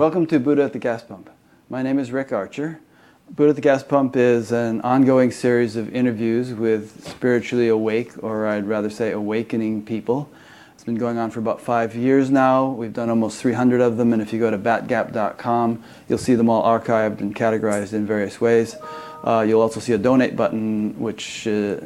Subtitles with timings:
[0.00, 1.28] Welcome to Buddha at the Gas Pump.
[1.68, 2.80] My name is Rick Archer.
[3.28, 8.46] Buddha at the Gas Pump is an ongoing series of interviews with spiritually awake, or
[8.46, 10.30] I'd rather say awakening people.
[10.72, 12.70] It's been going on for about five years now.
[12.70, 16.48] We've done almost 300 of them, and if you go to batgap.com, you'll see them
[16.48, 18.76] all archived and categorized in various ways.
[19.22, 21.76] Uh, you'll also see a donate button, which uh,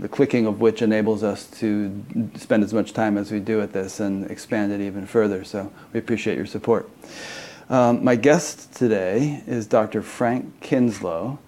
[0.00, 2.04] the clicking of which enables us to
[2.36, 5.44] spend as much time as we do at this and expand it even further.
[5.44, 6.88] So we appreciate your support.
[7.70, 10.02] Um, my guest today is Dr.
[10.02, 11.38] Frank Kinslow.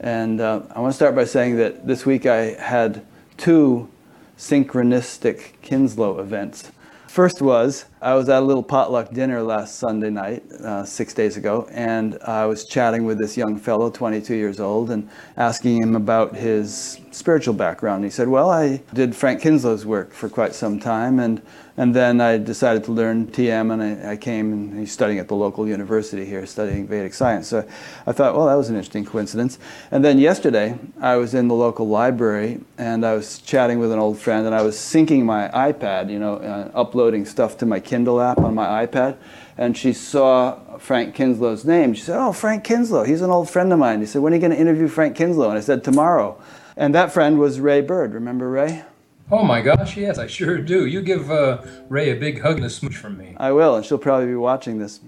[0.00, 3.06] And uh, I want to start by saying that this week I had
[3.36, 3.88] two
[4.36, 6.72] synchronistic Kinslow events.
[7.06, 11.36] First was I was at a little potluck dinner last Sunday night, uh, six days
[11.36, 15.94] ago, and I was chatting with this young fellow, 22 years old, and asking him
[15.96, 18.04] about his spiritual background.
[18.04, 21.40] He said, Well, I did Frank Kinslow's work for quite some time, and
[21.78, 25.28] and then I decided to learn TM, and I, I, came and he's studying at
[25.28, 27.46] the local university here, studying Vedic science.
[27.46, 27.64] So
[28.04, 29.60] I thought, well, that was an interesting coincidence.
[29.92, 34.00] And then yesterday, I was in the local library, and I was chatting with an
[34.00, 37.78] old friend, and I was syncing my iPad, you know, uh, uploading stuff to my
[37.78, 39.16] Kindle app on my iPad.
[39.56, 41.94] And she saw Frank Kinslow's name.
[41.94, 44.00] She said, oh, Frank Kinslow, he's an old friend of mine.
[44.00, 45.48] He said, when are you going to interview Frank Kinslow?
[45.48, 46.42] And I said, tomorrow.
[46.76, 48.14] And that friend was Ray Bird.
[48.14, 48.82] Remember Ray?
[49.30, 50.86] Oh my gosh, yes, I sure do.
[50.86, 53.34] You give uh, Ray a big hug and a smooch from me.
[53.36, 55.00] I will, and she'll probably be watching this.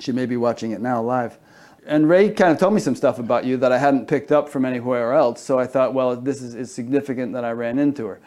[0.00, 1.38] She may be watching it now live.
[1.86, 4.48] And Ray kind of told me some stuff about you that I hadn't picked up
[4.48, 8.06] from anywhere else, so I thought, well, this is, is significant that I ran into
[8.06, 8.20] her.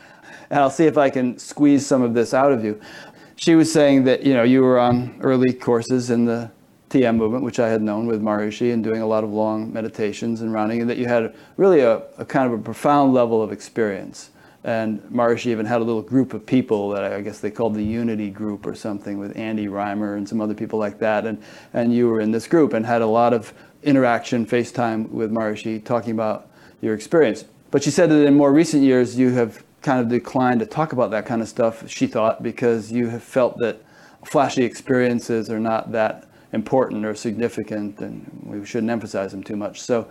[0.50, 2.80] And I'll see if I can squeeze some of this out of you.
[3.36, 6.50] She was saying that, you know, you were on early courses in the
[6.90, 10.40] TM movement, which I had known with Maharishi and doing a lot of long meditations
[10.40, 13.52] and rounding, and that you had really a, a kind of a profound level of
[13.52, 14.30] experience
[14.66, 17.84] and Maharishi even had a little group of people that I guess they called the
[17.84, 21.28] Unity Group or something with Andy Reimer and some other people like that.
[21.28, 21.42] And,
[21.74, 25.86] and you were in this group and had a lot of interaction, FaceTime with Maharishi,
[25.86, 26.50] talking about
[26.82, 27.46] your experience.
[27.70, 30.94] But she said that in more recent years, you have kind of declined to talk
[30.94, 33.84] about that kind of stuff, she thought, because you have felt that
[34.24, 39.80] flashy experiences are not that important or significant and we shouldn't emphasize them too much.
[39.80, 40.08] So,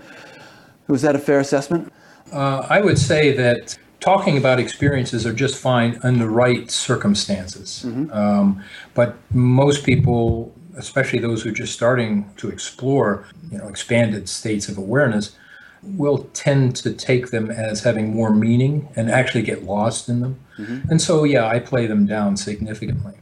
[0.86, 1.92] was that a fair assessment?
[2.32, 7.84] Uh, I would say that talking about experiences are just fine in the right circumstances.
[7.86, 8.12] Mm-hmm.
[8.12, 14.28] Um, but most people, especially those who are just starting to explore, you know, expanded
[14.28, 15.34] states of awareness,
[15.82, 20.38] will tend to take them as having more meaning and actually get lost in them.
[20.58, 20.90] Mm-hmm.
[20.90, 23.14] And so, yeah, I play them down significantly.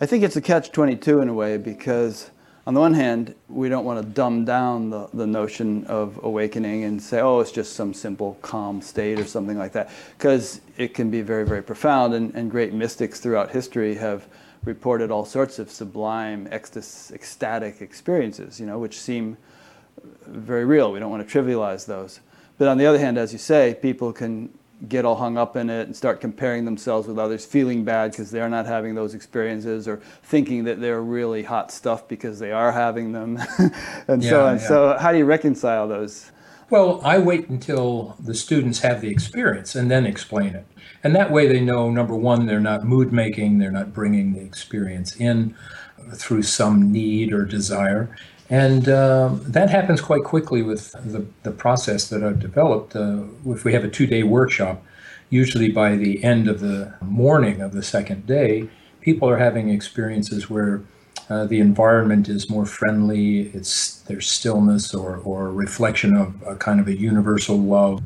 [0.00, 2.30] I think it's a catch 22 in a way because
[2.68, 6.84] on the one hand, we don't want to dumb down the, the notion of awakening
[6.84, 10.92] and say, oh, it's just some simple calm state or something like that, because it
[10.92, 12.12] can be very, very profound.
[12.12, 14.26] And, and great mystics throughout history have
[14.66, 19.38] reported all sorts of sublime, ecstatic experiences, you know, which seem
[20.26, 20.92] very real.
[20.92, 22.20] We don't want to trivialize those.
[22.58, 24.52] But on the other hand, as you say, people can
[24.86, 28.30] get all hung up in it and start comparing themselves with others, feeling bad because
[28.30, 32.70] they're not having those experiences, or thinking that they're really hot stuff because they are
[32.70, 33.38] having them,
[34.08, 34.58] and yeah, so on.
[34.58, 34.68] Yeah.
[34.68, 36.30] So, how do you reconcile those?
[36.70, 40.66] Well, I wait until the students have the experience and then explain it.
[41.02, 44.40] And that way they know number one, they're not mood making, they're not bringing the
[44.40, 45.54] experience in
[46.14, 48.14] through some need or desire.
[48.50, 52.96] And uh, that happens quite quickly with the, the process that I've developed.
[52.96, 54.82] Uh, if we have a two day workshop,
[55.30, 58.68] usually by the end of the morning of the second day,
[59.00, 60.82] people are having experiences where
[61.28, 66.80] uh, the environment is more friendly, it's there's stillness or, or reflection of a kind
[66.80, 68.02] of a universal love.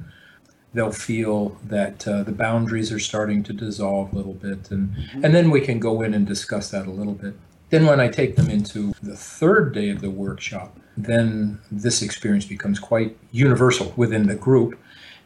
[0.74, 5.24] They'll feel that uh, the boundaries are starting to dissolve a little bit, and, mm-hmm.
[5.24, 7.34] and then we can go in and discuss that a little bit.
[7.72, 12.44] Then, when I take them into the third day of the workshop, then this experience
[12.44, 14.78] becomes quite universal within the group.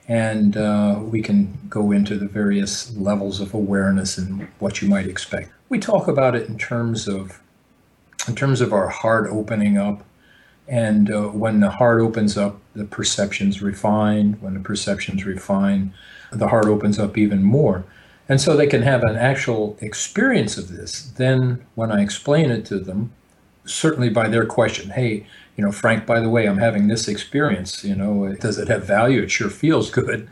[0.06, 5.08] And uh, we can go into the various levels of awareness and what you might
[5.08, 5.50] expect.
[5.70, 7.40] We talk about it in terms of,
[8.28, 10.04] in terms of our heart opening up,
[10.68, 14.34] and uh, when the heart opens up, the perceptions refine.
[14.34, 15.92] When the perceptions refine,
[16.30, 17.84] the heart opens up even more.
[18.28, 21.02] And so they can have an actual experience of this.
[21.16, 23.12] Then, when I explain it to them,
[23.64, 25.26] certainly by their question, hey,
[25.56, 27.84] you know, Frank, by the way, I'm having this experience.
[27.84, 29.22] You know, does it have value?
[29.22, 30.28] It sure feels good.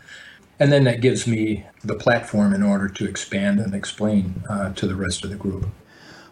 [0.58, 4.86] And then that gives me the platform in order to expand and explain uh, to
[4.86, 5.66] the rest of the group.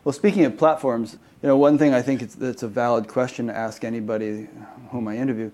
[0.04, 3.46] Well, speaking of platforms, you know, one thing I think it's, it's a valid question
[3.48, 4.48] to ask anybody
[4.90, 5.50] whom I interview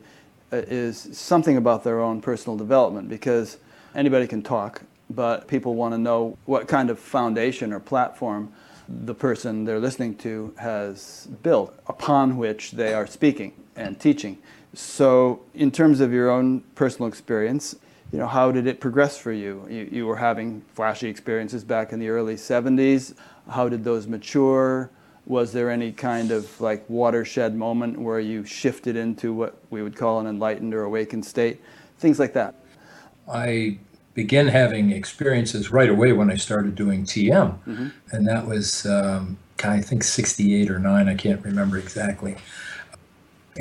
[0.53, 3.59] uh, is something about their own personal development because
[3.95, 8.53] anybody can talk but people want to know what kind of foundation or platform
[8.89, 14.39] the person they're listening to has built, upon which they are speaking and teaching.
[14.75, 17.77] So, in terms of your own personal experience,
[18.13, 19.67] you know, how did it progress for you?
[19.69, 19.89] you?
[19.91, 23.15] You were having flashy experiences back in the early 70s.
[23.51, 24.91] How did those mature?
[25.27, 29.95] Was there any kind of like watershed moment where you shifted into what we would
[29.95, 31.61] call an enlightened or awakened state?
[31.99, 32.55] Things like that.
[33.31, 33.79] I
[34.19, 37.89] began having experiences right away when I started doing TM, mm-hmm.
[38.11, 42.35] and that was um, I think 68 or 9, I can't remember exactly.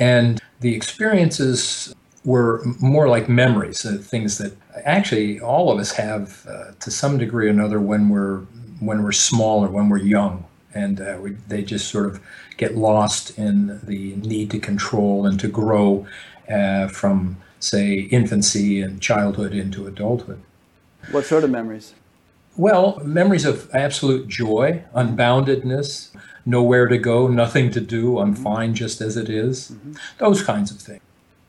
[0.00, 1.94] And the experiences
[2.24, 4.52] were more like memories, uh, things that
[4.84, 8.40] actually all of us have uh, to some degree or another when we're
[8.80, 10.44] when we're small or when we're young,
[10.74, 12.20] and uh, we, they just sort of
[12.56, 16.04] get lost in the need to control and to grow
[16.50, 20.40] uh, from say infancy and childhood into adulthood.
[21.10, 21.94] What sort of memories?
[22.56, 26.10] Well, memories of absolute joy, unboundedness,
[26.44, 28.42] nowhere to go, nothing to do, I'm mm-hmm.
[28.42, 29.92] fine just as it is, mm-hmm.
[30.18, 31.00] those kinds of things.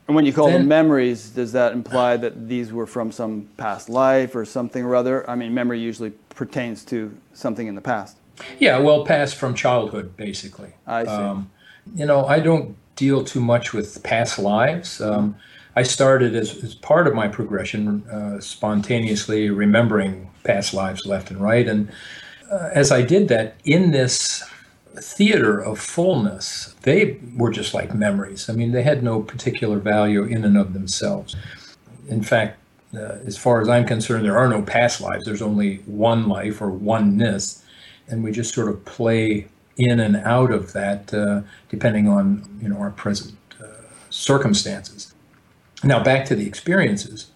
[0.06, 3.48] And when you call then, them memories, does that imply that these were from some
[3.56, 5.28] past life or something or other?
[5.30, 8.16] I mean, memory usually pertains to something in the past.
[8.58, 10.72] Yeah, well, past from childhood, basically.
[10.86, 11.10] I see.
[11.10, 11.50] Um,
[11.94, 15.00] you know, I don't deal too much with past lives.
[15.00, 15.36] Um,
[15.76, 21.40] I started as, as, part of my progression, uh, spontaneously remembering past lives left and
[21.40, 21.66] right.
[21.66, 21.90] And
[22.50, 24.42] uh, as I did that, in this
[24.96, 28.50] theater of fullness, they were just like memories.
[28.50, 31.36] I mean, they had no particular value in and of themselves.
[32.08, 32.58] In fact,
[32.94, 35.24] uh, as far as I'm concerned, there are no past lives.
[35.24, 37.64] There's only one life or oneness,
[38.08, 39.46] and we just sort of play
[39.76, 43.66] in and out of that uh, depending on you know our present uh,
[44.10, 45.14] circumstances.
[45.82, 47.30] Now back to the experiences.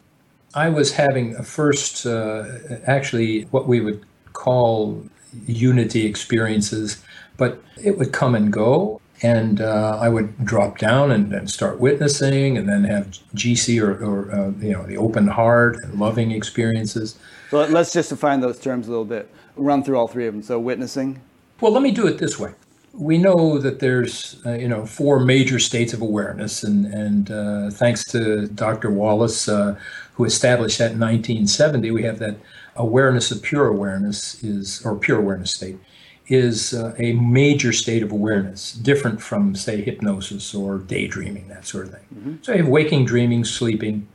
[0.55, 2.45] I was having a first, uh,
[2.87, 5.05] actually, what we would call
[5.47, 7.03] unity experiences
[7.37, 9.01] but it would come and go.
[9.23, 14.05] And uh, I would drop down and, and, start witnessing, and then have GC or,
[14.05, 17.17] or uh, you know the open heart and loving experiences.
[17.51, 19.31] So let's just define those terms a little bit.
[19.57, 20.43] Run through all three of them.
[20.43, 21.23] So witnessing.
[21.61, 22.53] Well, let me do it this way.
[22.97, 27.71] We know that there's uh, you know four major states of awareness, and and uh,
[27.71, 28.91] thanks to Dr.
[28.91, 29.77] Wallace, uh,
[30.15, 32.37] who established that in 1970, we have that
[32.77, 35.79] awareness of pure awareness is or pure awareness state
[36.27, 41.87] is uh, a major state of awareness, different from, say, hypnosis or daydreaming, that sort
[41.87, 42.05] of thing.
[42.15, 42.35] Mm-hmm.
[42.43, 44.09] So you have waking, dreaming, sleeping,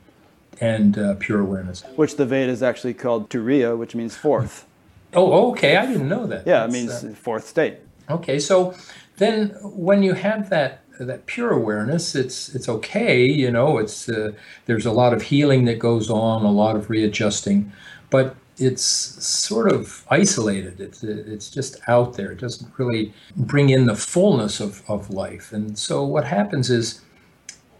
[0.60, 1.82] and uh, pure awareness.
[1.96, 4.66] Which the Vedas actually called Turiya, which means fourth.
[5.14, 5.76] Oh, okay.
[5.76, 6.46] I didn't know that.
[6.46, 7.78] Yeah, That's, it means uh, fourth state.
[8.10, 8.74] Okay, so
[9.16, 13.24] then when you have that that pure awareness, it's it's okay.
[13.24, 14.32] You know, it's uh,
[14.66, 17.72] there's a lot of healing that goes on, a lot of readjusting,
[18.10, 20.80] but it's sort of isolated.
[20.80, 22.32] It's, it's just out there.
[22.32, 25.52] It doesn't really bring in the fullness of, of life.
[25.52, 27.00] And so what happens is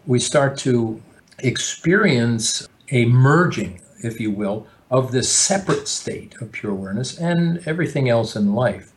[0.07, 1.01] we start to
[1.39, 8.09] experience a merging, if you will, of this separate state of pure awareness and everything
[8.09, 8.91] else in life.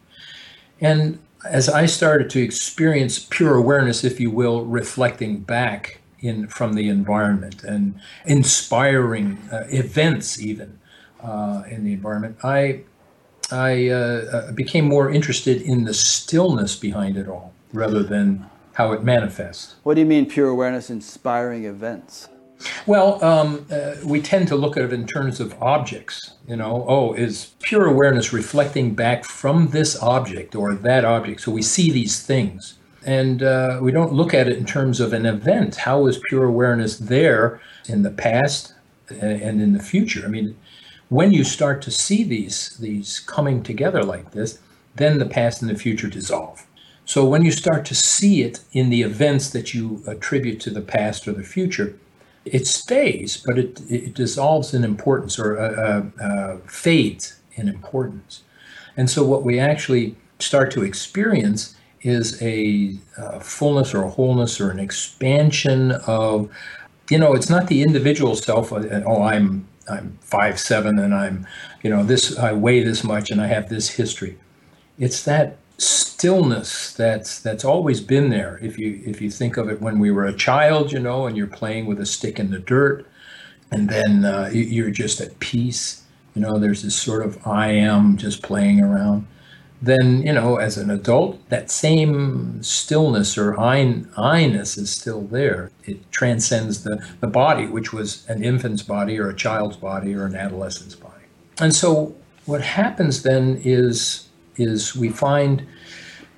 [0.80, 6.72] And as I started to experience pure awareness, if you will, reflecting back in from
[6.72, 10.78] the environment and inspiring uh, events, even
[11.22, 12.80] uh, in the environment, I
[13.50, 18.92] I uh, uh, became more interested in the stillness behind it all rather than how
[18.92, 19.76] it manifests.
[19.82, 22.28] What do you mean, pure awareness inspiring events?
[22.86, 26.34] Well, um, uh, we tend to look at it in terms of objects.
[26.46, 31.40] You know, oh, is pure awareness reflecting back from this object or that object?
[31.40, 32.74] So we see these things.
[33.06, 35.76] And uh, we don't look at it in terms of an event.
[35.76, 38.74] How is pure awareness there in the past
[39.08, 40.24] and in the future?
[40.24, 40.56] I mean,
[41.10, 44.58] when you start to see these these coming together like this,
[44.96, 46.66] then the past and the future dissolve.
[47.04, 50.80] So when you start to see it in the events that you attribute to the
[50.80, 51.98] past or the future,
[52.44, 55.70] it stays, but it, it dissolves in importance or uh,
[56.20, 58.42] uh, uh, fades in importance.
[58.96, 64.60] And so what we actually start to experience is a uh, fullness or a wholeness
[64.60, 66.50] or an expansion of,
[67.10, 68.72] you know, it's not the individual self.
[68.72, 71.46] Uh, oh, I'm I'm five seven and I'm,
[71.82, 74.38] you know, this I weigh this much and I have this history.
[74.98, 75.56] It's that
[75.86, 78.58] stillness that's that's always been there.
[78.62, 81.36] If you if you think of it when we were a child, you know, and
[81.36, 83.06] you're playing with a stick in the dirt,
[83.70, 86.02] and then uh, you're just at peace.
[86.34, 89.26] You know, there's this sort of I am just playing around
[89.84, 96.10] then you know as an adult that same stillness or I-ness is still there it
[96.10, 100.34] transcends the, the body which was an infant's body or a child's body or an
[100.34, 101.24] adolescent's body
[101.60, 102.14] and so
[102.46, 105.66] what happens then is is we find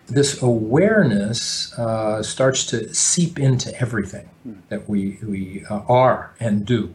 [0.06, 4.28] this awareness uh, starts to seep into everything
[4.68, 6.94] that we, we uh, are and do.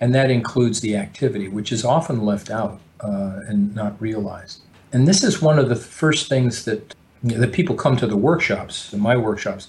[0.00, 4.62] And that includes the activity, which is often left out uh, and not realized.
[4.92, 8.06] And this is one of the first things that, you know, that people come to
[8.06, 9.68] the workshops, to my workshops,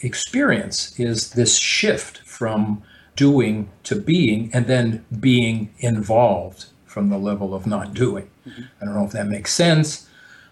[0.00, 2.82] experience is this shift from
[3.14, 8.28] doing to being and then being involved from the level of not doing.
[8.46, 8.62] Mm-hmm.
[8.80, 10.05] I don't know if that makes sense,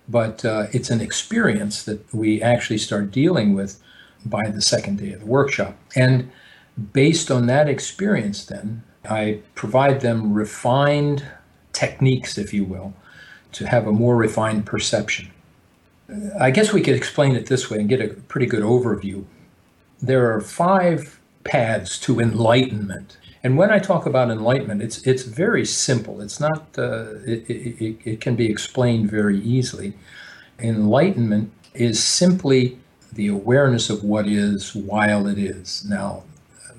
[0.09, 3.81] but uh, it's an experience that we actually start dealing with
[4.25, 5.77] by the second day of the workshop.
[5.97, 6.31] And
[6.93, 11.25] based on that experience, then, I provide them refined
[11.73, 12.95] techniques, if you will,
[13.53, 15.31] to have a more refined perception.
[16.39, 19.25] I guess we could explain it this way and get a pretty good overview.
[20.03, 23.17] There are five paths to enlightenment.
[23.45, 26.23] And when I talk about enlightenment, it's it's very simple.
[26.23, 29.93] It's not uh, it, it, it can be explained very easily.
[30.59, 32.79] Enlightenment is simply
[33.13, 35.85] the awareness of what is while it is.
[35.85, 36.25] Now,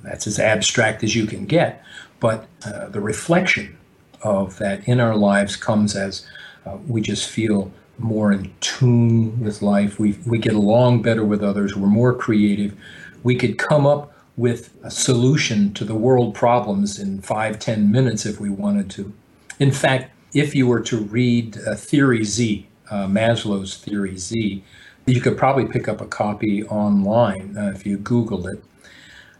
[0.03, 1.83] that's as abstract as you can get,
[2.19, 3.77] but uh, the reflection
[4.23, 6.25] of that in our lives comes as
[6.65, 9.99] uh, we just feel more in tune with life.
[9.99, 11.75] We, we get along better with others.
[11.75, 12.75] We're more creative.
[13.23, 18.25] We could come up with a solution to the world problems in five, ten minutes
[18.25, 19.13] if we wanted to.
[19.59, 24.63] In fact, if you were to read uh, Theory Z, uh, Maslow's Theory Z,
[25.05, 28.63] you could probably pick up a copy online uh, if you Google it.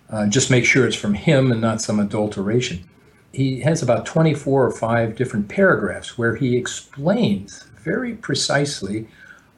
[0.10, 2.88] Uh, just make sure it's from him and not some adulteration.
[3.34, 9.08] He has about 24 or 5 different paragraphs where he explains very precisely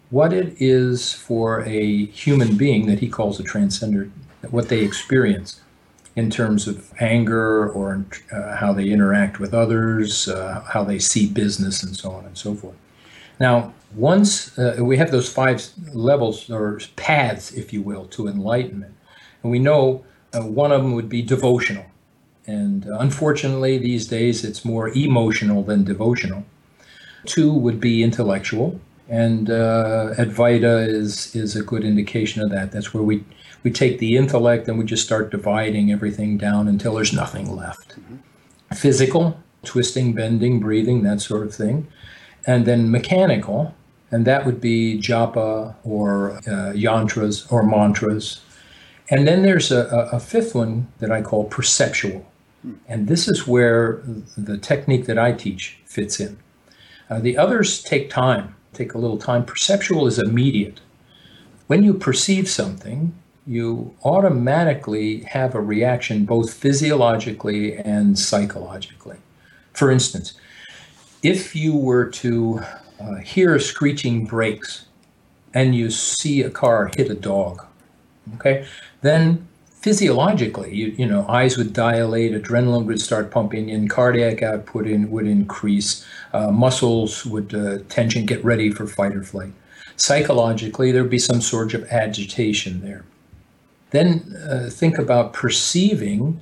[0.10, 4.10] what it is for a human being that he calls a transcender,
[4.52, 5.62] what they experience
[6.16, 11.30] in terms of anger or uh, how they interact with others, uh, how they see
[11.30, 12.76] business, and so on and so forth.
[13.40, 15.64] Now, once uh, we have those five
[15.94, 18.96] levels or paths, if you will, to enlightenment,
[19.44, 21.86] and we know uh, one of them would be devotional.
[22.48, 26.46] And uh, unfortunately, these days it's more emotional than devotional.
[27.26, 32.72] Two would be intellectual, and uh, Advaita is is a good indication of that.
[32.72, 33.24] That's where we
[33.64, 38.00] we take the intellect and we just start dividing everything down until there's nothing left.
[38.00, 38.76] Mm-hmm.
[38.76, 41.88] Physical, twisting, bending, breathing, that sort of thing
[42.48, 43.76] and then mechanical,
[44.10, 48.42] and that would be japa or uh, yantras or mantras.
[49.10, 52.26] And then there's a, a, fifth one that I call perceptual.
[52.88, 54.02] And this is where
[54.38, 56.38] the technique that I teach fits in.
[57.10, 59.46] Uh, the others take time, take a little time.
[59.46, 60.82] Perceptual is immediate.
[61.68, 63.14] When you perceive something,
[63.48, 69.18] you automatically have a reaction both physiologically and psychologically.
[69.74, 70.34] For instance,
[71.24, 72.62] if you were to
[73.00, 74.86] uh, hear screeching brakes
[75.54, 77.66] and you see a car hit a dog,
[78.36, 78.68] okay,
[79.02, 79.48] then
[79.82, 85.10] physiologically, you, you know, eyes would dilate, adrenaline would start pumping in, cardiac output in,
[85.10, 89.54] would increase, uh, muscles would uh, tension, get ready for fight or flight.
[89.96, 93.06] Psychologically, there'd be some sort of agitation there.
[93.92, 96.42] Then uh, think about perceiving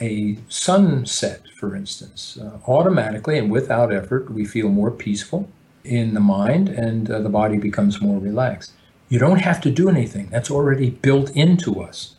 [0.00, 5.48] a sunset, for instance, uh, automatically and without effort, we feel more peaceful
[5.84, 8.72] in the mind and uh, the body becomes more relaxed.
[9.08, 12.16] You don't have to do anything, that's already built into us.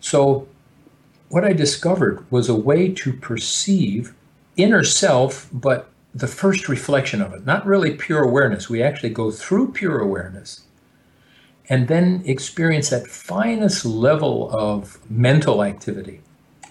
[0.00, 0.48] So,
[1.28, 4.14] what I discovered was a way to perceive
[4.56, 8.68] inner self, but the first reflection of it, not really pure awareness.
[8.68, 10.62] We actually go through pure awareness
[11.68, 16.20] and then experience that finest level of mental activity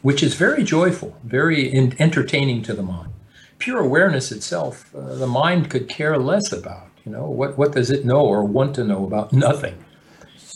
[0.02, 3.12] which is very joyful, very in- entertaining to the mind.
[3.60, 6.88] Pure awareness itself, uh, the mind could care less about.
[7.06, 9.34] You know, what, what does it know or want to know about?
[9.34, 9.84] Nothing.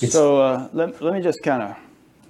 [0.01, 1.77] It's, so uh, let, let me just kind of,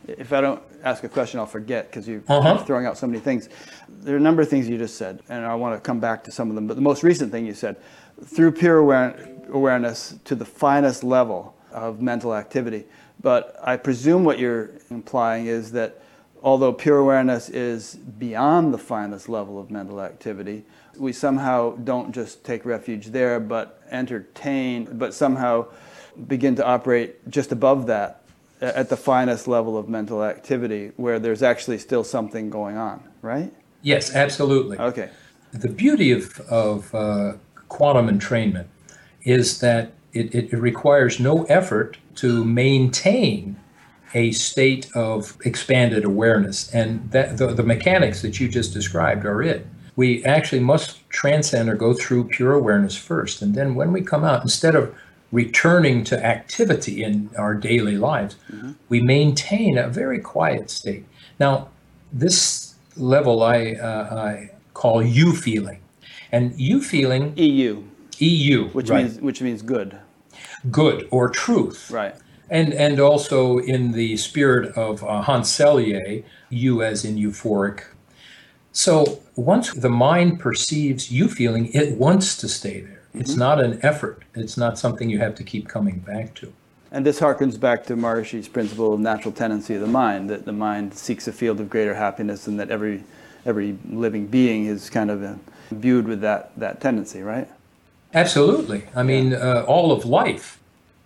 [0.07, 2.57] if I don't ask a question, I'll forget because you're uh-huh.
[2.59, 3.49] throwing out so many things.
[3.89, 6.23] There are a number of things you just said, and I want to come back
[6.25, 6.67] to some of them.
[6.67, 7.77] But the most recent thing you said,
[8.23, 12.85] through pure aware- awareness to the finest level of mental activity.
[13.21, 16.01] But I presume what you're implying is that
[16.41, 20.63] although pure awareness is beyond the finest level of mental activity,
[20.97, 25.65] we somehow don't just take refuge there, but entertain, but somehow
[26.27, 28.21] begin to operate just above that
[28.61, 33.53] at the finest level of mental activity where there's actually still something going on, right?
[33.81, 34.77] Yes, absolutely.
[34.79, 35.09] Okay.
[35.51, 37.33] The beauty of, of uh,
[37.67, 38.67] quantum entrainment
[39.23, 43.57] is that it, it requires no effort to maintain
[44.13, 46.73] a state of expanded awareness.
[46.73, 49.67] And that the, the mechanics that you just described are it.
[49.97, 53.41] we actually must transcend or go through pure awareness first.
[53.41, 54.93] And then when we come out, instead of
[55.31, 58.73] returning to activity in our daily lives, mm-hmm.
[58.89, 61.05] we maintain a very quiet state.
[61.39, 61.69] Now,
[62.11, 65.79] this level I, uh, I call Eufeeling.
[66.31, 67.83] And Eufeeling EU.
[68.19, 69.03] EU, which right.
[69.03, 69.99] means which means good.
[70.71, 71.91] Good or truth.
[71.91, 72.15] Right.
[72.49, 77.83] And and also in the spirit of uh, Hans Selye, you as in euphoric.
[78.71, 83.01] So once the mind perceives Eufeeling, it wants to stay there.
[83.09, 83.21] Mm-hmm.
[83.21, 84.23] It's not an effort.
[84.35, 86.51] It's not something you have to keep coming back to.
[86.91, 90.53] And this harkens back to Maharishi's principle of natural tendency of the mind, that the
[90.53, 93.03] mind seeks a field of greater happiness and that every
[93.45, 95.39] every living being is kind of
[95.71, 97.47] viewed with that, that tendency, right?
[98.15, 98.85] Absolutely.
[98.95, 100.59] I mean, uh, all of life,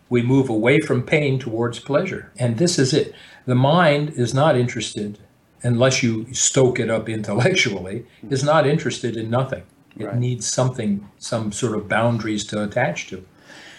[0.09, 2.31] we move away from pain towards pleasure.
[2.37, 3.13] And this is it.
[3.45, 5.17] The mind is not interested,
[5.63, 9.63] unless you stoke it up intellectually, is not interested in nothing.
[9.97, 10.15] It right.
[10.15, 13.25] needs something, some sort of boundaries to attach to.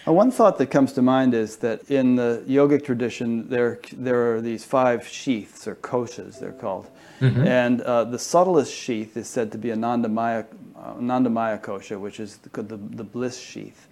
[0.07, 4.35] Uh, one thought that comes to mind is that in the yogic tradition, there, there
[4.35, 6.89] are these five sheaths, or koshas, they're called.
[7.21, 7.47] Mm-hmm.
[7.47, 10.47] And uh, the subtlest sheath is said to be Anandamaya,
[10.81, 13.89] uh, Anandamaya kosha, which is the, the, the, bliss sheath.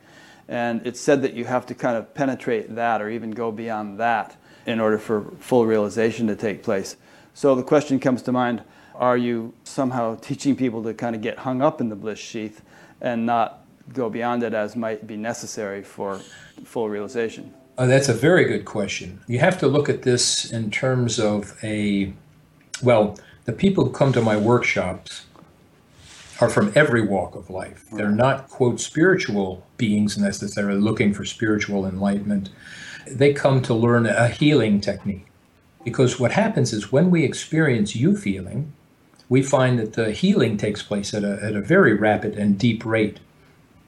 [0.49, 3.99] And it's said that you have to kind of penetrate that or even go beyond
[4.01, 6.97] that in order for full realization to take place.
[7.35, 8.63] So the question comes to mind
[8.95, 12.63] are you somehow teaching people to kind of get hung up in the bliss sheath
[13.01, 16.19] and not go beyond it as might be necessary for
[16.65, 17.55] full realization?
[17.77, 19.21] Oh, that's a very good question.
[19.29, 22.13] You have to look at this in terms of a
[22.83, 25.27] well, the people who come to my workshops
[26.41, 27.85] are from every walk of life.
[27.93, 32.51] They're not, quote, spiritual beings necessarily looking for spiritual enlightenment.
[33.07, 35.27] They come to learn a healing technique.
[35.85, 38.71] Because what happens is when we experience Eufeeling,
[39.29, 42.85] we find that the healing takes place at a, at a very rapid and deep
[42.85, 43.19] rate,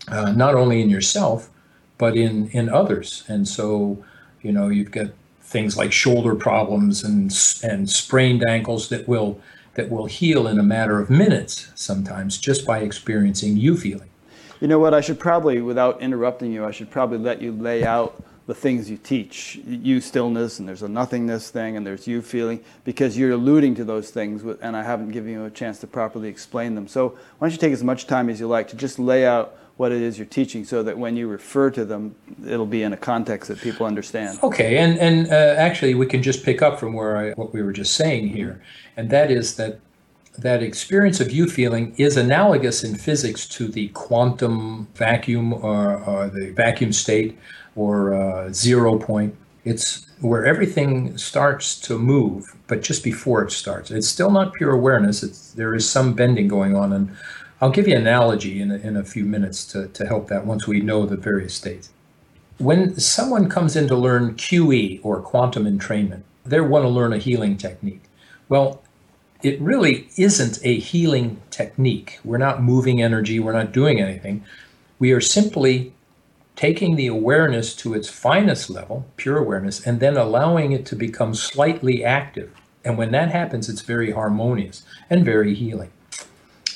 [0.09, 1.51] uh, not only in yourself,
[1.99, 3.25] but in, in others.
[3.29, 4.03] And so,
[4.43, 5.09] you know, you've got
[5.51, 9.41] things like shoulder problems and and sprained ankles that will
[9.75, 14.09] that will heal in a matter of minutes sometimes just by experiencing Eufeeling.
[14.61, 14.93] You know what?
[14.93, 18.91] I should probably, without interrupting you, I should probably let you lay out the things
[18.91, 19.61] you teach.
[19.65, 24.11] You stillness, and there's a nothingness thing, and there's Eufeeling, because you're alluding to those
[24.11, 26.89] things, and I haven't given you a chance to properly explain them.
[26.89, 29.57] So why don't you take as much time as you like to just lay out
[29.81, 32.15] what it is you're teaching so that when you refer to them,
[32.47, 34.39] it'll be in a context that people understand.
[34.43, 37.63] Okay, and, and uh, actually, we can just pick up from where I, what we
[37.63, 38.61] were just saying here,
[38.99, 39.81] and that is that
[40.37, 46.51] that experience of Eufeeling is analogous in physics to the quantum vacuum or, or the
[46.51, 47.39] vacuum state
[47.75, 49.35] or uh, zero point.
[49.65, 53.91] It's where everything starts to move, but just before it starts.
[53.91, 55.23] It's still not pure awareness.
[55.23, 57.17] It's, there is some bending going on, and
[57.61, 60.47] I'll give you an analogy in a, in a few minutes to, to help that
[60.47, 61.91] once we know the various states.
[62.57, 67.19] When someone comes in to learn QE or quantum entrainment, they want to learn a
[67.19, 68.03] healing technique.
[68.49, 68.83] Well,
[69.43, 72.19] it really isn't a healing technique.
[72.25, 74.45] We're not moving energy, we're not doing anything.
[74.99, 75.93] We are simply
[76.57, 81.35] taking the awareness to its finest level, pure awareness, and then allowing it to become
[81.35, 82.55] slightly active.
[82.85, 85.91] And when that happens, it's very harmonious and very healing.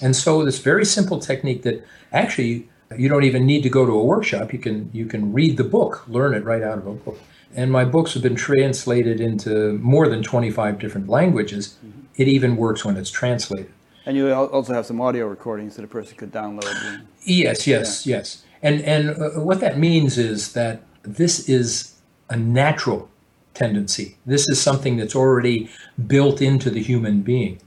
[0.05, 3.93] And so this very simple technique that actually you don't even need to go to
[3.93, 4.53] a workshop.
[4.53, 7.19] You can you can read the book, learn it right out of a book.
[7.57, 11.79] And my books have been translated into more than 25 different languages.
[11.87, 12.01] Mm-hmm.
[12.17, 13.73] It even works when it's translated.
[14.07, 16.75] And you also have some audio recordings that a person could download.
[17.23, 18.17] Yes, yes, yeah.
[18.17, 18.45] yes.
[18.62, 21.95] And and uh, what that means is that this is
[22.29, 23.09] a natural
[23.55, 24.17] tendency.
[24.27, 25.71] This is something that's already
[26.07, 27.61] built into the human being.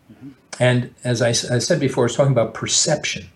[0.59, 3.29] And as I, I said before, it's talking about perception.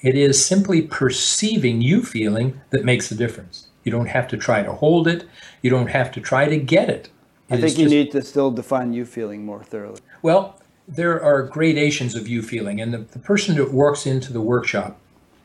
[0.00, 3.68] It is simply perceiving Eufeeling that makes the difference.
[3.84, 5.26] You don't have to try to hold it.
[5.62, 7.10] You don't have to try to get it.
[7.48, 10.00] it I think you just, need to still define Eufeeling more thoroughly.
[10.22, 14.98] Well, there are gradations of Eufeeling, and the, the person that walks into the workshop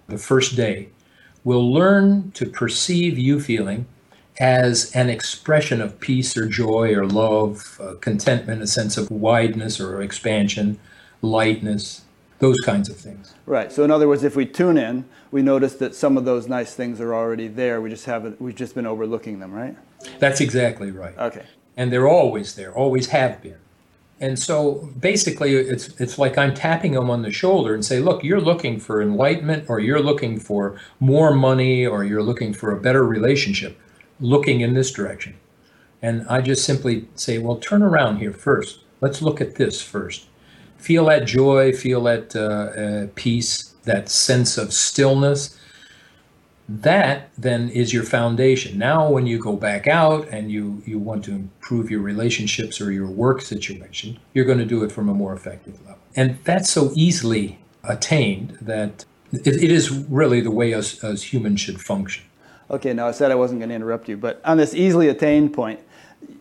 [0.08, 0.90] the first day
[1.44, 3.86] will learn to perceive Eufeeling
[4.40, 9.80] as an expression of peace or joy or love, uh, contentment, a sense of wideness
[9.80, 10.78] or expansion,
[11.26, 12.06] lightness,
[12.40, 13.34] those kinds of things.
[13.46, 13.72] Right.
[13.72, 16.74] So in other words, if we tune in, we notice that some of those nice
[16.74, 17.82] things are already there.
[17.82, 18.42] We just haven't.
[18.42, 19.76] We've just been overlooking them, right?
[20.20, 21.18] That's exactly right.
[21.18, 21.46] Okay.
[21.78, 22.74] And they're always there.
[22.74, 23.58] Always have been.
[24.20, 28.24] And so basically, it's it's like I'm tapping them on the shoulder and say, "Look,
[28.24, 32.80] you're looking for enlightenment, or you're looking for more money, or you're looking for a
[32.80, 33.78] better relationship.
[34.22, 35.36] Looking in this direction."
[36.02, 38.80] And I just simply say, "Well, turn around here first.
[39.02, 40.28] Let's look at this first
[40.78, 45.60] feel that joy, feel that uh, uh, peace, that sense of stillness.
[46.68, 48.80] That then is your foundation.
[48.80, 52.92] Now, when you go back out and you, you want to improve your relationships or
[52.92, 56.00] your work situation, you're going to do it from a more effective level.
[56.16, 61.62] And that's so easily attained that it, it is really the way us as humans
[61.62, 62.24] should function.
[62.72, 65.54] Okay, now I said I wasn't going to interrupt you, but on this easily attained
[65.54, 65.80] point,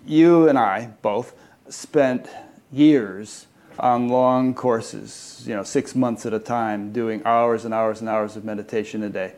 [0.06, 1.34] you and I both
[1.68, 2.28] spent
[2.72, 3.46] years
[3.78, 8.08] on long courses, you know, six months at a time, doing hours and hours and
[8.08, 9.32] hours of meditation a day.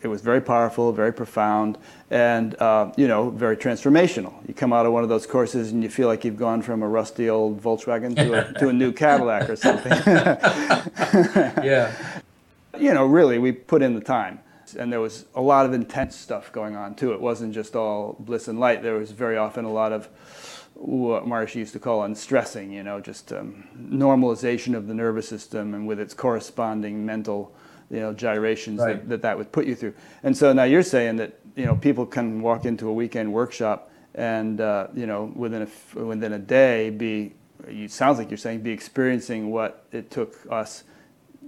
[0.00, 1.76] It was very powerful, very profound,
[2.08, 4.32] and uh, you know, very transformational.
[4.46, 6.82] You come out of one of those courses and you feel like you've gone from
[6.82, 9.90] a rusty old Volkswagen to a, to a new Cadillac or something.
[11.64, 11.92] yeah.
[12.78, 14.38] You know, really, we put in the time
[14.76, 17.12] and there was a lot of intense stuff going on too.
[17.12, 18.82] It wasn't just all bliss and light.
[18.82, 20.08] There was very often a lot of
[20.78, 25.74] what Maharishi used to call unstressing, you know, just um, normalization of the nervous system
[25.74, 27.52] and with its corresponding mental,
[27.90, 28.96] you know, gyrations right.
[29.00, 29.92] that, that, that would put you through.
[30.22, 33.90] And so now you're saying that, you know, people can walk into a weekend workshop
[34.14, 37.34] and, uh, you know, within a, within a day be,
[37.66, 40.84] it sounds like you're saying, be experiencing what it took us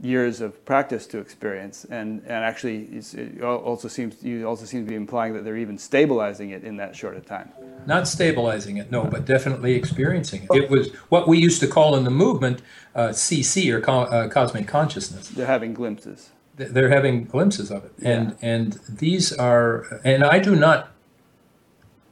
[0.02, 4.88] years of practice to experience, and and actually it also seems you also seem to
[4.88, 7.50] be implying that they're even stabilizing it in that short a time.
[7.86, 10.56] Not stabilizing it, no, but definitely experiencing it.
[10.56, 12.62] It was what we used to call in the movement
[12.94, 15.28] uh, CC or co- uh, cosmic consciousness.
[15.28, 16.30] They're having glimpses.
[16.56, 18.48] They're having glimpses of it, and yeah.
[18.48, 20.90] and these are, and I do not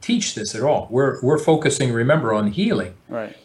[0.01, 0.87] teach this at all.
[0.89, 2.95] We're we're focusing, remember, on healing.
[3.07, 3.37] Right.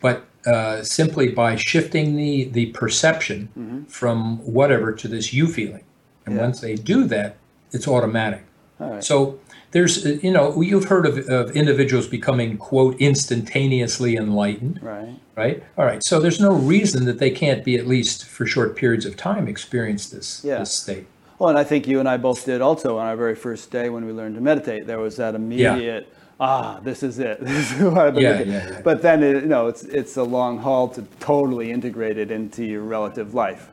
[0.00, 3.84] But uh, simply by shifting the, the perception mm-hmm.
[3.84, 5.84] from whatever to this Eufeeling.
[6.26, 6.42] And yeah.
[6.42, 7.36] once they do that,
[7.70, 8.44] it's automatic.
[8.78, 9.02] Right.
[9.04, 9.38] So
[9.72, 14.82] there's, you know, you've heard of, of individuals becoming, quote, instantaneously enlightened.
[14.82, 15.14] Right.
[15.34, 15.62] Right.
[15.76, 16.02] All right.
[16.04, 19.48] So there's no reason that they can't be, at least for short periods of time,
[19.48, 20.58] experience this, yeah.
[20.58, 21.06] this state.
[21.38, 23.88] Well, and I think you and I both did also on our very first day
[23.88, 24.86] when we learned to meditate.
[24.86, 26.06] There was that immediate.
[26.08, 27.40] Yeah ah, this is it.
[27.44, 28.42] This is what I've been yeah.
[28.42, 28.80] Yeah, yeah.
[28.82, 32.64] But then, it, you know, it's it's a long haul to totally integrate it into
[32.64, 33.70] your relative life.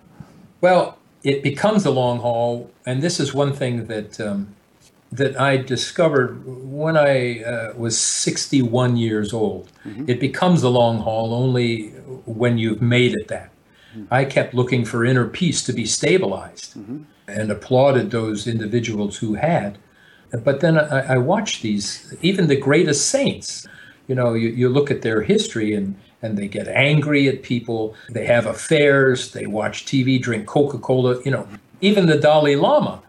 [0.62, 4.56] Well, it becomes a long haul, and this is one thing that um,
[5.12, 9.72] that I discovered when I uh, was 61 years old.
[9.86, 10.06] Mm-hmm.
[10.08, 11.89] It becomes a long haul only
[12.26, 13.52] when you've made it that.
[13.95, 14.13] Mm-hmm.
[14.13, 17.04] I kept looking for inner peace to be stabilized, mm-hmm.
[17.28, 19.80] and applauded those individuals who had
[20.32, 23.67] but then I, I watch these, even the greatest saints.
[24.08, 27.95] You know, you, you look at their history and and they get angry at people.
[28.10, 29.32] They have affairs.
[29.32, 31.22] They watch TV, drink Coca Cola.
[31.24, 31.48] You know,
[31.80, 33.02] even the Dalai Lama,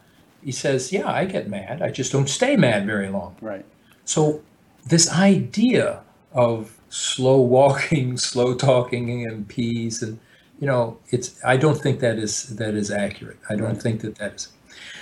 [0.42, 1.82] he says, "Yeah, I get mad.
[1.82, 3.64] I just don't stay mad very long." Right.
[4.04, 4.42] So
[4.86, 6.00] this idea
[6.32, 10.18] of slow walking, slow talking, and peace, and
[10.58, 11.42] you know, it's.
[11.44, 13.38] I don't think that is that is accurate.
[13.48, 13.82] I don't right.
[13.82, 14.48] think that that is.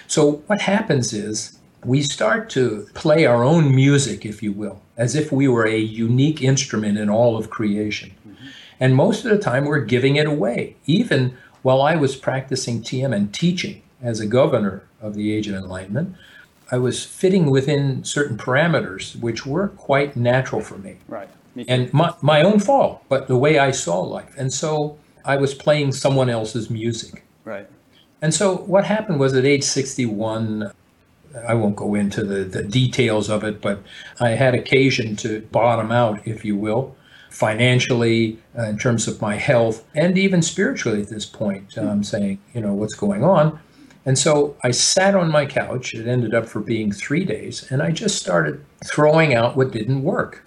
[0.07, 5.15] So what happens is we start to play our own music, if you will, as
[5.15, 8.13] if we were a unique instrument in all of creation.
[8.27, 8.47] Mm-hmm.
[8.81, 10.77] And most of the time, we're giving it away.
[10.87, 15.55] Even while I was practicing TM and teaching as a governor of the Age of
[15.55, 16.17] Enlightenment,
[16.71, 20.97] I was fitting within certain parameters which were quite natural for me.
[21.09, 21.29] Right.
[21.55, 24.35] Me and my, my own fault, but the way I saw life.
[24.37, 27.25] And so I was playing someone else's music.
[27.45, 27.69] Right.
[28.21, 30.73] And so what happened was at age 61,
[31.47, 33.83] I won't go into the, the details of it, but
[34.21, 36.97] I had occasion to bottom out, if you will,
[37.31, 42.41] financially, uh, in terms of my health, and even spiritually at this point, um, saying,
[42.55, 43.61] you know, what's going on.
[44.09, 45.93] And so I sat on my couch.
[45.93, 50.03] It ended up for being three days, and I just started throwing out what didn't
[50.03, 50.47] work.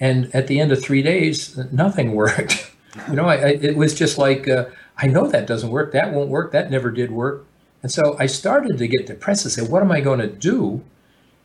[0.00, 2.72] And at the end of three days, nothing worked.
[3.08, 4.64] you know, I, I, it was just like, uh,
[4.98, 5.92] I know that doesn't work.
[5.92, 6.50] That won't work.
[6.50, 7.46] That never did work.
[7.84, 10.82] And so I started to get depressed and say, what am I going to do?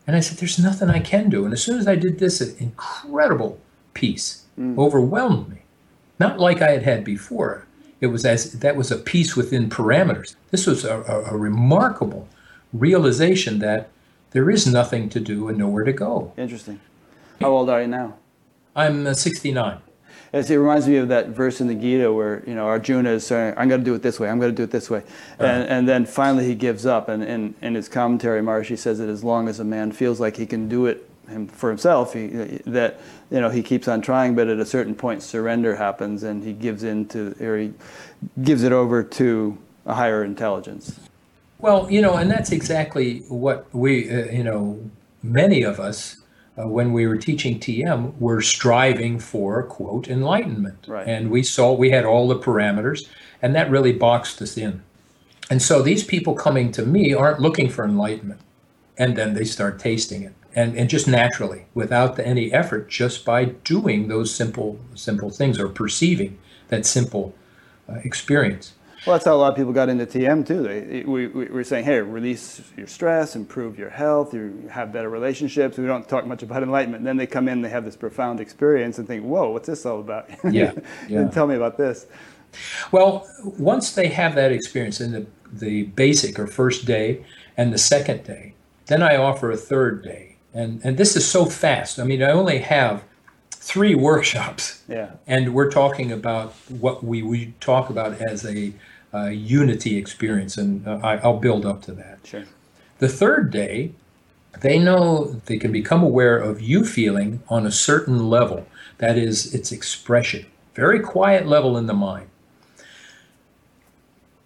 [0.08, 1.46] And I said, there's nothing I can do.
[1.46, 3.60] And as soon as I did this, an incredible
[3.94, 4.76] peace mm.
[4.80, 5.60] overwhelmed me.
[6.20, 7.68] Not like I had had before.
[8.02, 10.36] It was as that was a piece within parameters.
[10.52, 12.28] This was a, a, a remarkable
[12.72, 13.90] realization that
[14.32, 16.34] there is nothing to do and nowhere to go.
[16.38, 16.80] Interesting.
[17.42, 18.16] How old are you now?
[18.76, 19.82] I'm uh, 69.
[20.32, 23.56] It reminds me of that verse in the Gita where you know Arjuna is saying,
[23.58, 24.30] "I'm going to do it this way.
[24.30, 25.02] I'm going to do it this way,"
[25.40, 27.10] and, and then finally he gives up.
[27.10, 30.46] And in his commentary, Maharishi says that as long as a man feels like he
[30.46, 31.09] can do it
[31.52, 32.28] for himself, he,
[32.66, 36.44] that you know he keeps on trying, but at a certain point, surrender happens, and
[36.44, 37.74] he gives in to, or he
[38.44, 41.00] gives it over to a higher intelligence.
[41.60, 44.80] Well, you know, and that's exactly what we, uh, you know,
[45.22, 46.18] many of us
[46.58, 51.08] uh, when we were teaching TM were striving for quote enlightenment, right.
[51.08, 53.08] and we saw we had all the parameters,
[53.42, 54.82] and that really boxed us in.
[55.50, 58.42] And so these people coming to me aren't looking for enlightenment,
[58.98, 63.46] and then they start tasting it, and and just naturally, without any effort, just by
[63.46, 66.38] doing those simple simple things or perceiving
[66.70, 67.34] that simple
[67.88, 68.74] uh, experience.
[69.06, 70.64] Well, that's how a lot of people got into TM too.
[70.64, 75.10] They, we, we were saying, hey, release your stress, improve your health, you have better
[75.10, 75.78] relationships.
[75.78, 77.00] We don't talk much about enlightenment.
[77.00, 79.86] And then they come in, they have this profound experience and think, whoa, what's this
[79.86, 80.30] all about?
[80.52, 80.74] Yeah.
[81.08, 81.30] yeah.
[81.30, 82.08] tell me about this.
[82.92, 87.24] Well, once they have that experience in the, the basic or first day
[87.56, 88.54] and the second day,
[88.88, 90.29] then I offer a third day.
[90.54, 92.00] And, and this is so fast.
[92.00, 93.04] I mean, I only have
[93.52, 94.84] three workshops.
[94.88, 95.12] Yeah.
[95.28, 98.74] And we're talking about what we, we talk about as a
[99.14, 102.20] uh, unity experience, and uh, I, I'll build up to that.
[102.24, 102.46] Sure.
[103.00, 103.92] The third day,
[104.62, 108.68] they know they can become aware of Eufeeling on a certain level.
[108.98, 112.28] That is its expression, very quiet level in the mind.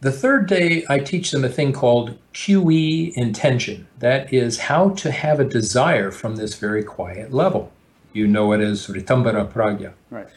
[0.04, 3.88] The third day, I teach them a thing called QE intention.
[4.00, 7.72] That is how to have a desire from this very quiet level.
[8.12, 9.94] You know it as Ritambara Pragya.
[10.10, 10.28] Right.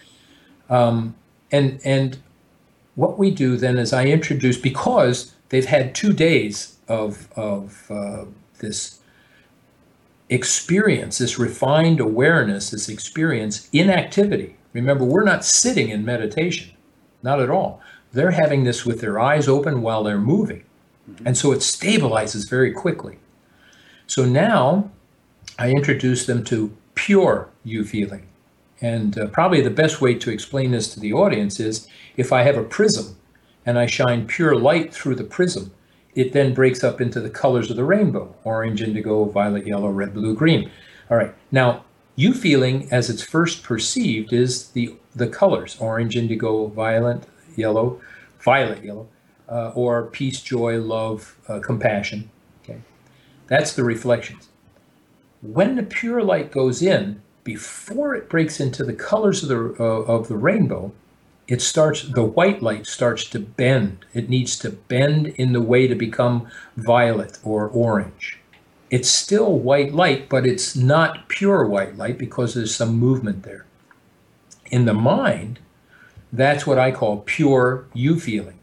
[0.70, 1.16] Um,
[1.50, 2.18] and and
[2.94, 8.26] what we do then is I introduce because they've had two days of of uh,
[8.60, 9.00] this
[10.28, 14.54] experience, this refined awareness, this experience in activity.
[14.74, 16.70] Remember, we're not sitting in meditation,
[17.24, 17.80] not at all.
[18.12, 20.64] They're having this with their eyes open while they're moving.
[21.24, 23.18] And so it stabilizes very quickly.
[24.06, 24.90] So now
[25.58, 28.22] I introduce them to pure Eufeeling.
[28.80, 32.42] And uh, probably the best way to explain this to the audience is if I
[32.42, 33.16] have a prism
[33.64, 35.72] and I shine pure light through the prism,
[36.14, 40.14] it then breaks up into the colors of the rainbow orange, indigo, violet, yellow, red,
[40.14, 40.70] blue, green.
[41.10, 41.34] All right.
[41.52, 41.84] Now,
[42.18, 47.24] Eufeeling as it's first perceived is the, the colors orange, indigo, violet,
[47.56, 48.00] yellow,
[48.40, 49.08] violet, yellow,
[49.48, 52.30] uh, or peace, joy, love, uh, compassion.
[52.62, 52.80] Okay.
[53.46, 54.48] That's the reflections.
[55.42, 60.02] When the pure light goes in, before it breaks into the colors of the uh,
[60.12, 60.92] of the rainbow,
[61.46, 64.04] it starts the white light starts to bend.
[64.12, 68.40] It needs to bend in the way to become violet or orange.
[68.90, 73.64] It's still white light, but it's not pure white light because there's some movement there.
[74.70, 75.60] In the mind,
[76.36, 78.54] that's what I call pure Eufeeling.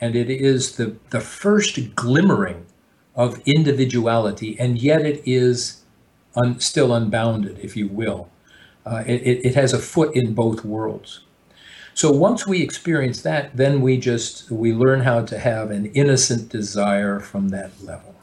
[0.00, 2.66] And it is the, the first glimmering
[3.14, 5.82] of individuality, and yet it is
[6.34, 8.28] un, still unbounded, if you will.
[8.84, 11.20] Uh, it, it has a foot in both worlds.
[11.94, 16.48] So once we experience that, then we just we learn how to have an innocent
[16.48, 18.14] desire from that level.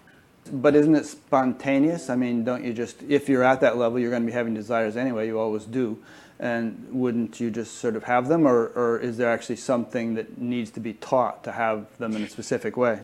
[0.52, 2.10] But isn't it spontaneous?
[2.10, 4.56] I mean, don't you just if you're at that level, you're going to be having
[4.56, 5.28] desires anyway.
[5.28, 6.00] You always do,
[6.39, 10.38] and wouldn't you just sort of have them, or, or is there actually something that
[10.38, 13.02] needs to be taught to have them in a specific way?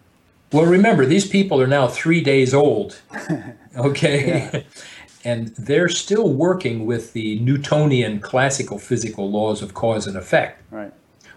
[0.52, 3.02] Well, remember these people are now three days old.
[3.78, 4.65] Okay.
[5.26, 10.63] and they're still working with the Newtonian classical physical laws of cause and effect.
[10.71, 10.93] Right.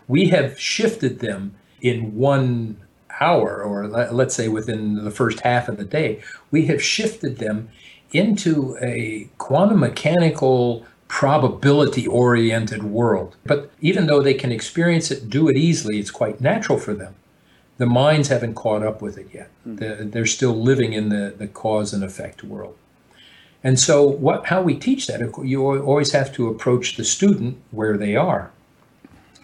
[0.07, 2.81] We have shifted them in one
[3.21, 7.71] hour, or let's say within the first half of the day, we have shifted them
[8.13, 13.37] into a quantum mechanical probability oriented world.
[13.45, 17.15] But even though they can experience it, do it easily, it's quite natural for them.
[17.79, 19.51] The minds haven't caught up with it yet.
[19.67, 20.13] Mm.
[20.13, 22.77] They're still living in the, the cause and effect world.
[23.65, 27.97] And so, what, how we teach that, you always have to approach the student where
[27.97, 28.53] they are.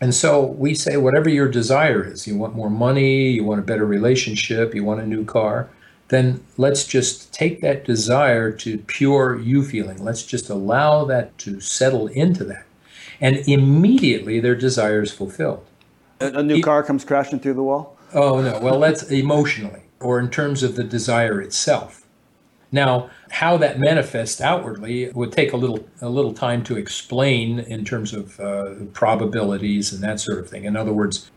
[0.01, 3.65] And so we say, whatever your desire is, you want more money, you want a
[3.65, 5.69] better relationship, you want a new car,
[6.15, 10.01] then let's just take that desire to pure Eufeeling.
[10.01, 12.65] Let's just allow that to settle into that.
[13.21, 15.65] And immediately their desire is fulfilled.
[16.21, 17.97] A, a new car comes crashing through the wall?
[18.13, 18.61] Oh, no.
[18.61, 22.07] Well, that's emotionally or in terms of the desire itself.
[22.71, 27.85] Now, how that manifests outwardly would take a little a little time to explain in
[27.85, 30.65] terms of uh, probabilities and that sort of thing.
[30.65, 31.31] In other words,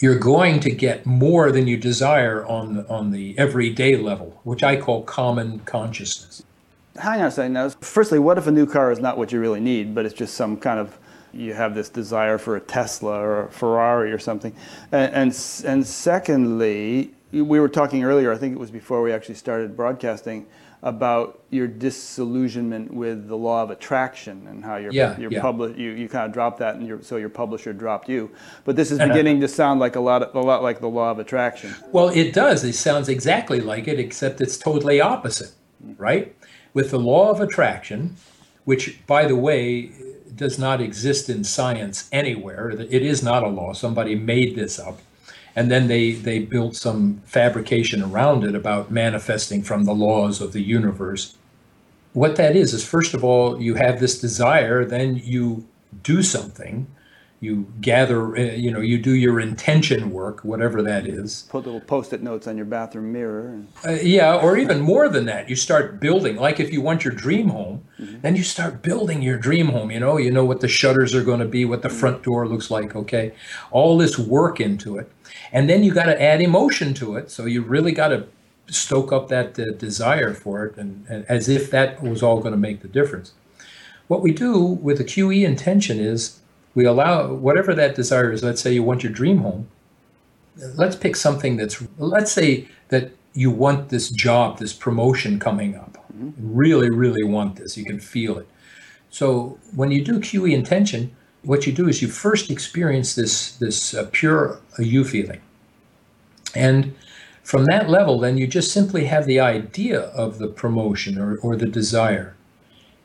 [0.00, 4.76] you're going to get more than you desire on on the everyday level, which I
[4.76, 6.42] call common consciousness.
[6.96, 7.52] Hang on a second.
[7.52, 10.14] Now, firstly, what if a new car is not what you really need, but it's
[10.14, 10.98] just some kind of
[11.32, 14.54] you have this desire for a Tesla or a Ferrari or something,
[14.90, 18.32] and and, and secondly, we were talking earlier.
[18.32, 20.46] I think it was before we actually started broadcasting
[20.82, 25.40] about your disillusionment with the law of attraction and how your yeah, your yeah.
[25.40, 28.30] public you, you kind of dropped that and your, so your publisher dropped you.
[28.64, 29.08] But this is uh-huh.
[29.08, 31.74] beginning to sound like a lot of, a lot like the law of attraction.
[31.92, 32.64] Well, it does.
[32.64, 35.52] It sounds exactly like it, except it's totally opposite,
[35.84, 36.00] mm-hmm.
[36.00, 36.34] right?
[36.72, 38.16] With the law of attraction,
[38.64, 39.90] which, by the way,
[40.34, 42.70] does not exist in science anywhere.
[42.70, 43.74] It is not a law.
[43.74, 45.00] Somebody made this up.
[45.60, 50.54] And then they, they built some fabrication around it about manifesting from the laws of
[50.54, 51.36] the universe.
[52.14, 55.68] What that is, is first of all, you have this desire, then you
[56.02, 56.86] do something
[57.42, 61.46] you gather, uh, you know, you do your intention work, whatever that is.
[61.48, 63.62] Put little post-it notes on your bathroom mirror.
[63.84, 66.36] Uh, yeah, or even more than that, you start building.
[66.36, 68.20] Like if you want your dream home, mm-hmm.
[68.20, 69.90] then you start building your dream home.
[69.90, 72.46] You know, you know what the shutters are going to be, what the front door
[72.46, 72.94] looks like.
[72.94, 73.32] Okay,
[73.70, 75.10] all this work into it,
[75.52, 77.30] and then you got to add emotion to it.
[77.30, 78.26] So you really got to
[78.68, 82.52] stoke up that uh, desire for it, and, and as if that was all going
[82.52, 83.32] to make the difference.
[84.08, 86.40] What we do with a QE intention is
[86.74, 88.42] we allow whatever that desire is.
[88.42, 89.68] Let's say you want your dream home.
[90.56, 95.96] Let's pick something that's, let's say that you want this job, this promotion coming up.
[96.12, 96.56] Mm-hmm.
[96.56, 97.76] Really, really want this.
[97.76, 98.48] You can feel it.
[99.10, 103.94] So when you do QE intention, what you do is you first experience this this
[103.94, 105.40] uh, pure Eufeeling,
[106.54, 106.94] and
[107.42, 111.56] from that level, then you just simply have the idea of the promotion or, or
[111.56, 112.36] the desire,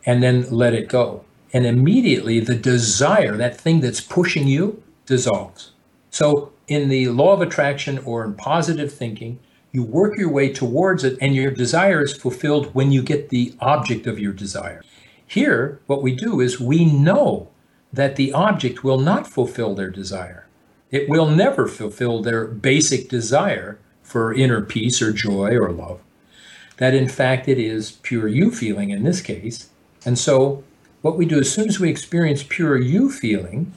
[0.05, 5.71] and then let it go and immediately the desire, that thing that's pushing you, dissolves.
[6.09, 9.39] So, in the law of attraction or in positive thinking,
[9.71, 13.53] you work your way towards it, and your desire is fulfilled when you get the
[13.61, 14.83] object of your desire.
[15.25, 17.47] Here, what we do is we know
[17.95, 20.47] that the object will not fulfill their desire.
[20.91, 26.01] It will never fulfill their basic desire for inner peace or joy or love.
[26.77, 29.69] That in fact it is pure Eufeeling in this case.
[30.05, 30.63] And so
[31.01, 33.67] what we do as soon as we experience pure Eufeeling,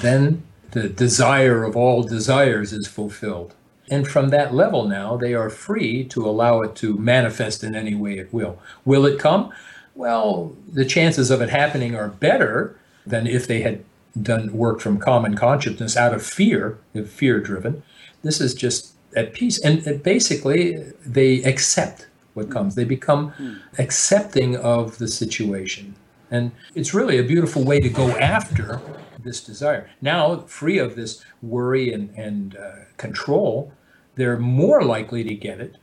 [0.00, 3.54] then the desire of all desires is fulfilled.
[3.88, 7.94] And from that level now, they are free to allow it to manifest in any
[7.94, 8.58] way it will.
[8.84, 9.52] Will it come?
[9.94, 12.76] Well, the chances of it happening are better
[13.06, 13.84] than if they had
[14.20, 17.82] done work from common consciousness out of fear, fear driven.
[18.22, 19.58] This is just at peace.
[19.58, 22.74] And basically, they accept what comes.
[22.74, 25.94] They become accepting of the situation.
[26.30, 28.80] And it's really a beautiful way to go after
[29.18, 29.90] this desire.
[30.00, 33.72] Now, free of this worry and, and uh, control,
[34.14, 35.76] they're more likely to get it,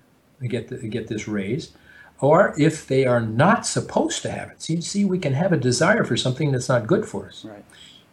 [0.47, 1.73] get, the, get this raised.
[2.19, 4.61] Or if they are not supposed to have it.
[4.61, 7.45] So you see, we can have a desire for something that's not good for us.
[7.45, 7.63] Right.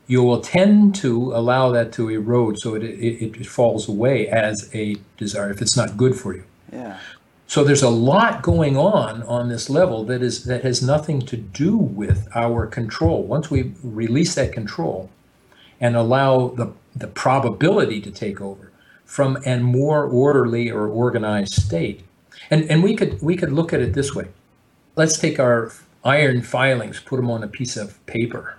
[0.06, 4.70] You will tend to allow that to erode so it, it, it falls away as
[4.74, 6.44] a desire if it's not good for you.
[6.70, 6.98] Yeah.
[7.46, 11.36] So there's a lot going on on this level that is that has nothing to
[11.36, 13.22] do with our control.
[13.22, 15.10] Once we release that control
[15.80, 18.70] and allow the, the probability to take over
[19.04, 22.02] from a more orderly or organized state.
[22.50, 24.28] And and we could we could look at it this way.
[24.96, 25.72] Let's take our
[26.04, 28.56] iron filings, put them on a piece of paper,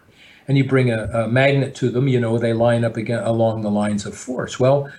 [0.47, 2.07] and you bring a, a magnet to them.
[2.07, 4.59] You know they line up again along the lines of force.
[4.59, 4.91] Well,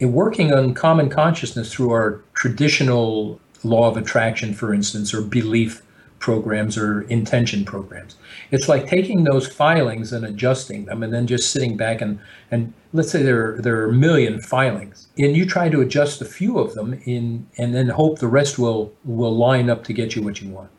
[0.00, 5.82] in working on common consciousness through our traditional law of attraction, for instance, or belief
[6.18, 8.16] programs or intention programs.
[8.50, 12.18] It's like taking those filings and adjusting them and then just sitting back and,
[12.50, 16.20] and let's say there are, there are a million filings and you try to adjust
[16.20, 19.92] a few of them in and then hope the rest will will line up to
[19.92, 20.70] get you what you want.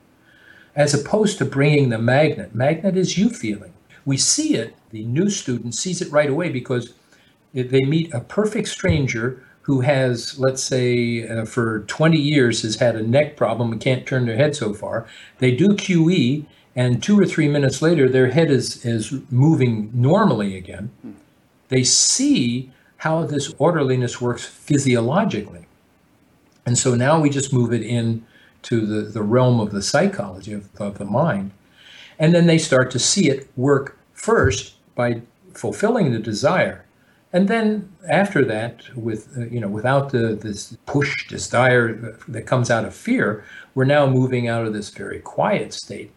[0.76, 2.54] As opposed to bringing the magnet.
[2.54, 3.72] Magnet is Eufeeling.
[4.06, 6.94] We see it, the new student sees it right away because
[7.54, 12.96] they meet a perfect stranger who has, let's say, uh, for 20 years has had
[12.96, 15.06] a neck problem and can't turn their head so far,
[15.38, 16.44] they do QE,
[16.76, 20.90] and two or three minutes later, their head is, is moving normally again.
[21.68, 25.68] They see how this orderliness works physiologically.
[26.66, 28.26] And so now we just move it in
[28.64, 31.52] to the, the realm of the psychology of, of the mind.
[32.18, 35.22] And then they start to see it work first by
[35.54, 36.86] fulfilling the desire
[37.32, 42.72] and then after that, with uh, you know, without the, this push, desire that comes
[42.72, 43.44] out of fear,
[43.76, 46.12] we're now moving out of this very quiet state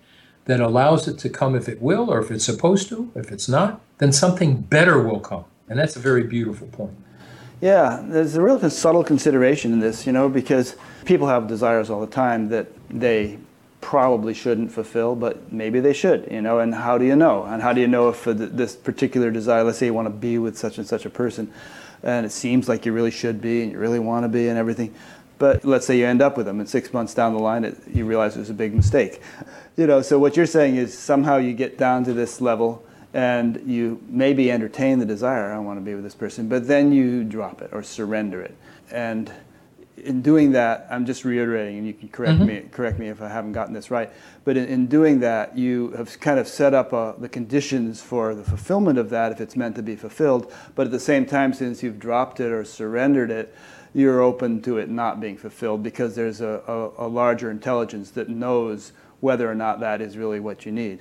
[0.46, 3.12] that allows it to come if it will, or if it's supposed to.
[3.14, 6.96] If it's not, then something better will come, and that's a very beautiful point.
[7.60, 12.00] Yeah, there's a real subtle consideration in this, you know, because people have desires all
[12.00, 13.38] the time that they
[13.82, 17.42] probably shouldn't fulfill, but maybe they should, you know, and how do you know?
[17.42, 20.38] And how do you know if this particular desire, let's say you want to be
[20.38, 21.52] with such and such a person,
[22.02, 24.56] and it seems like you really should be and you really want to be and
[24.56, 24.94] everything,
[25.38, 27.76] but let's say you end up with them and six months down the line it,
[27.92, 29.20] you realize it was a big mistake.
[29.74, 33.62] You know, so what you're saying is somehow you get down to this level and
[33.66, 37.24] you maybe entertain the desire, I want to be with this person, but then you
[37.24, 38.54] drop it or surrender it.
[38.90, 39.32] And
[39.97, 42.47] in doing that, I'm just reiterating, and you can correct Mm-hmm.
[42.47, 44.11] me correct me if I haven't gotten this right.
[44.45, 48.34] But in, in doing that, you have kind of set up uh, the conditions for
[48.34, 50.53] the fulfillment of that, if it's meant to be fulfilled.
[50.74, 53.55] But at the same time, since you've dropped it or surrendered it,
[53.95, 58.28] you're open to it not being fulfilled because there's a, a, a larger intelligence that
[58.28, 61.01] knows whether or not that is really what you need.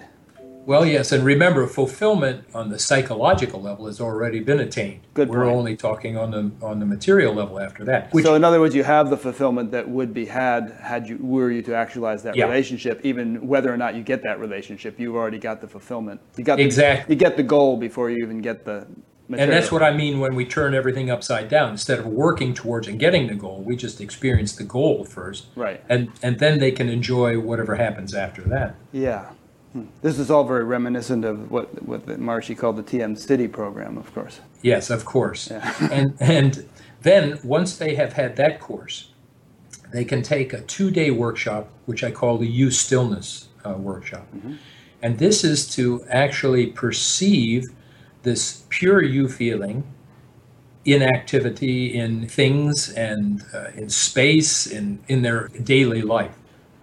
[0.66, 5.01] Well, yes, and remember, fulfillment on the psychological level has already been attained.
[5.16, 5.55] Good We're point.
[5.55, 8.14] only talking on the on the material level after that.
[8.14, 11.18] Which, so, in other words, you have the fulfillment that would be had had you
[11.20, 12.45] were you to actualize that Yeah.
[12.45, 13.01] relationship.
[13.03, 16.22] Even whether or not you get that relationship, you've already got the fulfillment.
[16.38, 17.16] You got the, Exactly.
[17.16, 18.86] You get the goal before you even get the.
[19.30, 19.43] Material.
[19.53, 21.70] and that's what I mean when we turn everything upside down.
[21.72, 25.82] Instead of working towards and getting the goal, we just experience the goal first, Right.
[25.88, 28.76] and and then they can enjoy whatever happens after that.
[28.91, 29.28] Yeah.
[30.01, 34.41] This is all very reminiscent of what what Maharishi called the TM-Sidhi program, of course.
[34.61, 35.49] Yes, of course.
[35.91, 36.67] and and
[37.01, 39.11] then once they have had that course,
[39.93, 44.28] they can take a two-day workshop, which I call the Eustillness uh, workshop,
[45.01, 47.65] and this is to actually perceive
[48.24, 49.84] this pure Eufeeling
[50.84, 56.36] in activity, in things, and uh, in space, in in their daily life.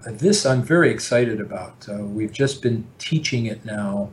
[0.09, 1.87] This I'm very excited about.
[1.87, 4.09] Uh, we've just been teaching it now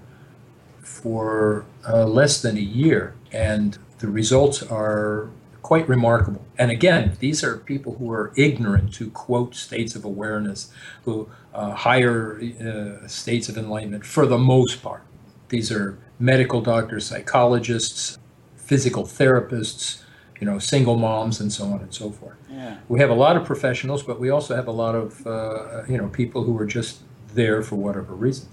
[0.82, 5.30] for uh, less than a year, and the results are
[5.62, 6.46] quite remarkable.
[6.58, 10.70] And again, these are people who are ignorant to quote states of awareness,
[11.06, 15.04] who uh, higher uh, states of enlightenment for the most part.
[15.48, 18.20] These are medical doctors, psychologists,
[18.58, 20.02] physical therapists,
[20.40, 22.36] you know, single moms, and so on and so forth.
[22.50, 22.78] Yeah.
[22.90, 25.98] We have a lot of professionals, but we also have a lot of uh, you
[25.98, 27.00] know people who are just
[27.34, 28.48] there for whatever reason.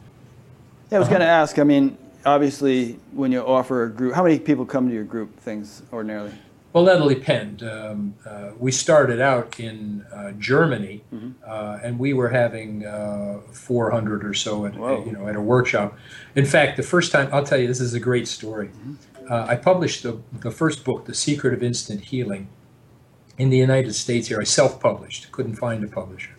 [0.91, 1.19] Yeah, I was Uh-huh.
[1.19, 1.59] going to ask.
[1.59, 5.39] I mean, obviously, when you offer a group, how many people come to your group
[5.41, 6.33] things ordinarily?
[6.73, 7.63] Well, that'll depend.
[7.63, 11.03] Um, uh, we started out in uh, Germany,
[11.47, 15.05] uh, and we were having uh, 400 or so at Whoa.
[15.05, 15.99] you know at a workshop.
[16.35, 18.71] In fact, the first time I'll tell you, this is a great story.
[19.29, 22.49] Uh, I published the, the first book, The Secret of Instant Healing,
[23.39, 24.29] in the United States.
[24.29, 25.33] Here, I self-published.
[25.33, 26.37] Couldn't find a publisher.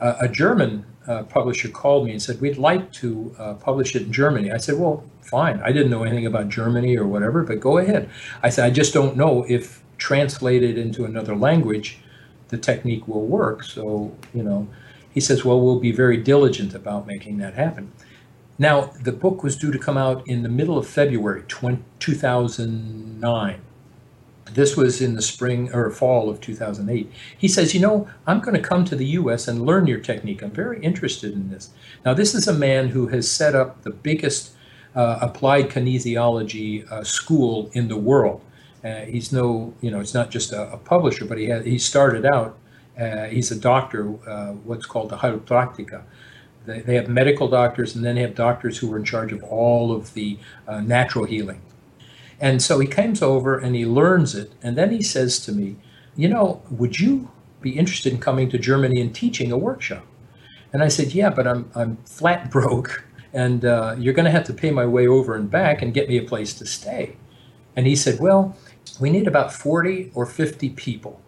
[0.00, 4.02] Uh, a German uh, publisher called me and said, We'd like to uh, publish it
[4.02, 4.50] in Germany.
[4.50, 5.60] I said, Well, fine.
[5.60, 8.10] I didn't know anything about Germany or whatever, but go ahead.
[8.42, 11.98] I said, I just don't know if translated into another language,
[12.48, 13.64] the technique will work.
[13.64, 14.68] So, you know,
[15.10, 17.92] he says, Well, we'll be very diligent about making that happen.
[18.58, 23.60] Now, the book was due to come out in the middle of February 20, 2009.
[24.52, 27.10] This was in the spring or fall of 2008.
[27.36, 30.42] He says, You know, I'm going to come to the US and learn your technique.
[30.42, 31.70] I'm very interested in this.
[32.04, 34.52] Now, this is a man who has set up the biggest
[34.94, 38.40] uh, applied kinesiology uh, school in the world.
[38.82, 41.76] Uh, he's no, you know, it's not just a, a publisher, but he, had, he
[41.76, 42.56] started out,
[42.98, 46.02] uh, he's a doctor, uh, what's called the Heilpraktiker.
[46.66, 49.42] They, they have medical doctors and then they have doctors who are in charge of
[49.44, 51.62] all of the uh, natural healing.
[52.40, 54.52] And so he comes over and he learns it.
[54.62, 55.76] And then he says to me,
[56.16, 60.04] You know, would you be interested in coming to Germany and teaching a workshop?
[60.72, 63.04] And I said, Yeah, but I'm, I'm flat broke.
[63.32, 66.08] And uh, you're going to have to pay my way over and back and get
[66.08, 67.16] me a place to stay.
[67.74, 68.56] And he said, Well,
[69.00, 71.20] we need about 40 or 50 people.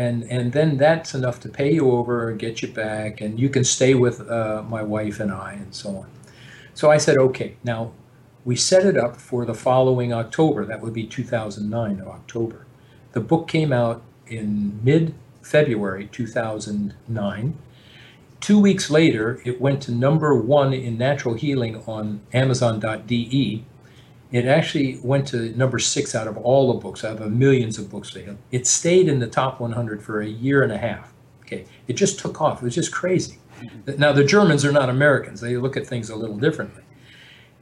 [0.00, 3.20] And, and then that's enough to pay you over get you back.
[3.20, 6.06] And you can stay with uh, my wife and I and so on.
[6.72, 7.92] So I said, Okay, now
[8.46, 10.64] we set it up for the following October.
[10.64, 12.64] That would be 2009 of October.
[13.12, 17.58] The book came out in mid February 2009.
[18.40, 23.64] Two weeks later, it went to number one in natural healing on Amazon.de.
[24.32, 27.78] It actually went to number six out of all the books, out of the millions
[27.78, 28.36] of books they have.
[28.52, 31.12] It stayed in the top 100 for a year and a half.
[31.42, 32.62] Okay, it just took off.
[32.62, 33.38] It was just crazy.
[33.60, 34.00] Mm-hmm.
[34.00, 36.82] Now the Germans are not Americans; they look at things a little differently.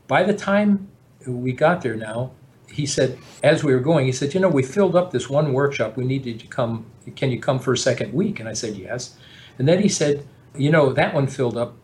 [0.06, 0.88] By the time
[1.26, 2.32] we got there now,
[2.70, 5.52] he said, as we were going, he said, you know, we filled up this one
[5.52, 5.96] workshop.
[5.96, 6.86] We needed to come.
[7.16, 8.40] Can you come for a second week?
[8.40, 9.16] And I said, yes.
[9.58, 11.76] And then he said, you know, that one filled up.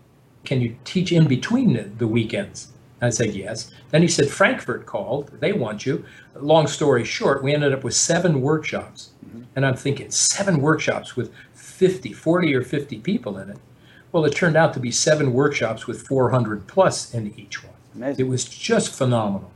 [0.45, 2.74] Can you teach in between the, the weekends?
[3.05, 3.71] I said, yes.
[3.91, 5.31] Then he said, Frankfurt called.
[5.41, 6.05] They want you.
[6.35, 9.11] Long story short, we ended up with seven workshops.
[9.57, 13.59] And I'm thinking, seven workshops with 50, 40 or 50 people in it.
[14.13, 17.75] Well, it turned out to be seven workshops with 400 plus in each one.
[17.95, 18.27] Amazing.
[18.27, 19.51] It was just phenomenal.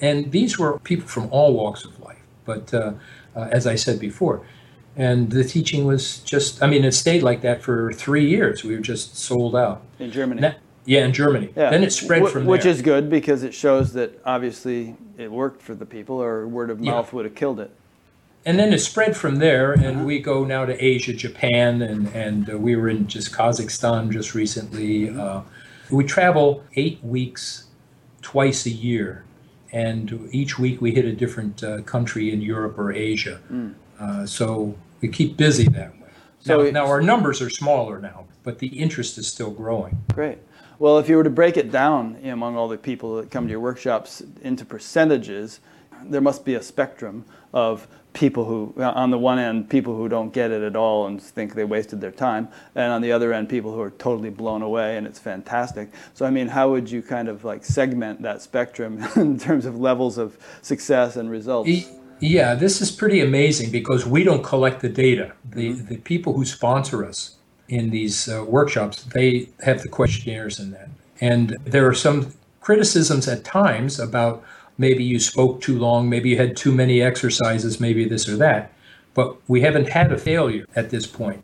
[0.00, 2.18] And these were people from all walks of life.
[2.44, 2.94] But uh,
[3.36, 4.44] uh, as I said before,
[4.96, 8.62] and the teaching was just, I mean, it stayed like that for three years.
[8.64, 9.82] We were just sold out.
[9.98, 10.40] in Germany.
[10.40, 10.54] Na-
[10.84, 11.52] yeah, in Germany.
[11.56, 11.70] Yeah.
[11.70, 12.50] Then it spread Wh- from there.
[12.50, 16.70] Which is good because it shows that obviously it worked for the people, or word
[16.70, 16.92] of Yeah.
[16.92, 17.70] mouth would have killed it.
[18.44, 20.04] and then it spread from there, and uh-huh.
[20.04, 24.34] we go now to Asia, Japan, and and uh, we were in just Kazakhstan just
[24.34, 25.10] recently.
[25.10, 25.42] Uh,
[25.90, 27.66] we travel eight weeks,
[28.20, 29.24] twice a year,
[29.72, 33.40] and each week we hit a different uh, country in Europe or Asia.
[33.52, 33.74] Mm.
[34.00, 36.08] Uh, so we keep busy that way.
[36.40, 40.02] So now, now our numbers are smaller now, but the interest is still growing.
[40.14, 40.38] Great.
[40.82, 43.50] Well, if you were to break it down among all the people that come to
[43.52, 45.60] your workshops into percentages,
[46.02, 47.24] there must be a spectrum
[47.54, 51.22] of people who, on the one end, people who don't get it at all and
[51.22, 54.60] think they wasted their time, and on the other end, people who are totally blown
[54.60, 55.88] away and it's fantastic.
[56.14, 59.78] So, I mean, how would you kind of like segment that spectrum in terms of
[59.78, 61.70] levels of success and results?
[62.18, 65.34] Yeah, this is pretty amazing because we don't collect the data.
[65.48, 65.86] The, mm-hmm.
[65.86, 67.36] the people who sponsor us
[67.72, 70.90] in these uh, workshops, they have the questionnaires in that.
[71.22, 74.44] And there are some criticisms at times about
[74.76, 78.72] maybe you spoke too long, maybe you had too many exercises, maybe this or that.
[79.14, 81.42] But we haven't had a failure at this point.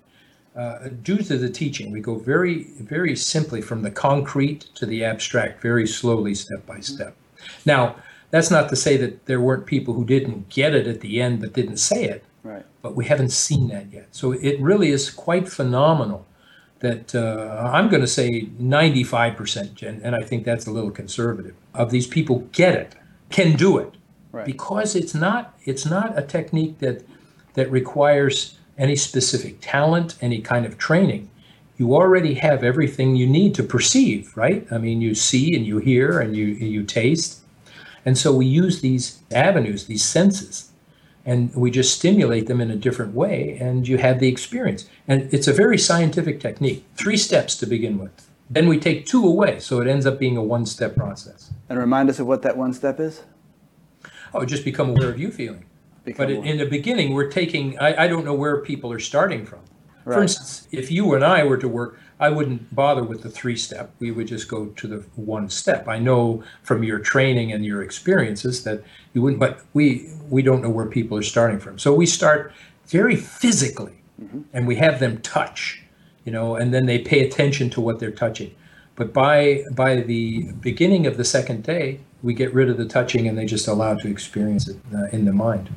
[0.55, 5.05] Uh, due to the teaching, we go very, very simply from the concrete to the
[5.05, 7.17] abstract, very slowly, step by step.
[7.65, 7.97] Now,
[8.31, 11.41] that's not to say that there weren't people who didn't get it at the end
[11.41, 12.23] but didn't say it.
[12.43, 12.65] Right.
[12.83, 14.09] But we haven't seen that yet.
[14.13, 16.27] So it really is quite phenomenal
[16.81, 21.91] that uh, I'm going to say 95%, and I think that's a little conservative, of
[21.91, 22.95] these people get it
[23.31, 23.95] can do it
[24.33, 24.47] right.
[24.47, 27.05] because it's not it's not a technique that
[27.55, 31.29] that requires any specific talent, any kind of training.
[31.77, 34.67] You already have everything you need to perceive, right?
[34.71, 37.41] I mean, you see and you hear and you you taste,
[38.05, 40.71] and so we use these avenues, these senses,
[41.29, 44.89] and we just stimulate them in a different way, and you have the experience.
[45.07, 46.87] And it's a very scientific technique.
[46.97, 48.31] Three steps to begin with.
[48.49, 51.53] Then we take two away, so it ends up being a one-step process.
[51.69, 53.25] And remind us of what that one step is.
[54.33, 55.65] Oh, just become aware of Eufeeling.
[56.07, 56.47] Become but aware.
[56.47, 57.79] in the beginning, we're taking.
[57.79, 59.61] I, I don't know where people are starting from.
[60.07, 60.15] Right.
[60.15, 63.57] For instance, if you and I were to work, I wouldn't bother with the three
[63.57, 63.93] step.
[64.01, 65.87] We would just go to the one step.
[65.87, 68.83] I know from your training and your experiences that
[69.15, 71.79] you wouldn't, but we we don't know where people are starting from.
[71.79, 72.53] So we start
[72.87, 74.43] very physically, mm-hmm.
[74.53, 75.83] and we have them touch
[76.29, 78.55] you know, and then they pay attention to what they're touching.
[78.97, 83.27] But by by the beginning of the second day, we get rid of the touching
[83.27, 85.71] and they just allow to experience it uh, in the mind.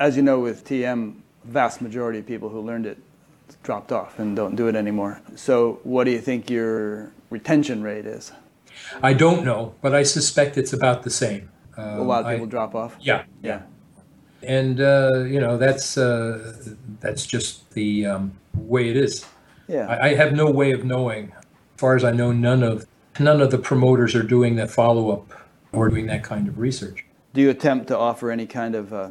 [0.00, 1.14] As you know, with TM,
[1.44, 2.98] vast majority of people who learned it
[3.66, 5.20] dropped off and don't do it anymore.
[5.34, 8.32] So, what do you think your retention rate is?
[9.02, 11.50] I don't know, but I suspect it's about the same.
[11.76, 12.96] Um, a lot of people I, drop off.
[13.00, 13.62] Yeah, yeah,
[14.42, 16.54] and uh, you know that's uh,
[17.00, 19.26] that's just the um, way it is.
[19.68, 19.88] Yeah.
[19.88, 21.32] I, I have no way of knowing.
[21.34, 22.86] As far as I know, none of
[23.18, 25.32] none of the promoters are doing that follow up
[25.72, 27.04] or doing that kind of research.
[27.34, 29.10] Do you attempt to offer any kind of uh,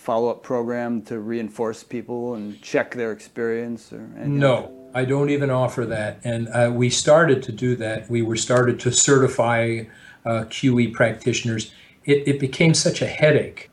[0.00, 3.92] follow up program to reinforce people and check their experience?
[3.92, 6.20] Or no, I don't even offer that.
[6.24, 8.08] And uh, we started to do that.
[8.08, 9.82] We were started to certify
[10.24, 11.72] uh, QE practitioners.
[12.06, 13.70] It, it became such a headache.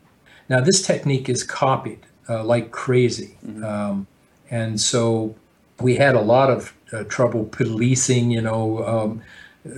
[0.50, 3.38] Now, this technique is copied uh, like crazy.
[3.46, 3.64] Mm-hmm.
[3.64, 4.08] Um,
[4.50, 5.34] and so
[5.80, 8.86] we had a lot of uh, trouble policing, you know.
[8.86, 9.22] Um,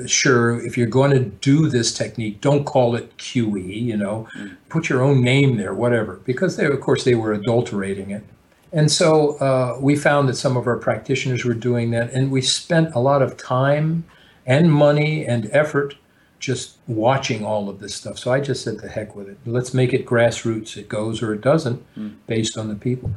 [0.07, 4.55] sure, if you're going to do this technique, don't call it QE, you know, mm.
[4.69, 8.23] put your own name there, whatever, because they, of course, they were adulterating it.
[8.71, 12.41] And so uh, we found that some of our practitioners were doing that, and we
[12.41, 14.05] spent a lot of time
[14.45, 15.95] and money and effort
[16.39, 18.17] just watching all of this stuff.
[18.17, 19.37] So I just said, the heck with it.
[19.45, 20.77] Let's make it grassroots.
[20.77, 22.15] It goes or it doesn't, mm.
[22.27, 23.11] based on the people.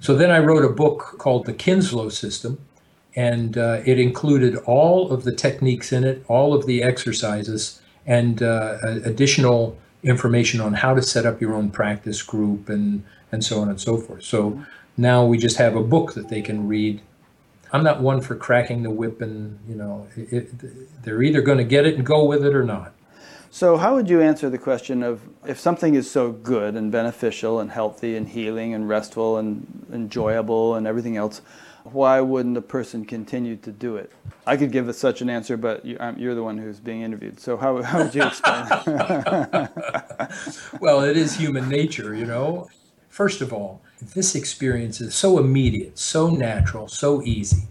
[0.00, 2.58] So then I wrote a book called The Kinslow System,
[3.18, 8.44] and uh, it included all of the techniques in it, all of the exercises, and
[8.44, 13.02] uh, additional information on how to set up your own practice group and,
[13.32, 14.22] and so on and so forth.
[14.22, 14.62] So
[14.96, 17.00] now we just have a book that they can read.
[17.72, 21.58] I'm not one for cracking the whip, and you know, it, it, they're either going
[21.58, 22.94] to get it and go with it or not.
[23.50, 27.58] So, how would you answer the question of if something is so good and beneficial
[27.58, 31.42] and healthy and healing and restful and enjoyable and everything else,
[31.92, 34.12] why wouldn't a person continue to do it?
[34.46, 37.40] I could give such an answer, but you, are the one who's being interviewed.
[37.40, 38.64] So, how, how would you explain
[40.80, 42.68] well, it is human nature, you know.
[43.08, 43.82] First of all,
[44.14, 47.62] this experience is so immediate, so natural, so easy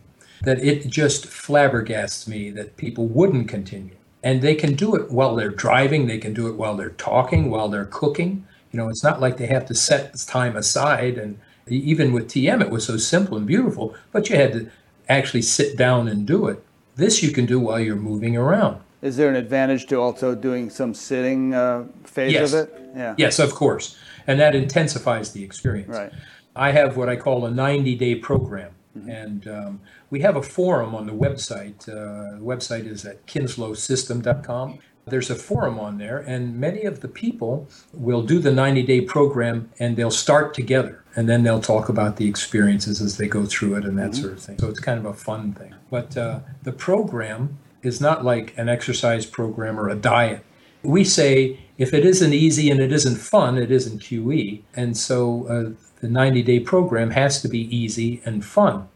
[0.41, 5.35] that it just flabbergasts me that people wouldn't continue and they can do it while
[5.35, 9.03] they're driving they can do it while they're talking while they're cooking you know it's
[9.03, 11.39] not like they have to set time aside and
[11.69, 14.69] even with tm it was so simple and beautiful but you had to
[15.09, 16.63] actually sit down and do it
[16.95, 20.69] this you can do while you're moving around Is there an advantage to also doing
[20.69, 22.53] some sitting uh, phase yes.
[22.53, 22.81] of it?
[22.95, 23.15] Yeah.
[23.17, 23.95] Yes, of course.
[24.25, 25.95] And that intensifies the experience.
[25.95, 26.11] Right.
[26.55, 28.71] I have what I call a 90 day program.
[28.97, 29.09] Mm-hmm.
[29.09, 31.87] And um, we have a forum on the website.
[31.87, 34.79] Uh, the website is at kinslowsystem.com.
[35.09, 39.01] There's a forum on there, and many of the people will do the 90 day
[39.01, 43.45] program and they'll start together and then they'll talk about the experiences as they go
[43.45, 44.21] through it and that mm-hmm.
[44.21, 44.59] sort of thing.
[44.59, 45.73] So it's kind of a fun thing.
[45.89, 50.45] But uh, the program is not like an exercise program or a diet.
[50.83, 54.61] We say if it isn't easy and it isn't fun, it isn't QE.
[54.75, 58.87] And so uh, the 90 day program has to be easy and fun.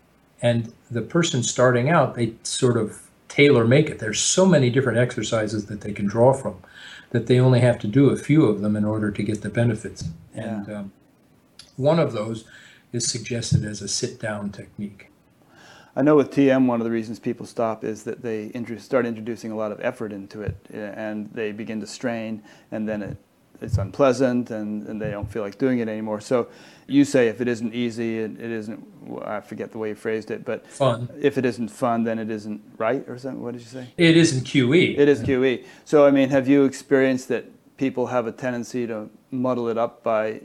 [0.42, 4.00] And the person starting out, they sort of tailor make it.
[4.00, 6.58] There's so many different exercises that they can draw from
[7.12, 9.50] that they only have to do a few of them in order to get the
[9.50, 10.04] benefits.
[10.36, 10.44] Yeah.
[10.44, 10.92] And um,
[11.78, 12.44] one of those
[12.92, 15.12] is suggested as a sit down technique.
[15.96, 19.52] I know with TM, one of the reasons people stop is that they start introducing
[19.52, 23.18] a lot of effort into it and they begin to strain, and then it
[23.62, 26.20] it's unpleasant and, and they don't feel like doing it anymore.
[26.20, 26.48] So
[26.88, 28.86] you say if it isn't easy, it, it isn't,
[29.24, 31.10] I forget the way you phrased it, but fun.
[31.20, 33.42] if it isn't fun, then it isn't right or something.
[33.42, 33.88] What did you say?
[33.98, 34.98] It isn't QE.
[34.98, 35.66] It is QE.
[35.86, 37.46] So, I mean, have you experienced that
[37.78, 40.42] people have a tendency to muddle it up by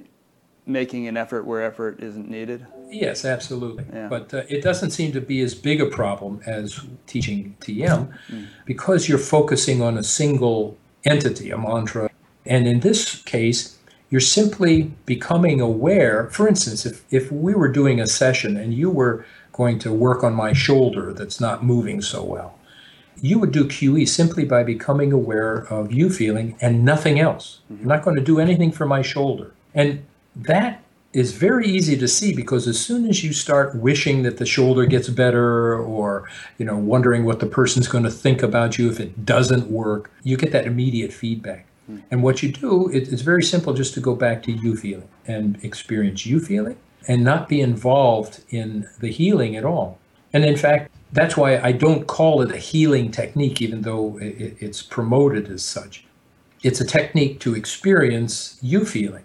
[0.67, 2.67] making an effort where effort isn't needed?
[2.91, 3.85] Yes, absolutely.
[3.93, 4.09] Yeah.
[4.09, 8.47] But uh, it doesn't seem to be as big a problem as teaching TM mm.
[8.65, 12.11] because you're focusing on a single entity, a mantra,
[12.47, 13.79] and in this case,
[14.11, 16.29] you're simply becoming aware.
[16.31, 20.23] For instance, if, if we were doing a session and you were going to work
[20.23, 22.59] on my shoulder that's not moving so well,
[23.21, 27.61] you would do QE simply by becoming aware of Eufeeling and nothing else.
[27.65, 27.83] Mm-hmm.
[27.83, 29.53] You're not going to do anything for my shoulder.
[29.75, 30.83] And that
[31.13, 34.85] is very easy to see because as soon as you start wishing that the shoulder
[34.85, 36.29] gets better or
[36.59, 40.11] you know wondering what the person's going to think about you if it doesn't work
[40.25, 42.03] you get that immediate feedback Mm-hmm.
[42.11, 45.63] and what you do, it, it's very simple just to go back to Eufeeling and
[45.63, 46.77] experience Eufeeling
[47.07, 49.99] and not be involved in the healing at all.
[50.33, 54.57] And in fact, that's why I don't call it a healing technique, even though it,
[54.59, 56.05] it's promoted as such.
[56.63, 59.23] It's a technique to experience Eufeeling,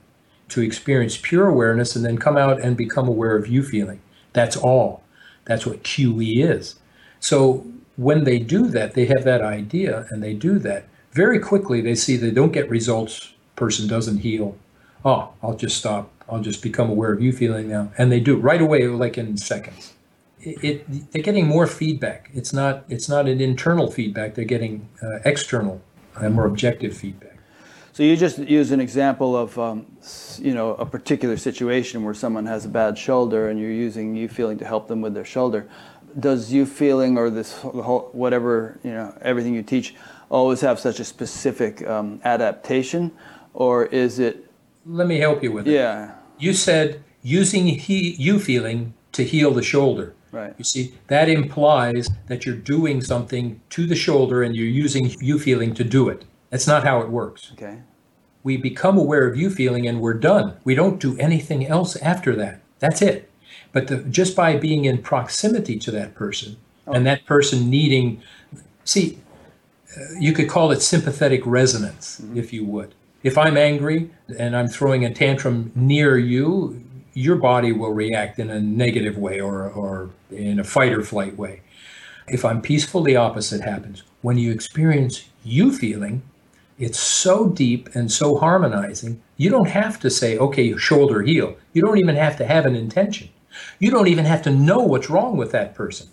[0.50, 4.00] to experience pure awareness, and then come out and become aware of Eufeeling.
[4.34, 5.04] That's all.
[5.46, 6.76] That's what QE is.
[7.20, 7.66] So
[7.98, 11.96] when they do that, they have that idea and they do that very quickly they
[11.96, 14.58] see they don't get results, person doesn't heal.
[15.04, 16.12] Oh, I'll just stop.
[16.30, 17.92] I'll just become aware of Eufeeling now.
[17.98, 19.94] And they do right away, like in seconds.
[20.40, 22.30] It, it they're getting more feedback.
[22.34, 24.36] It's not it's not an internal feedback.
[24.36, 25.82] They're getting uh, external
[26.16, 27.38] and more objective feedback.
[27.94, 29.86] So you just use an example of, um,
[30.40, 34.58] you know, a particular situation where someone has a bad shoulder, and you're using Eufeeling
[34.60, 35.70] to help them with their shoulder.
[36.18, 39.96] Does Eufeeling or this whole whatever you know everything you teach
[40.32, 43.12] always have such a specific um, adaptation,
[43.54, 44.50] or is it?
[44.86, 45.74] Let me help you with it.
[45.74, 46.16] Yeah.
[46.40, 50.16] You said using he, Eufeeling to heal the shoulder.
[50.32, 50.56] Right.
[50.58, 55.76] You see, that implies that you're doing something to the shoulder and you're using Eufeeling
[55.76, 56.26] to do it.
[56.50, 57.52] That's not how it works.
[57.54, 57.80] Okay.
[58.42, 60.58] We become aware of Eufeeling and we're done.
[60.64, 62.62] We don't do anything else after that.
[62.80, 63.30] That's it.
[63.72, 66.58] But the, just by being in proximity to that person
[66.88, 68.22] and that person needing,
[68.84, 69.20] see,
[70.20, 72.38] you could call it sympathetic resonance, mm-hmm.
[72.38, 72.94] if you would.
[73.24, 76.84] If I'm angry and I'm throwing a tantrum near you,
[77.14, 81.38] your body will react in a negative way or, or in a fight or flight
[81.38, 81.62] way.
[82.28, 84.04] If I'm peaceful, the opposite happens.
[84.22, 86.22] When you experience Eufeeling,
[86.80, 91.58] it's so deep and so harmonizing, you don't have to say, okay, shoulder heal.
[91.74, 93.30] You don't even have to have an intention.
[93.80, 96.08] You don't even have to know what's wrong with that person.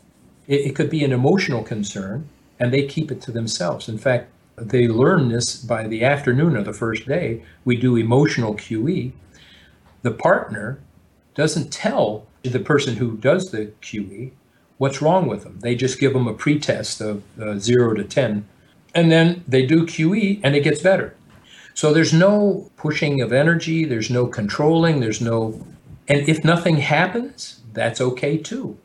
[0.46, 3.88] It, it could be an emotional concern and they keep it to themselves.
[3.88, 7.42] In fact, they learn this by the afternoon of the first day.
[7.64, 9.12] We do emotional QE.
[10.02, 10.80] The partner
[11.34, 14.32] doesn't tell the person who does the QE
[14.78, 15.58] what's wrong with them.
[15.60, 18.46] They just give them a pretest of uh, 0 to 10,
[18.94, 21.14] and then they do QE and it gets better.
[21.74, 25.64] So there's no pushing of energy, there's no controlling, there's no.
[26.08, 28.78] And if nothing happens, that's okay too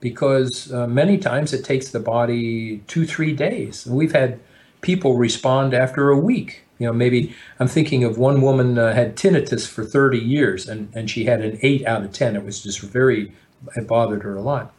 [0.00, 3.86] because uh, many times it takes the body two, three days.
[3.86, 4.40] We've had
[4.80, 6.62] people respond after a week.
[6.78, 10.92] You know, maybe I'm thinking of one woman uh, had tinnitus for 30 years and,
[10.94, 12.36] and she had an eight out of 10.
[12.36, 13.32] It was just very,
[13.76, 14.72] it bothered her a lot.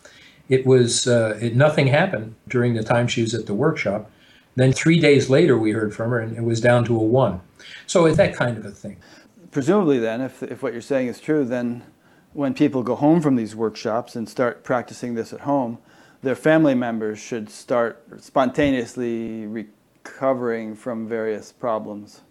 [0.47, 4.09] It was, uh, it, nothing happened during the time she was at the workshop.
[4.55, 7.41] Then three days later, we heard from her and it was down to a one.
[7.85, 8.97] So it's that kind of a thing.
[9.51, 11.83] Presumably, then, if, if what you're saying is true, then
[12.33, 15.79] when people go home from these workshops and start practicing this at home,
[16.21, 22.21] their family members should start spontaneously recovering from various problems.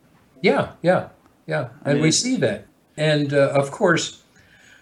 [0.42, 1.09] Yeah, yeah,
[1.46, 1.70] yeah.
[1.84, 2.66] And mean, we see that.
[2.96, 4.22] And uh, of course,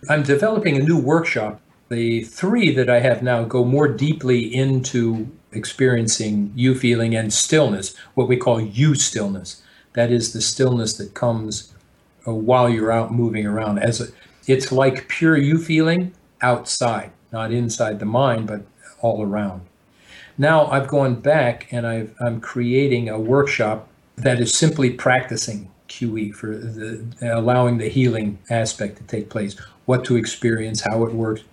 [0.09, 1.61] I'm developing a new workshop.
[1.89, 8.29] The three that I have now go more deeply into experiencing Eufeeling and stillness, what
[8.29, 9.61] we call Eustillness.
[9.95, 11.73] That is the stillness that comes
[12.27, 13.79] uh, while you're out moving around.
[13.79, 14.09] As a,
[14.47, 18.63] it's like pure Eufeeling outside, not inside the mind, but
[19.01, 19.63] all around.
[20.39, 26.35] Now I've gone back and i am creating a workshop that is simply practicing QE
[26.35, 31.45] for the, allowing the healing aspect to take place, what to experience, how it works.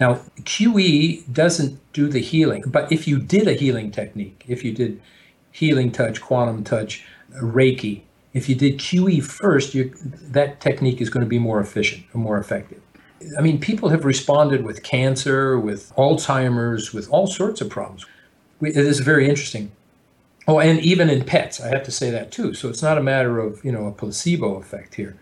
[0.00, 4.72] Now, QE doesn't do the healing, but if you did a healing technique, if you
[4.72, 5.00] did
[5.50, 8.02] healing touch, quantum touch, Reiki,
[8.34, 9.76] if you did QE first,
[10.32, 12.80] that technique is going to be more efficient and more effective.
[13.38, 18.06] I mean, people have responded with cancer, with Alzheimer's, with all sorts of problems.
[18.60, 19.72] It is very interesting.
[20.48, 22.54] Oh, and even in pets, I have to say that too.
[22.54, 25.16] So it's not a matter of you know a placebo effect here.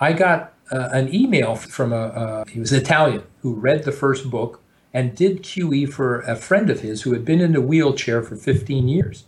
[0.00, 4.30] I got uh, an email from a uh, he was Italian who read the first
[4.30, 4.60] book
[4.92, 8.36] and did QE for a friend of his who had been in a wheelchair for
[8.36, 9.24] 15 years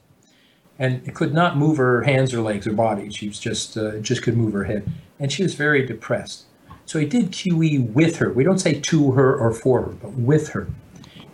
[0.79, 3.11] and it could not move her hands or legs or body.
[3.11, 6.45] She was just uh, just could move her head, and she was very depressed.
[6.85, 8.33] So he did QE with her.
[8.33, 10.69] We don't say to her or for her, but with her.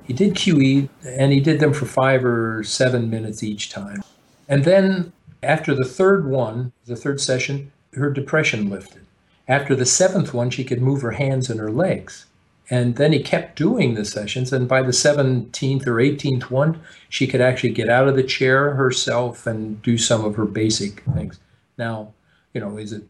[0.05, 4.03] He did QE, and he did them for five or seven minutes each time.
[4.49, 5.13] And then
[5.43, 9.05] after the third one, the third session, her depression lifted.
[9.49, 12.27] After the seventh one, she could move her hands and her legs.
[12.73, 14.51] And then he kept doing the sessions.
[14.51, 18.73] And by the 17th or 18th one, she could actually get out of the chair
[18.73, 21.39] herself and do some of her basic things.
[21.77, 22.15] Now,
[22.55, 23.03] you know, is it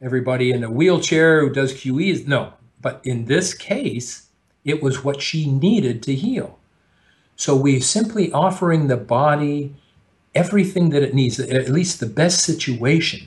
[0.00, 2.28] everybody in a wheelchair who does QE?
[2.28, 2.52] No.
[2.80, 4.28] But in this case,
[4.64, 6.56] it was what she needed to heal.
[7.34, 9.74] So we're simply offering the body
[10.32, 13.26] everything that it needs, at least the best situation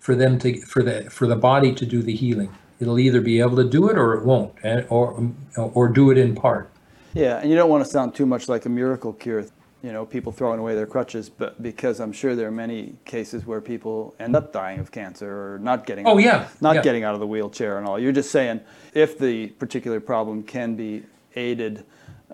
[0.00, 3.40] for them to for the for the body to do the healing it'll either be
[3.40, 4.54] able to do it or it won't,
[4.88, 6.70] or or do it in part.
[7.14, 9.44] Yeah, and you don't want to sound too much like a miracle cure.
[9.82, 13.46] You know, people throwing away their crutches, but because I'm sure there are many cases
[13.46, 16.06] where people end up dying of cancer or not getting.
[16.06, 16.48] Oh yeah.
[16.60, 16.82] Not yeah.
[16.82, 17.98] getting out of the wheelchair and all.
[17.98, 18.60] You're just saying
[18.92, 21.04] if the particular problem can be
[21.36, 21.84] aided.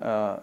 [0.01, 0.39] Uh,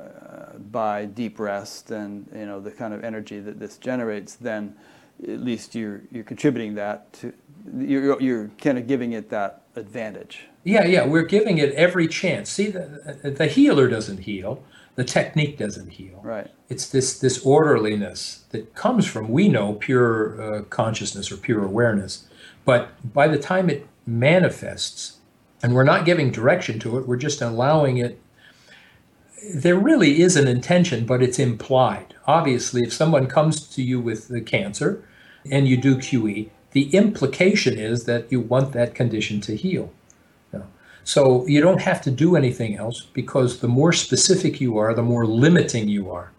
[0.71, 4.75] by deep rest and you know the kind of energy that this generates, then
[5.23, 7.33] at least you're you're contributing that to
[7.77, 10.47] you're you're kind of giving it that advantage.
[10.63, 12.49] Yeah, yeah, we're giving it every chance.
[12.49, 14.63] See, the, the healer doesn't heal,
[14.95, 16.21] the technique doesn't heal.
[16.23, 16.49] Right.
[16.69, 22.27] It's this this orderliness that comes from we know pure uh, consciousness or pure awareness,
[22.65, 25.17] but by the time it manifests,
[25.61, 28.19] and we're not giving direction to it, we're just allowing it.
[29.53, 32.15] There really is an intention, but it's implied.
[32.25, 35.03] Obviously, if someone comes to you with the cancer,
[35.51, 39.91] and you do QE, the implication is that you want that condition to heal.
[41.05, 45.03] So you don't have to do anything else because the more specific you are, the
[45.03, 46.31] more limiting you are.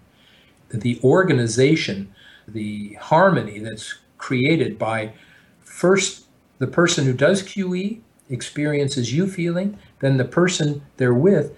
[0.70, 2.14] The organization,
[2.48, 5.12] the harmony that's created by
[5.60, 6.24] first
[6.60, 11.54] the person who does QE experiences Eufeeling, then the person they're with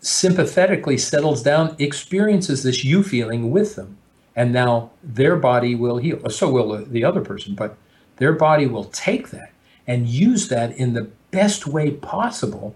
[0.00, 3.98] sympathetically settles down, experiences this Eufeeling with them,
[4.34, 6.30] and now their body will heal.
[6.30, 7.76] So will the other person, but
[8.18, 9.52] their body will take that
[9.86, 12.74] and use that in the best way possible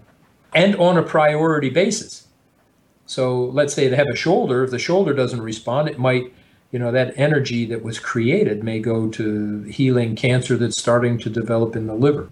[0.53, 2.27] and on a priority basis.
[3.05, 4.63] So let's say they have a shoulder.
[4.63, 6.33] If the shoulder doesn't respond, it might,
[6.71, 11.29] you know, that energy that was created may go to healing cancer that's starting to
[11.29, 12.29] develop in the liver.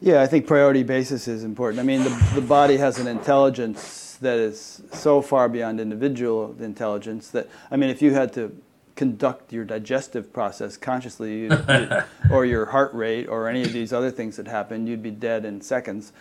[0.00, 1.80] Yeah, I think priority basis is important.
[1.80, 7.28] I mean, the, the body has an intelligence that is so far beyond individual intelligence
[7.28, 8.54] that, I mean, if you had to
[9.00, 11.48] conduct your digestive process consciously,
[12.30, 15.46] or your heart rate, or any of these other things that happen, you'd be dead
[15.46, 16.12] in seconds.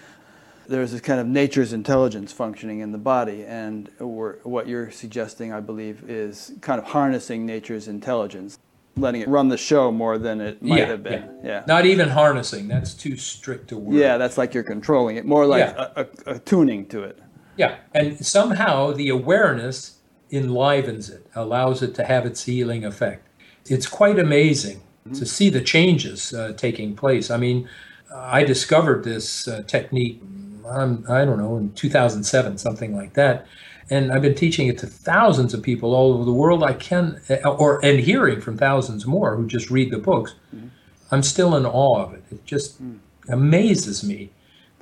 [0.65, 5.59] There's this kind of nature's intelligence functioning in the body, and what you're suggesting, I
[5.59, 8.57] believe, is kind of harnessing nature's intelligence,
[8.95, 11.23] letting it run the show more than it might yeah, have been.
[11.43, 11.49] Yeah.
[11.49, 11.63] yeah.
[11.67, 12.69] Not even harnessing.
[12.69, 13.97] That's too strict a word.
[13.97, 15.87] Yeah, that's like you're controlling it, more like yeah.
[15.97, 17.19] a, a, a tuning to it.
[17.57, 19.98] Yeah, and somehow the awareness
[20.31, 23.27] enlivens it, allows it to have its healing effect.
[23.65, 25.13] It's quite amazing mm-hmm.
[25.13, 27.29] to see the changes uh, taking place.
[27.29, 27.69] I mean,
[28.13, 30.21] I discovered this uh, technique,
[30.65, 33.47] um, I don't know, in 2007, something like that.
[33.91, 36.63] And I've been teaching it to thousands of people all over the world.
[36.63, 40.35] I can, uh, or and hearing from thousands more who just read the books.
[40.55, 40.67] Mm-hmm.
[41.11, 42.23] I'm still in awe of it.
[42.29, 42.99] It just mm.
[43.29, 44.29] amazes me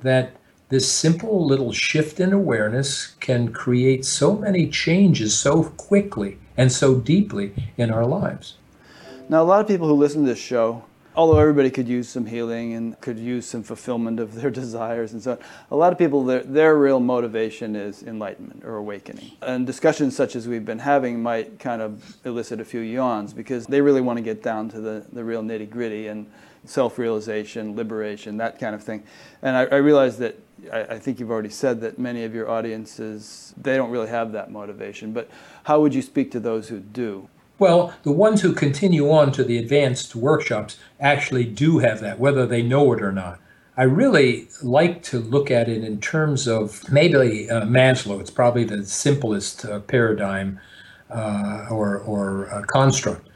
[0.00, 0.36] that
[0.68, 6.96] this simple little shift in awareness can create so many changes so quickly and so
[6.96, 8.56] deeply in our lives.
[9.30, 10.84] Now, a lot of people who listen to this show,
[11.16, 15.22] although everybody could use some healing and could use some fulfillment of their desires and
[15.22, 15.38] so on,
[15.70, 19.32] a lot of people, their, their real motivation is enlightenment or awakening.
[19.40, 23.66] And discussions such as we've been having might kind of elicit a few yawns because
[23.66, 26.30] they really want to get down to the, the real nitty gritty and
[26.68, 29.02] self realization, liberation, that kind of thing.
[29.42, 30.38] And I, I realize that
[30.72, 34.32] I, I, think you've already said that many of your audiences, they don't really have
[34.32, 35.12] that motivation.
[35.12, 35.30] But
[35.64, 37.28] how would you speak to those who do?
[37.58, 42.46] Well, the ones who continue on to the advanced workshops actually do have that, whether
[42.46, 43.40] they know it or not.
[43.76, 48.20] I really like to look at it in terms of maybe uh, Maslow.
[48.20, 50.60] It's probably the simplest uh, paradigm
[51.10, 53.28] uh, or, or uh, construct.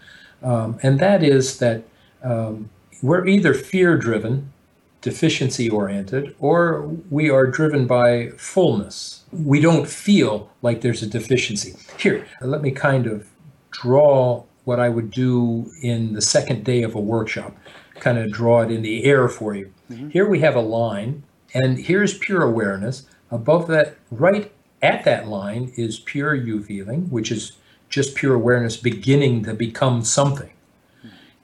[0.42, 1.84] Um, and that is that
[2.22, 2.70] um,
[3.02, 4.52] we're either fear driven,
[5.00, 9.24] deficiency oriented, or we are driven by fullness.
[9.32, 11.74] We don't feel like there's a deficiency.
[11.98, 13.28] Here, let me kind of
[13.72, 17.56] draw what I would do in the second day of a workshop,
[17.96, 19.72] kind of draw it in the air for you.
[19.90, 20.10] Mm-hmm.
[20.10, 23.08] Here we have a line, and here's pure awareness.
[23.32, 27.52] Above that, right at that line, is pure Eufeeling, which is
[27.88, 30.50] just pure awareness beginning to become something.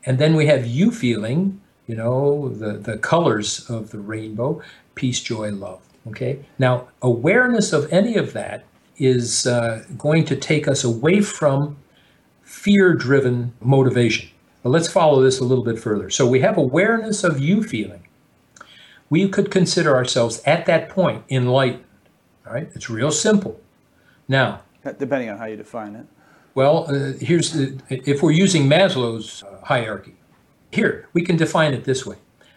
[0.08, 4.62] And then we have Eufeeling, you know, the, the colors of the rainbow
[4.94, 5.82] peace, joy, love.
[6.06, 6.46] Okay.
[6.58, 8.64] Now, awareness of any of that
[8.96, 11.76] is uh, going to take us away from
[12.42, 14.30] fear driven motivation.
[14.62, 16.08] But let's follow this a little bit further.
[16.08, 18.00] So we have awareness of Eufeeling.
[19.10, 21.84] We could consider ourselves at that point enlightened.
[22.46, 22.70] All right.
[22.74, 23.60] It's real simple.
[24.26, 26.06] Now, depending on how you define it.
[26.58, 30.16] Well, uh, here's the, if we're using Maslow's uh, hierarchy,
[30.72, 32.16] here we can define it this way.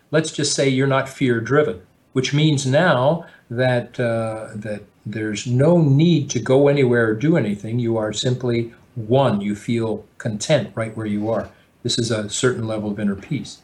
[0.10, 1.84] Let's just say you're not fear driven,
[2.14, 7.78] which means now that uh, that there's no need to go anywhere or do anything.
[7.78, 9.40] You are simply one.
[9.40, 11.52] You feel content right where you are.
[11.84, 13.60] This is a certain level of inner peace.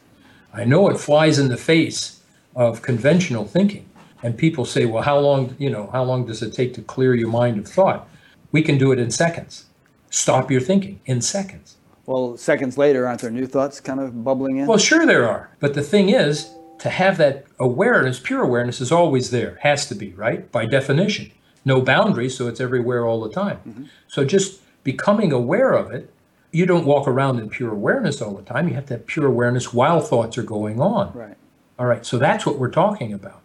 [0.54, 2.22] I know it flies in the face
[2.54, 3.86] of conventional thinking,
[4.22, 5.56] and people say, "Well, how long?
[5.58, 8.08] You know, how long does it take to clear your mind of thought?"
[8.52, 9.64] We can do it in seconds
[10.10, 11.76] stop your thinking in seconds.
[12.06, 14.66] Well, seconds later, aren't there new thoughts kind of bubbling in?
[14.66, 15.50] Well, sure there are.
[15.60, 19.58] But the thing is, to have that awareness, pure awareness, is always there.
[19.62, 20.50] Has to be, right?
[20.50, 21.32] By definition.
[21.64, 23.58] No boundaries, so it's everywhere all the time.
[23.68, 23.84] Mm-hmm.
[24.06, 26.10] So just becoming aware of it,
[26.50, 28.68] you don't walk around in pure awareness all the time.
[28.68, 31.12] You have to have pure awareness while thoughts are going on.
[31.12, 31.36] Right.
[31.78, 32.06] All right.
[32.06, 33.42] So that's what we're talking about.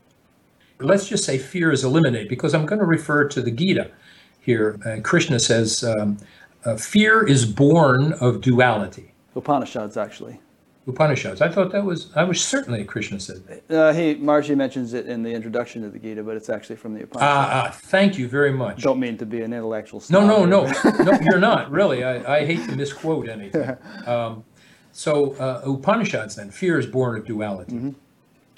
[0.79, 3.91] Let's just say fear is eliminated because I'm going to refer to the Gita
[4.39, 4.79] here.
[4.85, 6.17] Uh, Krishna says, um,
[6.65, 9.13] uh, fear is born of duality.
[9.35, 10.39] Upanishads, actually.
[10.85, 11.41] Upanishads.
[11.41, 15.07] I thought that was, I was certainly a Krishna said Uh, he, Maharishi mentions it
[15.07, 17.23] in the introduction to the Gita, but it's actually from the Upanishads.
[17.23, 18.83] Ah, uh, thank you very much.
[18.83, 20.65] Don't mean to be an intellectual No, no, no.
[21.03, 22.03] no, you're not, really.
[22.03, 23.77] I, I hate to misquote anything.
[24.07, 24.43] Um,
[24.91, 27.73] so, uh, Upanishads then, fear is born of duality.
[27.73, 27.91] Mm-hmm.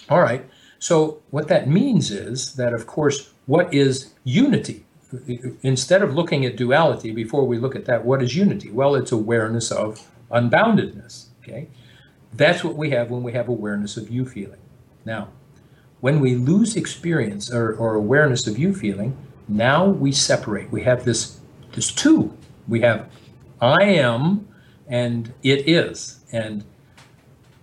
[0.09, 0.45] All right.
[0.79, 4.84] So, what that means is that, of course, what is unity?
[5.61, 8.71] Instead of looking at duality, before we look at that, what is unity?
[8.71, 11.27] Well, it's awareness of unboundedness.
[11.41, 11.67] Okay,
[12.33, 14.57] that's what we have when we have awareness of Eufeeling.
[15.05, 15.29] Now,
[16.01, 19.13] when we lose experience or, or awareness of Eufeeling,
[19.47, 20.71] now we separate.
[20.71, 21.39] We have this
[21.73, 22.35] this two.
[22.67, 23.09] We have
[23.61, 24.47] I am
[24.87, 26.19] and it is.
[26.31, 26.63] And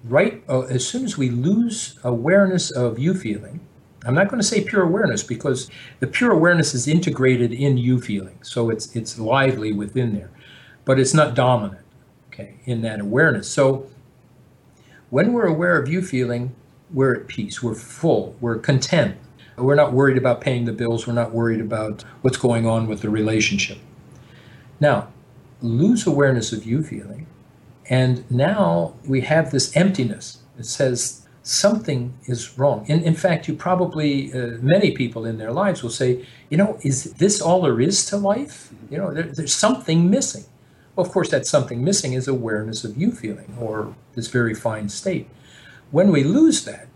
[0.04, 3.60] right uh, as soon as we lose awareness of Eufeeling,
[4.04, 8.44] I'm not going to say pure awareness because the pure awareness is integrated in Eufeeling,
[8.44, 10.30] so it's it's lively within there,
[10.84, 11.84] but it's not dominant,
[12.28, 13.48] okay, in that awareness.
[13.48, 13.86] So
[15.10, 16.50] when we're aware of Eufeeling,
[16.92, 19.16] we're at peace, we're full, we're content.
[19.56, 23.02] We're not worried about paying the bills, we're not worried about what's going on with
[23.02, 23.78] the relationship.
[24.80, 25.08] Now,
[25.60, 27.26] lose awareness of Eufeeling,
[27.88, 30.38] and now we have this emptiness.
[30.58, 32.86] It says something is wrong.
[32.88, 36.78] In, in fact, you probably, uh, many people in their lives will say, you know,
[36.82, 38.72] is this all there is to life?
[38.90, 40.44] You know, there, there's something missing.
[40.94, 45.28] Well, of course, that something missing is awareness of Eufeeling or this very fine state.
[45.90, 46.88] When we lose that,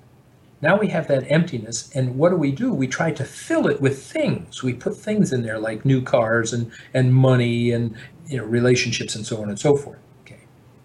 [0.63, 2.73] now we have that emptiness, and what do we do?
[2.73, 4.63] We try to fill it with things.
[4.63, 7.95] We put things in there like new cars and, and money and
[8.27, 9.99] you know relationships and so on and so forth.
[10.23, 10.41] Okay.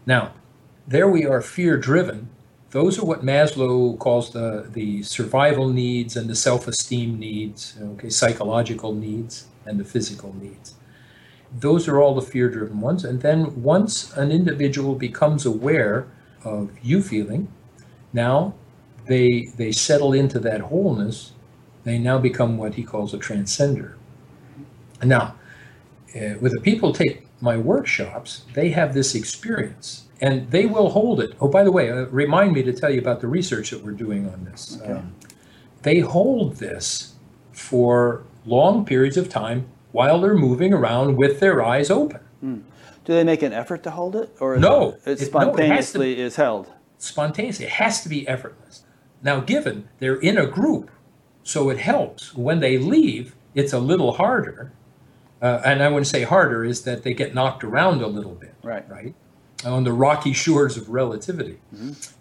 [0.05, 0.33] Now,
[0.87, 2.29] there we are fear driven
[2.71, 8.09] those are what Maslow calls the, the survival needs and the self esteem needs, okay,
[8.09, 10.75] psychological needs and the physical needs.
[11.53, 13.03] Those are all the fear driven ones.
[13.03, 16.07] And then once an individual becomes aware
[16.45, 17.47] of Eufeeling,
[18.13, 18.53] now
[19.05, 21.33] they, they settle into that wholeness.
[21.83, 23.95] They now become what he calls a transcender.
[25.03, 25.35] Now,
[26.15, 31.19] uh, with the people take my workshops, they have this experience and they will hold
[31.19, 31.33] it.
[31.41, 33.91] Oh, by the way, uh, remind me to tell you about the research that we're
[33.91, 34.79] doing on this.
[34.81, 34.93] Okay.
[34.93, 35.15] Um,
[35.81, 37.15] they hold this
[37.51, 42.19] for long periods of time while they're moving around with their eyes open.
[43.03, 45.11] Do they make an effort to hold it, or is No, it, it it- no,
[45.13, 46.71] it spontaneously is held?
[46.99, 48.83] Spontaneously, it has to be effortless.
[49.23, 50.91] Now, given they're in a group,
[51.43, 52.35] so it helps.
[52.35, 54.71] When they leave, it's a little harder.
[55.41, 58.53] Uh, and I wouldn't say harder, is that they get knocked around a little bit.
[58.63, 58.87] Right.
[58.87, 59.15] right?
[59.65, 61.59] On the rocky shores of relativity.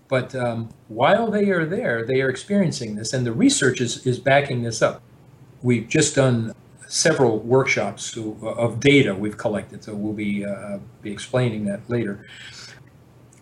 [0.08, 4.18] But um, while they are there, they are experiencing this, and the research is, is
[4.18, 5.00] backing this up.
[5.62, 6.52] We've just done
[6.88, 12.26] several workshops to, of data we've collected, so we'll be, uh, be explaining that later.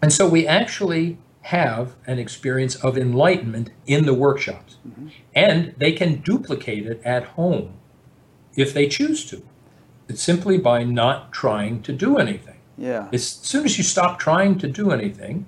[0.02, 4.76] And so we actually have an experience of enlightenment in the workshops,
[5.34, 7.72] and they can duplicate it at home
[8.54, 9.42] if they choose to.
[10.08, 12.57] It's simply by not trying to do anything.
[12.78, 13.08] Yeah.
[13.12, 15.46] As soon as you stop trying to do anything,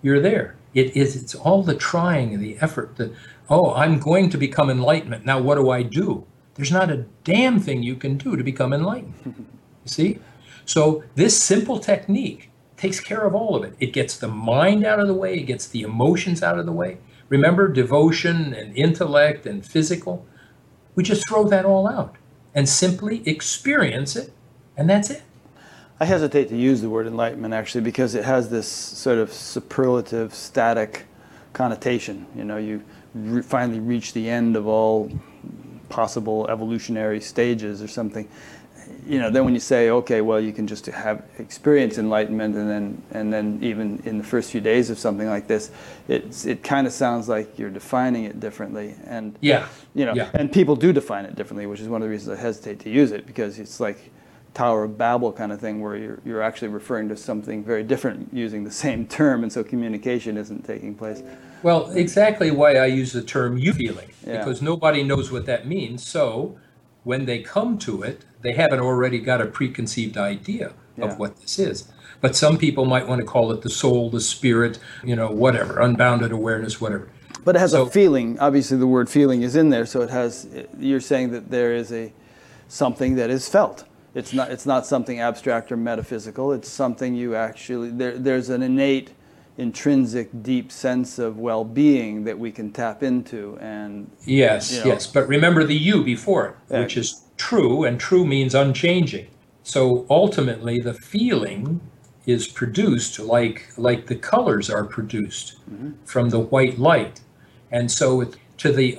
[0.00, 0.56] you're there.
[0.74, 3.12] It is it's all the trying and the effort that
[3.50, 5.24] oh, I'm going to become enlightenment.
[5.24, 6.26] Now what do I do?
[6.54, 9.46] There's not a damn thing you can do to become enlightened.
[9.84, 10.18] You see?
[10.66, 13.74] So this simple technique takes care of all of it.
[13.80, 16.72] It gets the mind out of the way, it gets the emotions out of the
[16.72, 16.98] way.
[17.30, 20.26] Remember devotion and intellect and physical?
[20.94, 22.16] We just throw that all out
[22.54, 24.32] and simply experience it,
[24.76, 25.22] and that's it.
[26.00, 30.32] I hesitate to use the word enlightenment actually because it has this sort of superlative,
[30.32, 31.04] static
[31.52, 32.26] connotation.
[32.36, 32.82] You know, you
[33.14, 35.10] re- finally reach the end of all
[35.88, 38.28] possible evolutionary stages or something.
[39.06, 42.70] You know, then when you say, okay, well, you can just have experience enlightenment, and
[42.70, 45.70] then and then even in the first few days of something like this,
[46.08, 49.66] it's it kind of sounds like you're defining it differently, and Yeah.
[49.94, 50.28] you know, Yeah.
[50.34, 52.90] and people do define it differently, which is one of the reasons I hesitate to
[52.90, 54.10] use it because it's like
[54.58, 58.28] Tower of Babel kind of thing where you're, you're actually referring to something very different
[58.34, 61.22] using the same term, and so communication isn't taking place.
[61.62, 64.38] Well, exactly why I use the term Eufeeling, Yeah.
[64.38, 66.04] because nobody knows what that means.
[66.04, 66.58] So
[67.04, 71.04] when they come to it, they haven't already got a preconceived idea Yeah.
[71.04, 71.86] of what this is.
[72.20, 75.78] But some people might want to call it the soul, the spirit, you know, whatever,
[75.78, 77.06] unbounded awareness, whatever.
[77.44, 78.36] But it has So- a feeling.
[78.40, 80.48] Obviously, the word feeling is in there, so it has.
[80.80, 82.12] You're saying that there is a
[82.66, 83.84] something that is felt.
[84.14, 84.50] It's not.
[84.50, 86.52] It's not something abstract or metaphysical.
[86.52, 87.90] It's something you actually.
[87.90, 89.12] There, there's an innate,
[89.58, 94.86] intrinsic, deep sense of well-being that we can tap into, and Yes, You know.
[94.86, 95.06] yes.
[95.06, 96.80] But remember the you before it, Yeah.
[96.80, 99.26] which is true, and true means unchanging.
[99.62, 101.80] So ultimately, the feeling
[102.24, 105.90] is produced like like the colors are produced mm-hmm.
[106.04, 107.20] from the white light,
[107.70, 108.96] and so it, to the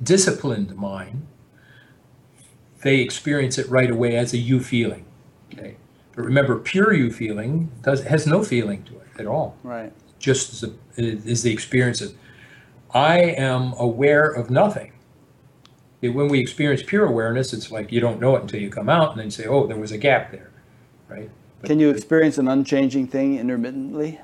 [0.00, 1.26] undisciplined mind,
[2.84, 5.04] they experience it right away as a Eufeeling.
[5.52, 5.76] Okay,
[6.14, 9.92] but remember, pure Eufeeling does has no feeling to it at all right.
[10.18, 12.14] just as a, is the experience of
[12.92, 14.92] I am aware of nothing.
[16.00, 19.10] When we experience pure awareness, it's like you don't know it until you come out
[19.12, 20.50] and then you say, oh, there was a gap there,
[21.08, 21.30] right?
[21.60, 24.20] But- Can you experience an unchanging thing intermittently?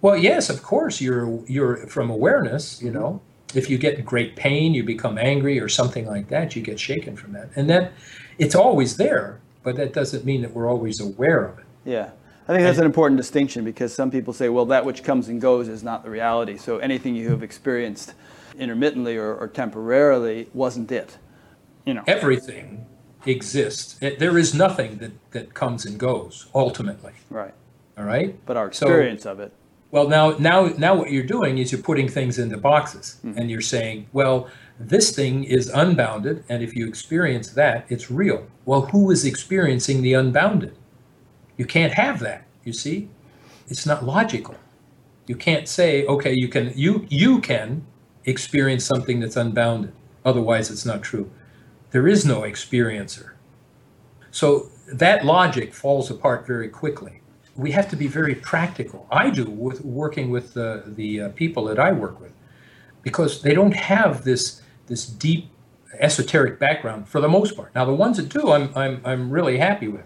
[0.00, 3.20] Well, yes, of course, you're you're from awareness, you know.
[3.54, 7.16] If you get great pain, you become angry or something like that, you get shaken
[7.16, 7.48] from that.
[7.56, 7.90] And then
[8.38, 11.64] it's always there, but that doesn't mean that we're always aware of it.
[11.84, 12.10] Yeah.
[12.46, 15.40] I think that's an important distinction because some people say, well, that which comes and
[15.40, 16.56] goes is not the reality.
[16.56, 18.14] So anything you have experienced
[18.58, 21.18] intermittently or, or temporarily wasn't it.
[21.84, 22.04] You know.
[22.06, 22.86] Everything
[23.26, 23.96] exists.
[24.00, 27.12] It- There is nothing that, that comes and goes ultimately.
[27.30, 27.54] Right.
[27.98, 28.34] All right.
[28.46, 29.52] But our So- experience of it.
[29.90, 33.38] Well, now, now, now, what you're doing is you're putting things into boxes, Mm-hmm.
[33.38, 38.46] and you're saying, well, this thing is unbounded, and if you experience that, it's real.
[38.66, 40.76] Well, who is experiencing the unbounded?
[41.56, 42.44] You can't have that.
[42.64, 43.08] You see,
[43.68, 44.54] it's not logical.
[45.26, 47.84] You can't say, okay, you can, you, you can
[48.24, 49.92] experience something that's unbounded.
[50.24, 51.30] Otherwise, it's not true.
[51.90, 53.30] There is no experiencer.
[54.30, 57.20] So that logic falls apart very quickly.
[57.58, 59.06] We have to be very practical.
[59.10, 62.32] I do with working with the, the uh, people that I work with
[63.02, 65.50] because they don't have this, this deep
[65.98, 67.74] esoteric background for the most part.
[67.74, 70.04] Now, the ones that do, I'm, I'm, I'm really happy with.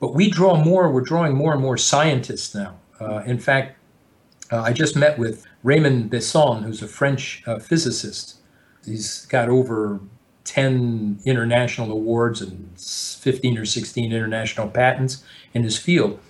[0.00, 2.78] But we draw more, we're drawing more and more scientists now.
[3.00, 3.78] Uh, in fact,
[4.50, 8.36] uh, I just met with Raymond Besson, who's a French uh, physicist.
[8.84, 10.00] He's got over
[10.44, 15.24] 10 international awards and 15 or 16 international patents
[15.54, 16.20] in his field.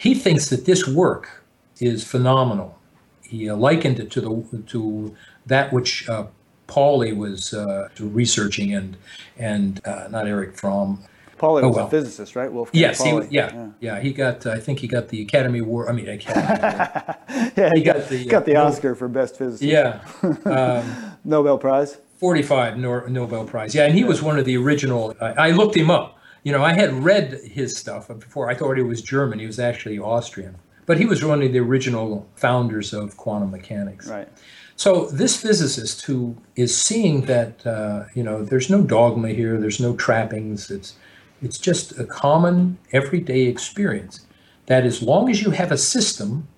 [0.00, 1.42] He thinks that this work
[1.78, 2.78] is phenomenal.
[3.22, 5.14] He uh, likened it to the to
[5.46, 6.26] that which uh,
[6.66, 8.96] Pauli was uh, researching and
[9.38, 11.04] and uh, not Eric Fromm,
[11.36, 11.86] Pauli Oh, was well.
[11.86, 12.50] a physicist, right?
[12.50, 13.28] Wolfgang Yes, he, Pauli.
[13.30, 14.46] yeah, yeah, He got.
[14.46, 15.88] I think he got the Academy Award.
[15.90, 17.52] I mean, Academy Award.
[17.56, 17.70] yeah.
[17.74, 19.62] He got got, the, got uh, the no- Oscar for best physicist.
[19.62, 20.00] yeah,
[20.46, 20.84] um,
[21.24, 21.98] Nobel Prize.
[22.18, 23.74] 45 Nor- Nobel Prize.
[23.74, 25.14] Yeah, and he was one of the original.
[25.20, 26.18] I looked him up.
[26.42, 28.50] You know, I had read his stuff before.
[28.50, 29.38] I thought he was German.
[29.38, 34.08] He was actually Austrian, but he was one of the original founders of quantum mechanics.
[34.08, 34.28] Right.
[34.76, 39.80] So this physicist who is seeing that uh, you know there's no dogma here, there's
[39.80, 40.70] no trappings.
[40.70, 40.94] It's
[41.42, 44.26] it's just a common everyday experience.
[44.66, 46.48] That as long as you have a system,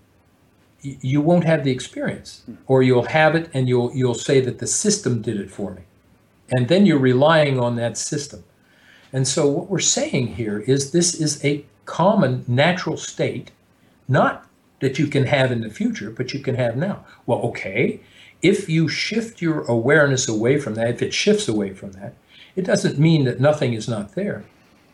[0.85, 4.61] y- you won't have the experience, or you'll have it and you'll you'll say that
[4.61, 5.83] the system did it for me,
[6.51, 8.45] and then you're relying on that system.
[9.13, 13.51] And so what we're saying here is this is a common natural state,
[14.09, 14.47] not
[14.81, 17.05] that you can have in the future, but you can have now.
[17.27, 18.01] Well, okay,
[18.41, 22.15] if you shift your awareness away from that, if it shifts away from that,
[22.57, 24.45] it doesn't mean that nothing is not there.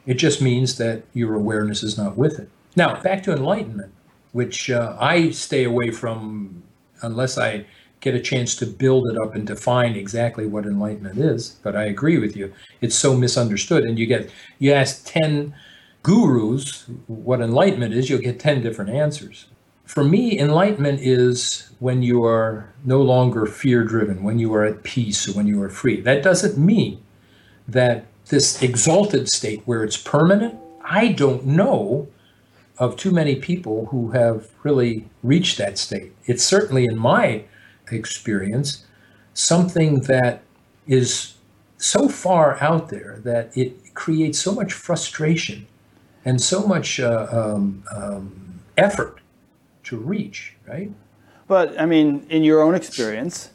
[0.07, 2.51] It just means that your awareness is not with it.
[2.77, 3.93] Now, back to enlightenment,
[4.33, 6.63] which uh, I stay away from
[7.03, 7.67] unless I
[8.01, 11.57] get a chance to build it up and define exactly what enlightenment is.
[11.63, 13.85] But I agree with you; it's so misunderstood.
[13.85, 15.55] And you get you ask ten
[16.03, 19.47] gurus what enlightenment is, you'll get ten different answers.
[19.85, 24.83] For me, enlightenment is when you are no longer fear driven, when you are at
[24.83, 26.01] peace, when you are free.
[26.01, 27.03] That doesn't mean
[27.67, 32.09] that this exalted state where it's permanent, I don't know
[32.79, 36.13] of too many people who have really reached that state.
[36.27, 37.45] It's certainly, in my
[37.91, 38.85] experience,
[39.35, 40.43] something that
[40.87, 41.35] is
[41.77, 45.67] so far out there that it creates so much frustration
[46.25, 49.21] and so much uh, um, um, effort
[49.85, 50.91] to reach, right?
[51.47, 53.51] But I mean, in your own experience,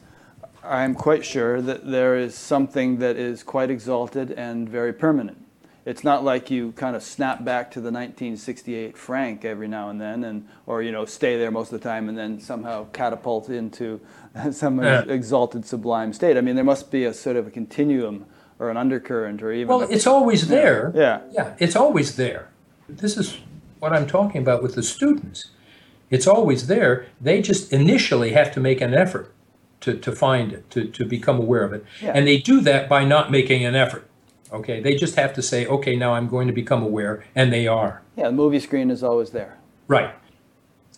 [0.63, 5.42] I'm quite sure that there is something that is quite exalted and very permanent.
[5.85, 9.99] It's not like you kind of snap back to the 1968 Frank every now and
[9.99, 13.49] then, and or you know stay there most of the time and then somehow catapult
[13.49, 13.99] into
[14.51, 15.03] some Yeah.
[15.07, 16.37] exalted sublime state.
[16.37, 18.25] I mean, there must be a sort of a continuum
[18.59, 19.67] or an undercurrent or even.
[19.67, 20.91] Well, a- it's always there.
[20.95, 21.21] yeah.
[21.31, 22.49] Yeah, it's always there.
[22.87, 23.37] This is
[23.79, 25.51] what I'm talking about with the students.
[26.09, 27.07] It's always there.
[27.19, 29.33] They just initially have to make an effort
[29.81, 31.83] to, to find it, to, to become aware of it.
[32.01, 32.11] Yeah.
[32.15, 34.07] And they do that by not making an effort.
[34.53, 37.67] Okay, they just have to say, okay, now I'm going to become aware, and they
[37.67, 38.03] are.
[38.15, 39.57] yeah, the movie screen is always there.
[39.87, 40.13] Right.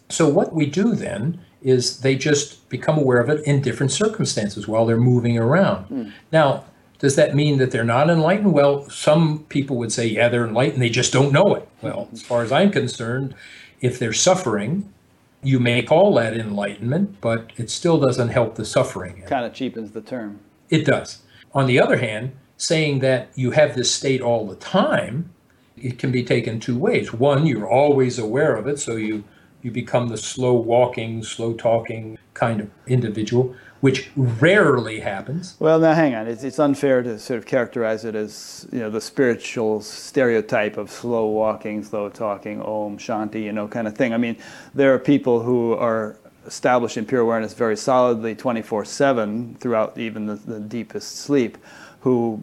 [0.09, 4.67] So what we do then is they just become aware of it in different circumstances
[4.67, 5.85] while they're moving around.
[5.85, 6.09] Hmm.
[6.31, 6.65] Now,
[6.99, 8.53] does that mean that they're not enlightened?
[8.53, 11.67] Well, some people would say, yeah, they're enlightened, they just don't know it.
[11.81, 13.33] Well, as far as I'm concerned,
[13.81, 14.93] if they're suffering,
[15.41, 19.23] you may call that enlightenment, but it still doesn't help the suffering.
[19.27, 20.39] Kind of cheapens the term.
[20.69, 21.23] It does.
[21.53, 25.29] On the other hand, saying that you have this state all the time,
[25.77, 27.13] it can be taken two ways.
[27.13, 29.23] One, you're always aware of it, so you
[29.61, 35.55] you become the slow walking, slow talking kind of individual, which rarely happens.
[35.59, 36.27] Well, now hang on.
[36.27, 40.91] It's, it's unfair to sort of characterize it as you know the spiritual stereotype of
[40.91, 44.13] slow walking, slow talking, Om Shanti, you know, kind of thing.
[44.13, 44.37] I mean,
[44.75, 50.35] there are people who are established in pure awareness very solidly, 24/7 throughout even the,
[50.35, 51.57] the deepest sleep,
[52.05, 52.39] who,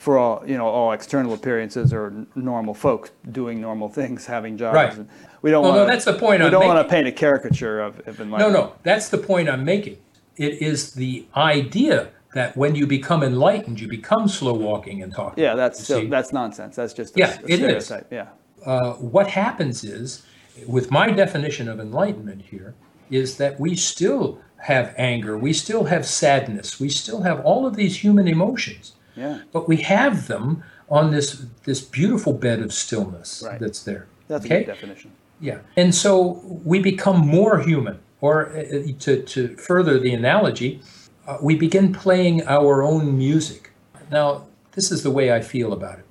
[0.00, 4.74] for all you know, all external appearances are normal folk doing normal things, having jobs.
[4.74, 5.06] Right.
[5.40, 5.88] We don't Well, no, want.
[5.90, 8.54] that's the point We I'm don't want to paint a caricature of, of No, enlightenment.
[8.54, 9.98] no, that's the point I'm making.
[10.36, 15.44] It is the idea that when you become enlightened, you become slow walking and talking.
[15.44, 16.06] Yeah, that's see?
[16.06, 16.74] that's nonsense.
[16.74, 17.92] That's just a, Yeah, a it is.
[18.10, 18.26] Yeah.
[18.66, 20.26] uh, what happens is,
[20.66, 22.74] with my definition of enlightenment here,
[23.10, 27.76] is that we still have anger, we still have sadness, we still have all of
[27.76, 29.38] these human emotions, Yeah.
[29.52, 33.60] but we have them on this this beautiful bed of stillness Right.
[33.60, 34.06] that's there.
[34.26, 34.56] That's okay?
[34.56, 35.10] a good definition.
[35.40, 37.98] Yeah, and so we become more human.
[38.20, 38.64] Or uh,
[39.00, 40.80] to to further the analogy,
[41.26, 43.70] uh, we begin playing our own music.
[44.10, 46.04] Now, this is the way I feel about it.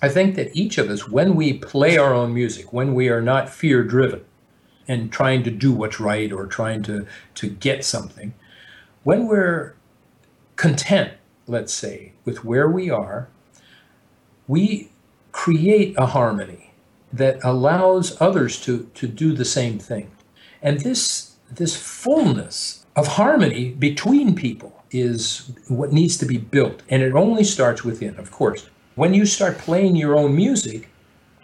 [0.00, 3.20] I think that each of us, when we play our own music, when we are
[3.22, 4.20] not fear driven
[4.86, 7.06] and trying to do what's right or trying to,
[7.36, 8.34] to get something,
[9.02, 9.74] when we're
[10.56, 11.12] content,
[11.46, 13.28] let's say, with where we are,
[14.46, 14.90] we
[15.32, 16.72] create a harmony
[17.12, 20.10] that allows others to, to do the same thing.
[20.62, 26.82] And this, this fullness of harmony between people is what needs to be built.
[26.88, 28.68] And it only starts within, of course.
[28.94, 30.88] When you start playing your own music,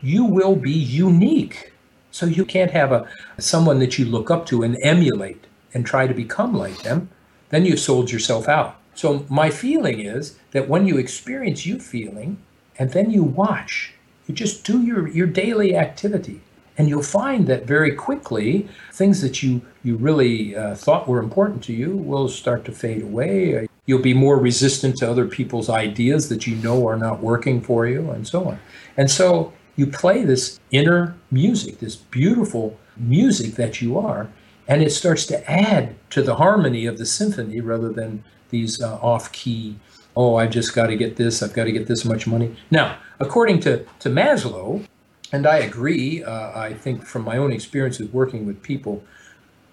[0.00, 1.69] you will be unique.
[2.10, 3.08] So you can't have a
[3.38, 7.10] someone that you look up to and emulate and try to become like them.
[7.50, 8.76] Then you've sold yourself out.
[8.94, 12.36] So my feeling is that when you experience Eufeeling
[12.80, 13.92] and then you watch.
[14.26, 16.40] You just do your, your daily activity.
[16.78, 21.62] And you'll find that very quickly, things that you, you really uh, thought were important
[21.64, 23.68] to you will start to fade away.
[23.84, 27.86] You'll be more resistant to other people's ideas that you know are not working for
[27.86, 28.60] you, and so on.
[28.96, 34.28] And so you play this inner music, this beautiful music that you are,
[34.68, 38.96] and it starts to add to the harmony of the symphony rather than these uh,
[38.96, 39.76] off key,
[40.14, 42.54] oh, I've just got to get this, I've got to get this much money.
[42.70, 44.84] Now, according to, to Maslow,
[45.32, 49.02] and I agree, uh, I think from my own experience experiences working with people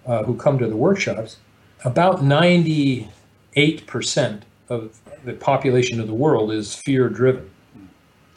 [0.06, 1.36] uh, who come to the workshops,
[1.84, 3.10] about 98%
[4.70, 7.50] of the population of the world is fear driven.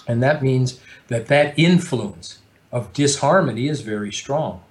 [0.08, 0.82] And that means
[1.12, 2.40] that that influence
[2.72, 4.64] of disharmony is very strong.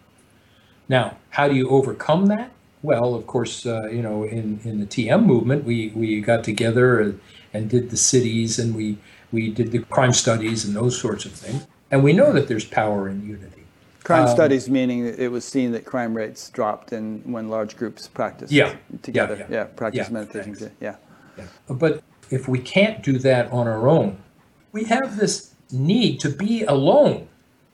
[0.89, 2.51] Now, how do you overcome that?
[2.83, 6.99] Well, of course, uh, you know, in, in the TM movement, we, we got together
[6.99, 7.21] and,
[7.53, 8.97] and did the Sidhis and we,
[9.31, 11.67] we did the crime studies and those sorts of things.
[11.91, 13.65] And we know that there's power in unity.
[14.03, 18.09] Crime um, studies meaning it was seen that crime rates dropped in when large groups
[18.09, 19.37] practiced yeah, together.
[19.37, 19.57] Yeah, yeah.
[19.57, 20.73] yeah practice yeah, meditation.
[20.81, 20.97] Yeah.
[21.37, 21.45] yeah.
[21.69, 24.17] But if we can't do that on our own,
[24.73, 27.29] we have this need to be alone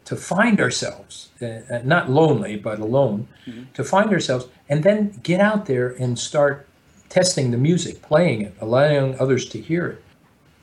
[0.07, 3.65] to find ourselves, uh, uh, not lonely, but alone, mm-hmm.
[3.75, 6.67] to find ourselves, and then get out there and start
[7.09, 10.05] testing the music, playing it, allowing others to hear it.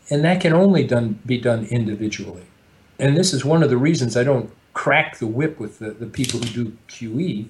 [0.09, 2.45] And that can only done, be done individually.
[2.99, 6.07] And this is one of the reasons I don't crack the whip with the, the
[6.07, 7.47] people who do QE.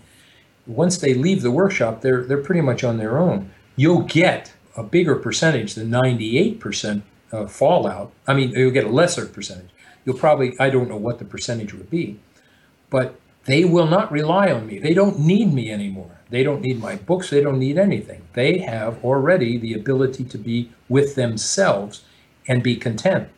[0.66, 3.52] Once they leave the workshop, they're, they're pretty much on their own.
[3.76, 8.12] You'll get a bigger percentage than 98% uh, fallout.
[8.28, 9.70] I mean, you'll get a lesser percentage
[10.06, 12.20] you'll probably, I don't know what the percentage would be,
[12.90, 14.80] but they will not rely on me.
[14.80, 16.12] They don't need me anymore.
[16.30, 17.30] They don't need my books.
[17.30, 18.22] They don't need anything.
[18.34, 22.04] They have already the ability to be with themselves
[22.48, 23.30] and be content.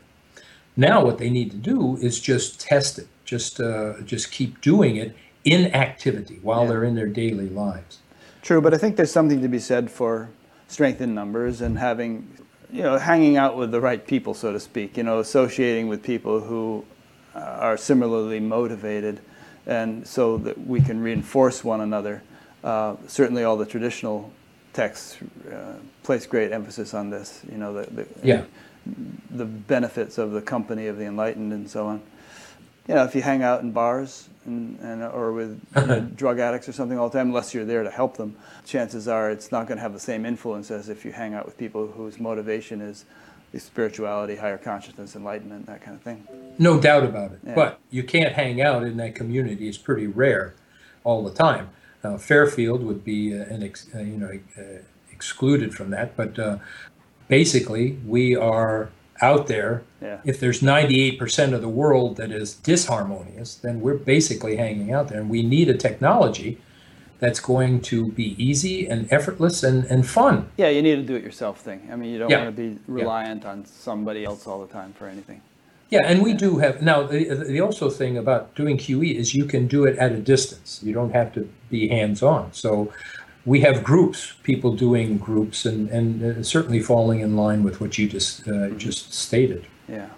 [0.77, 4.97] Now, what they need to do is just test it, just uh, just keep doing
[4.97, 6.69] it in activity while yeah.
[6.69, 7.99] they're in their daily lives.
[8.41, 10.29] True, but I think there's something to be said for
[10.67, 12.37] strength in numbers and having
[12.71, 16.03] you know, hanging out with the right people, so to speak, you know, associating with
[16.03, 16.85] people who
[17.35, 19.19] uh, are similarly motivated,
[19.65, 22.21] and so that we can reinforce one another.
[22.63, 24.31] Uh, certainly, all the traditional
[24.73, 25.17] texts
[25.51, 25.73] uh,
[26.03, 28.43] place great emphasis on this, you know, the, the, yeah.
[29.31, 32.01] the benefits of the company of the enlightened and so on.
[32.87, 36.39] You know, if you hang out in bars, and, and or with you know, drug
[36.39, 38.35] addicts or something all the time, unless you're there to help them,
[38.65, 41.45] chances are it's not going to have the same influence as if you hang out
[41.45, 43.05] with people whose motivation is
[43.57, 46.27] spirituality, higher consciousness, enlightenment, that kind of thing.
[46.57, 47.39] No doubt about it.
[47.45, 47.55] Yeah.
[47.55, 49.67] But you can't hang out in that community.
[49.67, 50.55] It's pretty rare
[51.03, 51.69] all the time.
[52.03, 54.81] Uh, Fairfield would be uh, an ex, uh, you know uh,
[55.11, 56.57] excluded from that, but uh,
[57.27, 58.89] basically we are
[59.21, 59.83] out there.
[60.01, 60.19] Yeah.
[60.25, 65.19] If there's 98% of the world that is disharmonious, then we're basically hanging out there.
[65.19, 66.59] And we need a technology
[67.19, 70.49] that's going to be easy and effortless and, and fun.
[70.57, 71.87] Yeah, you need a do it yourself thing.
[71.91, 72.43] I mean, you don't yeah.
[72.43, 73.51] want to be reliant yeah.
[73.51, 75.41] on somebody else all the time for anything.
[75.89, 79.45] Yeah, and we do have now the, the also thing about doing QE is you
[79.45, 80.81] can do it at a distance.
[80.83, 82.51] You don't have to be hands on.
[82.53, 82.91] So
[83.45, 87.97] we have groups, people doing groups, and, and uh, certainly falling in line with what
[87.97, 89.65] you just uh, just stated.
[89.87, 90.09] Yeah.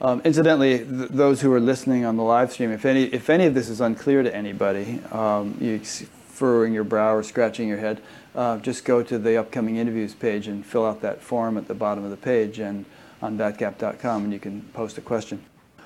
[0.00, 3.46] Um, incidentally, th- those who are listening on the live stream, if any if any
[3.46, 8.00] of this is unclear to anybody, um, you furrowing your brow or scratching your head,
[8.34, 11.74] uh, just go to the upcoming interviews page and fill out that form at the
[11.74, 12.84] bottom of the page and
[13.22, 15.42] on batgap.com, and you can post a question.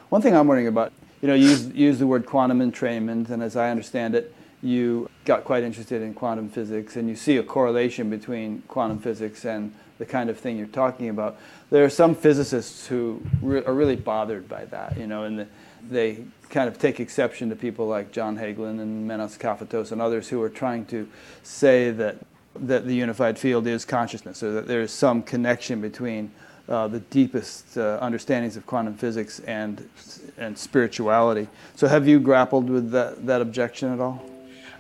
[0.08, 0.92] One thing I'm wondering about,
[1.22, 5.44] you know, use use the word quantum entrainment, and as I understand it, you got
[5.44, 10.06] quite interested in quantum physics and you see a correlation between quantum physics and the
[10.06, 11.38] kind of thing you're talking about.
[11.70, 15.46] There are some physicists who re- are really bothered by that, you know, and the,
[15.88, 20.28] they kind of take exception to people like John Hagelin and Menas Kafatos and others
[20.28, 21.08] who are trying to
[21.42, 22.16] say that
[22.60, 26.30] that the unified field is consciousness, or that there is some connection between
[26.68, 29.88] uh, the deepest uh, understandings of quantum physics and
[30.36, 31.48] and spirituality.
[31.76, 34.22] So, have you grappled with that that objection at all?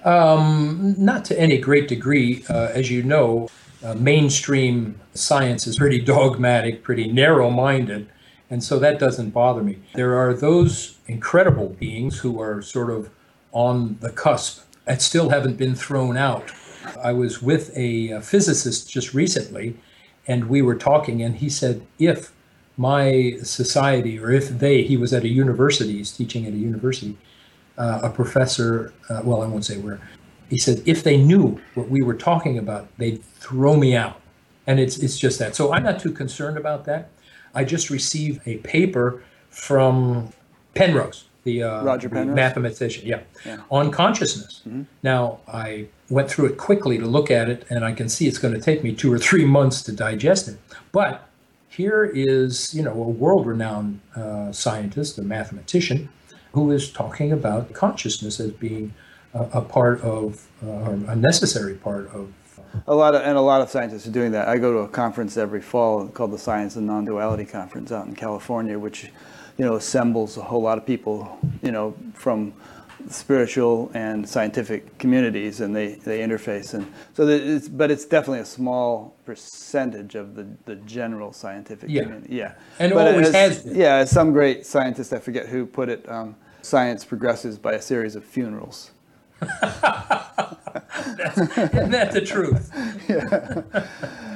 [0.04, 2.44] Um, not to any great degree.
[2.48, 3.48] Uh, as you know,
[3.82, 8.08] uh, mainstream science is pretty dogmatic, pretty narrow minded,
[8.50, 9.78] and so that doesn't bother me.
[9.94, 13.10] There are those incredible beings who are sort of
[13.52, 16.50] on the cusp and still haven't been thrown out.
[17.02, 19.76] I was with a, physicist just recently,
[20.26, 22.32] and we were talking, and he said, if
[22.76, 27.18] my society, or if they, he was at a university, he's teaching at a university,
[27.78, 30.00] uh, a professor, uh, well, I won't say where,
[30.50, 34.20] he said, if they knew what we were talking about, they'd throw me out.
[34.66, 35.54] And it's, it's just that.
[35.54, 37.10] So I'm not too concerned about that.
[37.54, 40.30] I just received a paper from
[40.74, 42.34] Penrose, the uh, Roger Penrose?
[42.36, 43.60] mathematician, yeah, Yeah.
[43.70, 44.62] on consciousness.
[45.02, 48.38] Now, I went through it quickly to look at it, and I can see it's
[48.38, 50.58] going to take me two or three months to digest it.
[50.92, 51.28] But
[51.68, 56.08] here is, you know, a world-renowned uh, scientist, a mathematician,
[56.52, 58.94] who is talking about consciousness as being
[59.34, 62.32] a, a part of, uh, or a necessary part of.
[62.86, 64.46] A lot of and a lot of scientists are doing that.
[64.46, 68.14] I go to a conference every fall called the Science and Non-Duality Conference out in
[68.14, 69.04] California, which
[69.56, 72.52] you know assembles a whole lot of people, you know, from
[73.10, 76.74] spiritual and scientific communities, and they, they interface.
[76.74, 82.02] And so, it's, but it's definitely a small percentage of the, the general scientific Yeah.
[82.02, 82.34] community.
[82.36, 83.76] Yeah, And but always as- has been.
[83.76, 86.08] Yeah, as some great scientist, I forget who put it.
[86.08, 88.90] Um, science progresses by a series of funerals.
[89.40, 89.52] Isn't
[91.90, 92.70] that the truth?
[93.08, 93.86] yeah.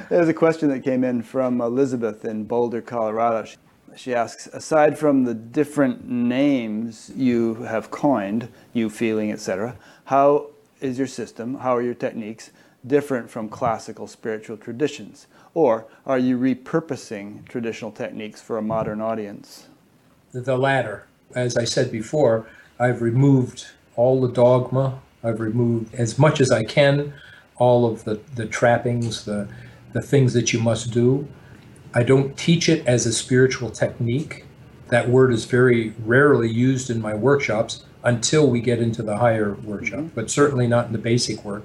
[0.09, 3.45] There's a question that came in from Elizabeth in Boulder, Colorado.
[3.45, 3.57] She,
[3.95, 9.75] she asks, aside from the different names you have coined, Eufeeling, etc.,
[10.05, 10.47] how
[10.81, 12.51] is your system, how are your techniques
[12.85, 15.27] different from classical spiritual traditions?
[15.53, 19.67] Or are you repurposing traditional techniques for a modern audience?
[20.31, 21.07] The latter.
[21.35, 22.47] As I said before,
[22.79, 24.99] I've removed all the dogma.
[25.23, 27.13] I've removed as much as I can
[27.57, 29.47] all of the, the trappings, the,
[29.93, 31.27] the things that you must do.
[31.93, 34.45] I don't teach it as a spiritual technique.
[34.89, 39.53] That word is very rarely used in my workshops until we get into the higher
[39.63, 41.63] workshop, but certainly not in the basic work.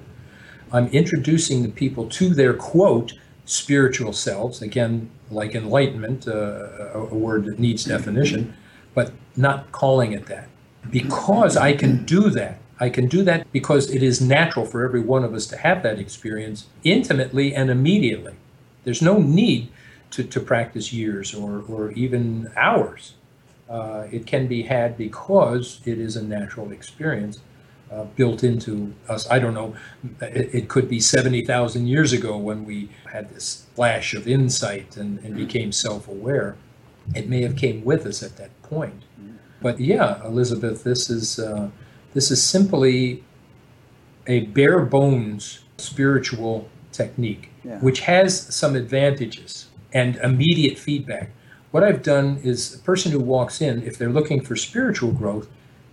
[0.71, 3.13] I'm introducing the people to their quote
[3.45, 8.53] spiritual selves, again, like enlightenment, uh, a, a word that needs definition,
[8.93, 10.47] but not calling it that.
[10.91, 12.59] Because I can do that.
[12.79, 15.83] I can do that because it is natural for every one of us to have
[15.83, 18.35] that experience intimately and immediately.
[18.85, 19.69] There's no need
[20.11, 23.13] to, to practice years or, or even hours.
[23.69, 27.39] Uh, it can be had because it is a natural experience
[27.91, 29.29] uh, built into us.
[29.29, 29.75] I don't know,
[30.21, 35.19] it, it could be 70,000 years ago when we had this flash of insight and,
[35.19, 36.55] and became self-aware.
[37.15, 39.03] It may have came with us at that point.
[39.61, 41.69] But yeah, Elizabeth, this is uh,
[42.13, 43.23] this is simply
[44.27, 47.79] a bare bones spiritual technique, Yeah.
[47.79, 51.29] which has some advantages and immediate feedback.
[51.71, 55.47] What I've done is a person who walks in, if they're looking for spiritual growth,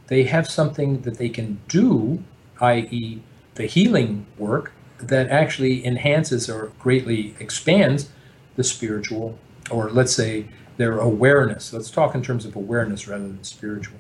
[0.07, 2.23] they have something that they can do,
[2.61, 3.23] i.e.,
[3.57, 8.11] the healing work, that actually enhances or greatly expands
[8.57, 9.39] the spiritual,
[9.71, 10.47] or let's say
[10.77, 11.73] their awareness.
[11.73, 13.99] Let's talk in terms of awareness rather than spiritual.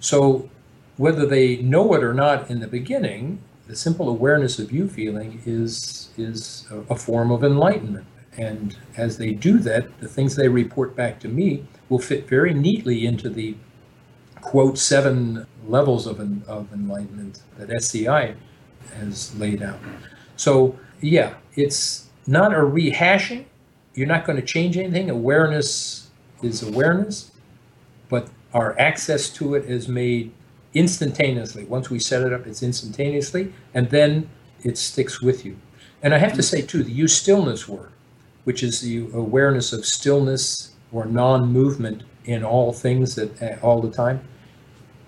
[0.00, 0.48] So,
[0.96, 6.10] whether they know it or not in the beginning, the simple awareness of Eufeeling is
[6.16, 8.06] is a, form of enlightenment.
[8.36, 12.54] And as they do that, the things they report back to me will fit very
[12.54, 13.54] neatly into the
[14.40, 16.18] quote seven levels of,
[16.48, 18.34] of enlightenment that SCI
[18.94, 19.78] has laid out.
[20.36, 23.44] So yeah, it's not a rehashing.
[23.94, 25.10] You're not going to change anything.
[25.10, 26.10] Awareness
[26.42, 27.32] is awareness,
[28.08, 30.32] but our access to it is made
[30.74, 31.64] instantaneously.
[31.64, 34.28] Once we set it up, it's instantaneously, and then
[34.62, 35.56] it sticks with you.
[36.02, 37.92] And I have to say too, the Eustillness work,
[38.44, 43.90] which is the awareness of stillness or non-movement in all things at, at all the
[43.90, 44.20] time,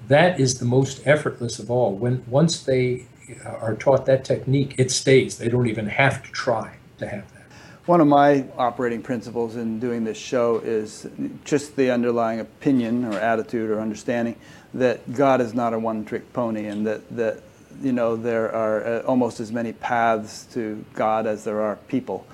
[0.08, 1.94] that is the most effortless of all.
[1.94, 3.06] When once they
[3.44, 5.38] are taught that technique, it stays.
[5.38, 7.44] They don't even have to try to have that.
[7.86, 11.06] One of my operating principles in doing this show is
[11.44, 14.36] just the underlying opinion or attitude or understanding
[14.72, 17.42] that God is not a one-trick pony, and that that
[17.82, 22.26] you know there are uh, almost as many paths to God as there are people.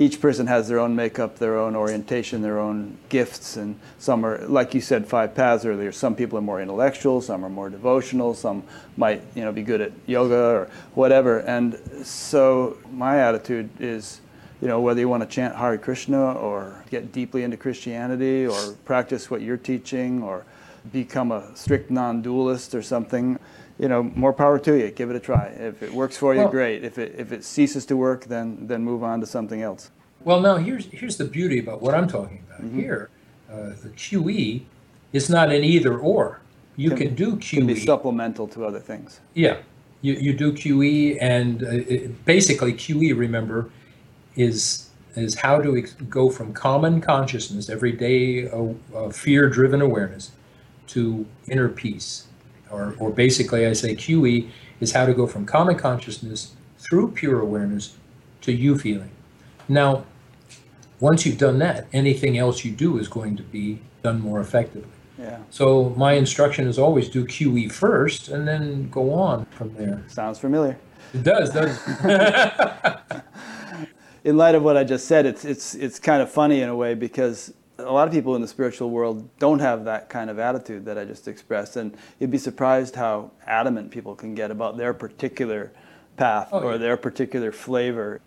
[0.00, 4.38] Each person has their own makeup, their own orientation, their own gifts, and some are,
[4.46, 5.90] like you said, five paths earlier.
[5.90, 8.62] Some people are more intellectual, some are more devotional, some
[8.96, 11.40] might, you know, be good at yoga or whatever.
[11.40, 14.20] And so my attitude is,
[14.62, 18.74] you know, whether you want to chant Hare Krishna or get deeply into Christianity or
[18.84, 20.44] practice what you're teaching or
[20.92, 23.36] become a strict non-dualist or something,
[23.78, 24.90] you know, more power to you.
[24.90, 25.46] Give it a try.
[25.58, 26.84] If it works for you, Well- great.
[26.84, 29.90] If it if it ceases to work, then then move on to something else.
[30.24, 33.08] Well, now here's here's the beauty about what I'm talking about here.
[33.50, 34.62] Uh, the QE
[35.12, 36.40] is not an either or.
[36.76, 37.56] You Can- can, do QE.
[37.58, 39.20] Can be supplemental to other things.
[39.34, 39.56] Yeah,
[40.00, 43.70] you, you do QE, and uh, it, basically QE, remember,
[44.36, 44.84] is
[45.16, 50.30] is how to ex- go from common consciousness, everyday uh, uh, fear-driven awareness,
[50.88, 52.27] to inner peace,
[52.70, 54.50] or or basically, I say QE
[54.80, 57.96] is how to go from common consciousness through pure awareness
[58.42, 59.10] to Eufeeling.
[59.68, 60.04] Now,
[61.00, 64.88] once you've done that, anything else you do is going to be done more effectively.
[65.18, 65.38] Yeah.
[65.50, 70.04] So my instruction is always do QE first and then go on from there.
[70.06, 70.78] Sounds familiar.
[71.12, 71.76] It does, does.
[74.24, 76.76] in light of what I just said, it's it's it's kind of funny in a
[76.76, 80.38] way because a lot of people in the spiritual world don't have that kind of
[80.38, 84.76] attitude that I just expressed, and you'd be surprised how adamant people can get about
[84.76, 85.70] their particular
[86.16, 86.78] path Oh, or yeah.
[86.78, 88.20] their particular flavor.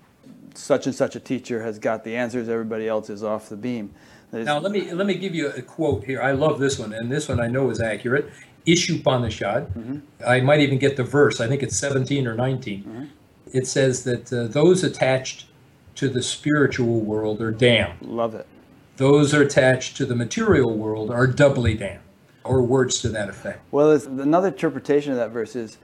[0.53, 3.91] Such and such a teacher has got the answers; everybody else is off the beam.
[4.31, 6.21] There's- Now let me let me give you a quote here.
[6.21, 8.29] I love this one, and this one I know is accurate.
[8.67, 10.01] Ishopanishad.
[10.25, 11.41] I might even get the verse.
[11.41, 13.09] I think it's 17 or 19.
[13.53, 15.45] It says that uh, those attached
[15.95, 18.01] to the spiritual world are damned.
[18.01, 18.45] love it.
[19.01, 22.01] Those are attached to the material world are doubly damned,
[22.43, 23.59] or words to that effect.
[23.71, 25.79] Well, it's, another interpretation of that verse is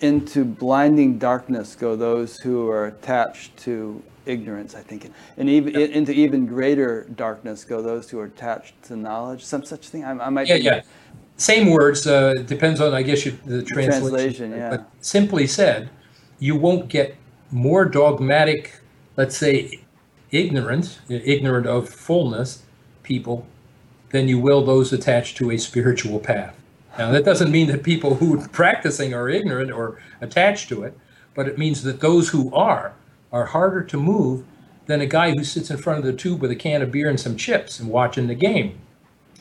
[0.00, 5.08] into blinding darkness go those who are attached to ignorance, I think.
[5.36, 9.88] And even, into even greater darkness go those who are attached to knowledge, some such
[9.88, 10.02] thing.
[10.02, 10.82] I, I might Yeah, be- yeah.
[11.36, 12.04] Same words.
[12.04, 14.00] Uh, depends on, I guess, you, the translation.
[14.00, 14.70] translation, yeah.
[14.70, 15.88] But simply said,
[16.40, 17.14] you won't get
[17.52, 18.80] more dogmatic,
[19.16, 19.82] let's say,
[20.30, 22.62] ignorant, ignorant of fullness
[23.02, 23.46] people,
[24.10, 26.56] than you will those attached to a spiritual path.
[26.98, 30.98] Now, that doesn't mean that people who are practicing are ignorant or attached to it,
[31.34, 32.94] but it means that those who are
[33.32, 34.44] are harder to move
[34.86, 37.10] than a guy who sits in front of the tube with a can of beer
[37.10, 38.78] and some chips and watching the game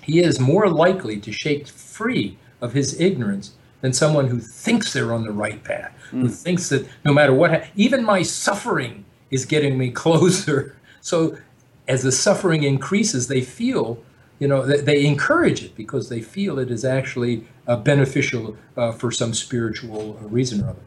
[0.06, 5.14] he is more likely to shake free of his ignorance than someone who thinks they're
[5.14, 6.28] on the right path, who hmm.
[6.28, 9.05] thinks that no matter what, ha- even my suffering
[9.36, 10.76] is getting me closer.
[11.02, 11.38] So
[11.88, 13.99] as the suffering increases, they feel,
[14.40, 18.91] you know, they, they encourage it because they feel it is actually uh, beneficial uh,
[18.91, 20.82] for some spiritual reason or other.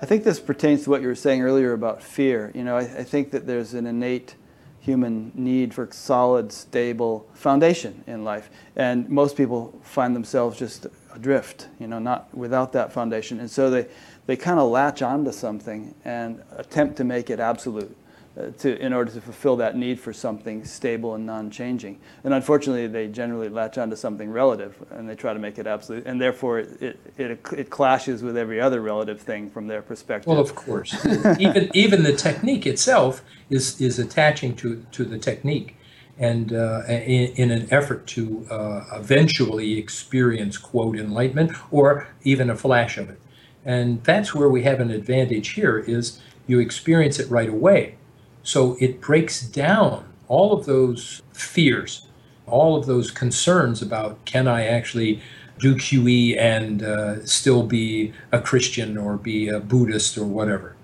[0.00, 2.52] I think this pertains to what you were saying earlier about fear.
[2.54, 4.36] You know, I, I think that there's an innate
[4.78, 11.68] human need for solid, stable foundation in life, and most people find themselves just adrift.
[11.80, 13.86] You know, not without that foundation, and so they
[14.26, 17.96] they kind of latch onto something and attempt to make it absolute.
[18.38, 22.86] Uh, to, in order to fulfill that need for something stable and non-changing, and unfortunately,
[22.86, 26.58] they generally latch onto something relative, and they try to make it absolute, and therefore
[26.58, 30.26] it, it, it, clashes with every other relative thing from their perspective.
[30.26, 30.94] Well, of course.
[31.38, 35.74] even even the technique itself is is attaching to to the technique,
[36.18, 42.56] and uh, in, in an effort to uh, eventually experience quote enlightenment or even a
[42.56, 43.18] flash of it,
[43.66, 45.78] and that's where we have an advantage here.
[45.78, 47.96] Is you experience it right away,
[48.42, 52.06] so it breaks down all of those fears,
[52.46, 55.20] all of those concerns about can I actually
[55.58, 60.76] do QE and uh, still be a Christian or be a Buddhist or whatever.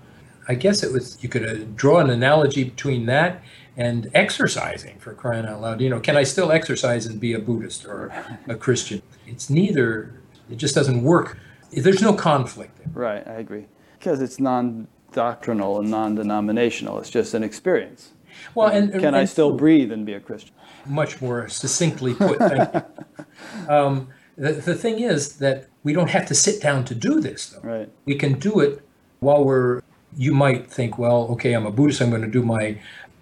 [0.47, 3.41] I guess it was you could uh, draw an analogy between that
[3.77, 5.81] and exercising for crying out loud.
[5.81, 8.11] You know, can I still exercise and be a Buddhist or
[8.47, 9.01] a Christian?
[9.25, 10.13] It's neither.
[10.49, 11.37] It just doesn't work.
[11.75, 12.77] There's no conflict.
[12.77, 12.87] There.
[12.93, 13.65] Right, I agree.
[13.97, 16.99] Because it's non-doctrinal and non-denominational.
[16.99, 18.11] It's just an experience.
[18.55, 19.59] Well, and Can I still food.
[19.59, 20.53] breathe and be a Christian?
[20.85, 22.37] much more succinctly put.
[22.39, 22.83] Thank you.
[23.69, 27.49] Um, the, the thing is that we don't have to sit down to do this,
[27.49, 27.61] though.
[27.61, 27.89] Right.
[28.05, 28.81] We can do it
[29.19, 29.81] while we're.
[30.15, 32.01] You might think, well, okay, I'm a Buddhist.
[32.01, 32.77] I'm going to do my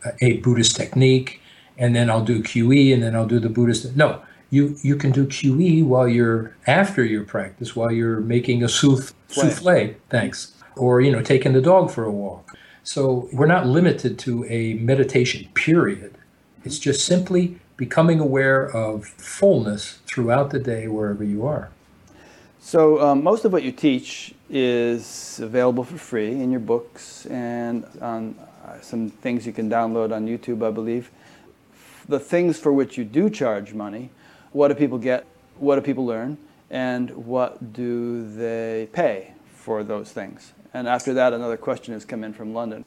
[0.05, 1.41] uh, a Buddhist technique,
[1.77, 3.95] and then I'll do QE, and then I'll do the Buddhist.
[3.95, 4.21] No,
[4.51, 9.13] you you can do QE while you're after your practice, while you're making a souff-
[9.29, 9.49] Souffle.
[9.51, 9.95] souffle.
[10.09, 12.55] Thanks, or you know, taking the dog for a walk.
[12.83, 16.15] So we're not limited to a meditation period.
[16.63, 21.69] It's just simply becoming aware of fullness throughout the day, wherever you are.
[22.59, 27.85] So um, most of what you teach is available for free in your books and
[28.01, 31.09] on uh, some things you can download on YouTube, I believe.
[32.07, 34.11] The things for which you do charge money,
[34.53, 35.25] what do people get?
[35.57, 36.37] What do people learn?
[36.69, 40.53] And what do they pay for those things?
[40.73, 42.85] And after that, another question has come in from London.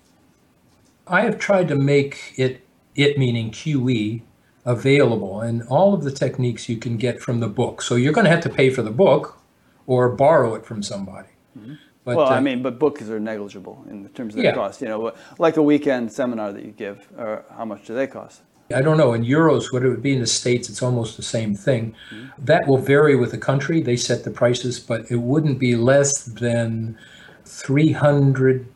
[1.06, 4.22] I have tried to make it, it meaning QE,
[4.64, 7.82] available, and all of the techniques you can get from the book.
[7.82, 9.38] So you're going to have to pay for the book
[9.86, 11.28] or borrow it from somebody.
[12.04, 14.54] But, well, I uh, mean, but books are negligible in terms of their Yeah.
[14.54, 14.80] cost.
[14.82, 18.42] You know, like a weekend seminar that you give, or how much do they cost?
[18.74, 21.22] I don't know, in euros, what it would be in the States, it's almost the
[21.22, 21.94] same thing.
[22.38, 23.82] That will vary with the country.
[23.82, 26.96] They set the prices, but it wouldn't be less than
[27.44, 28.66] 300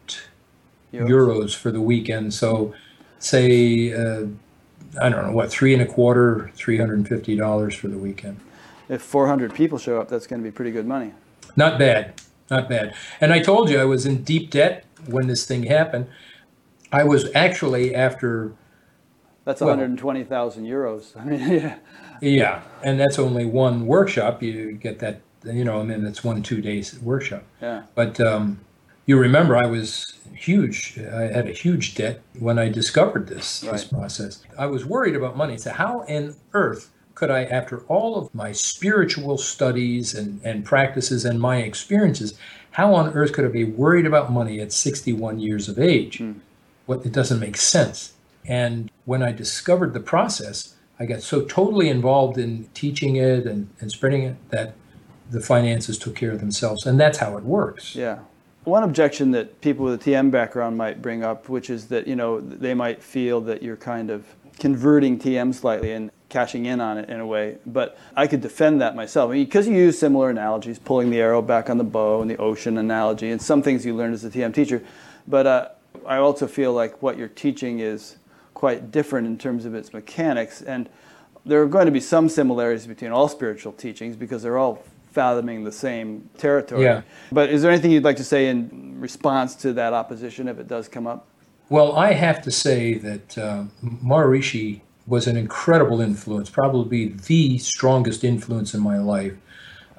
[0.93, 1.09] Euros.
[1.09, 2.35] euros for the weekend.
[2.35, 2.74] So,
[3.19, 4.27] say, uh,
[5.01, 8.40] I don't know, what, three and a quarter, $350 for the weekend.
[8.89, 11.12] If 400 people show up, that's going to be pretty good money.
[11.56, 12.20] Not bad,
[12.51, 12.94] not bad.
[13.20, 16.06] And I told you I was in deep debt when this thing happened.
[16.90, 18.52] I was actually, after
[19.49, 21.16] That's 120,000 euros.
[21.19, 21.79] I mean, yeah.
[22.20, 24.43] Yeah, and that's only one workshop.
[24.43, 27.45] You get that, you know, and then it's one two days workshop.
[27.62, 27.85] Yeah.
[27.95, 28.61] But um,
[29.07, 30.99] you remember, I was huge.
[30.99, 34.45] I had a huge debt when I discovered this this process.
[34.59, 35.57] I was worried about money.
[35.57, 41.25] So how in earth could I, after all of my spiritual studies and, and practices
[41.25, 42.39] and my experiences,
[42.73, 46.23] how on earth could I be worried about money at 61 years of age?
[46.85, 48.12] What it doesn't make sense.
[48.49, 53.69] And when I discovered the process, I got so totally involved in teaching it and,
[53.81, 54.75] and spreading it that
[55.31, 56.87] the finances took care of themselves.
[56.87, 57.95] And that's how it works.
[57.95, 58.20] Yeah.
[58.65, 62.16] One objection that people with a TM background might bring up, which is that, you
[62.16, 64.25] know, they might feel that you're kind of
[64.59, 67.59] converting TM slightly and cashing in on it in a way.
[67.66, 69.31] But I could defend that myself.
[69.31, 72.31] I mean, because you use similar analogies, pulling the arrow back on the bow and
[72.31, 74.83] the ocean analogy, and some things you learned as a TM teacher.
[75.27, 75.69] But uh,
[76.07, 78.16] I also feel like what you're teaching is
[78.59, 80.63] quite different in terms of its mechanics.
[80.63, 80.89] And
[81.47, 84.83] there are going to be some similarities between all spiritual teachings because they're all
[85.13, 86.83] fathoming the same territory.
[86.83, 87.03] Yeah.
[87.31, 90.67] But is there anything you'd like to say in response to that opposition if it
[90.67, 91.29] does come up?
[91.69, 98.25] Well, I have to say that uh, Maharishi was an incredible influence, probably the strongest
[98.25, 99.37] influence in my life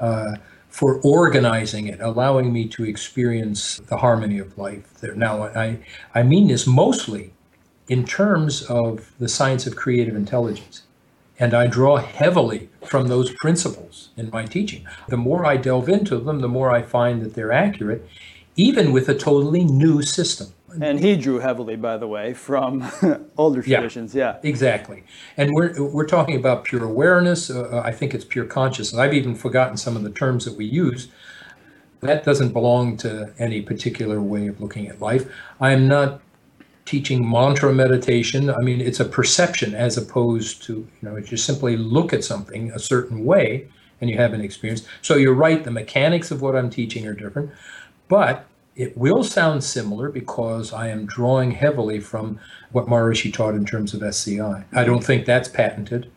[0.01, 0.33] uh,
[0.67, 4.95] for organizing it, allowing me to experience the harmony of life.
[4.95, 5.15] There.
[5.15, 5.79] Now, I,
[6.13, 7.31] I mean this mostly
[7.89, 10.83] in terms of the science of creative intelligence.
[11.39, 14.85] And I draw heavily from those principles in my teaching.
[15.07, 18.07] The more I delve into them, the more I find that they're accurate,
[18.55, 20.49] even with a totally new system.
[20.81, 22.85] And he drew heavily, by the way, from
[23.37, 23.77] older Yeah.
[23.77, 24.13] traditions.
[24.13, 24.37] Yeah.
[24.43, 25.03] Exactly.
[25.35, 27.49] And we're, we're talking about pure awareness.
[27.49, 28.99] Uh, I think it's pure consciousness.
[28.99, 31.07] I've even forgotten some of the terms that we use.
[32.01, 35.25] That doesn't belong to any particular way of looking at life.
[35.59, 36.21] I am not
[36.89, 38.49] teaching mantra meditation.
[38.49, 42.23] I mean, it's a perception as opposed to, you know, you just simply look at
[42.23, 43.67] something a certain way
[44.01, 44.87] and you have an experience.
[45.03, 47.51] So you're right, the mechanics of what I'm teaching are different,
[48.07, 52.39] but it will sound similar because I am drawing heavily from
[52.71, 54.65] what Maharishi taught in terms of SCI.
[54.71, 56.09] I don't think that's patented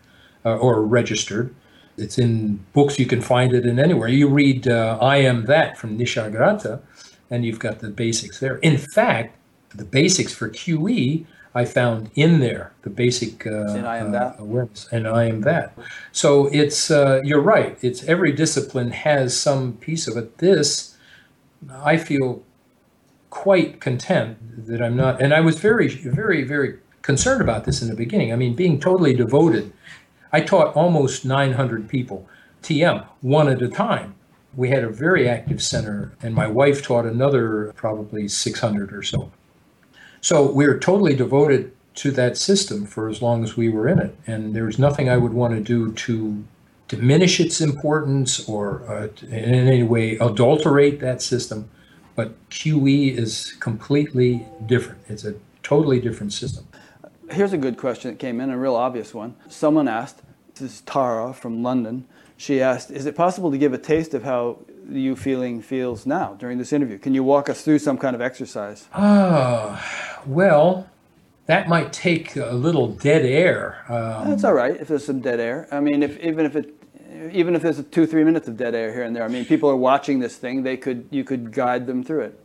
[0.42, 1.54] uh, or registered.
[1.98, 4.08] It's in books, you can find it in anywhere.
[4.08, 6.80] You read uh, I Am That from Nisargadatta,
[7.28, 8.56] and you've got the basics there.
[8.58, 9.36] In fact,
[9.74, 14.10] the basics for QE I found in there, the basic uh, In I Am uh,
[14.12, 14.36] That?
[14.38, 15.76] awareness, and I am that.
[16.10, 17.76] So it's uh, you're right.
[17.82, 20.38] It's every discipline has some piece of it.
[20.38, 20.96] This,
[21.70, 22.42] I feel
[23.28, 27.88] quite content that I'm not, and I was very, very, very concerned about this in
[27.88, 28.32] the beginning.
[28.32, 29.72] I mean, being totally devoted.
[30.34, 32.26] I taught almost 900 people
[32.62, 34.14] TM one at a time.
[34.54, 39.30] We had a very active center, and my wife taught another probably 600 or so.
[40.22, 43.98] So we were totally devoted to that system for as long as we were in
[43.98, 46.44] it, and there was nothing I would want to do to
[46.86, 51.68] diminish its importance or uh, in any way adulterate that system.
[52.14, 55.00] But QE is completely different.
[55.08, 55.34] It's a
[55.64, 56.68] totally different system.
[57.30, 59.34] Here's a good question that came in, a real obvious one.
[59.48, 60.22] Someone asked,
[60.54, 62.06] this is Tara from London.
[62.36, 64.58] She asked, Is it possible to give a taste of how
[64.90, 66.98] Eufeeling feels now during this interview?
[66.98, 68.88] Can you walk us through some kind of exercise?
[68.92, 70.88] Ah, well,
[71.46, 73.84] that might take a little dead air.
[73.88, 75.68] Um, That's all right if there's some dead air.
[75.70, 76.74] I mean, if even if it,
[77.32, 79.24] even if there's a two three minutes of dead air here and there.
[79.24, 80.62] I mean, people are watching this thing.
[80.62, 82.38] They could you could guide them through it.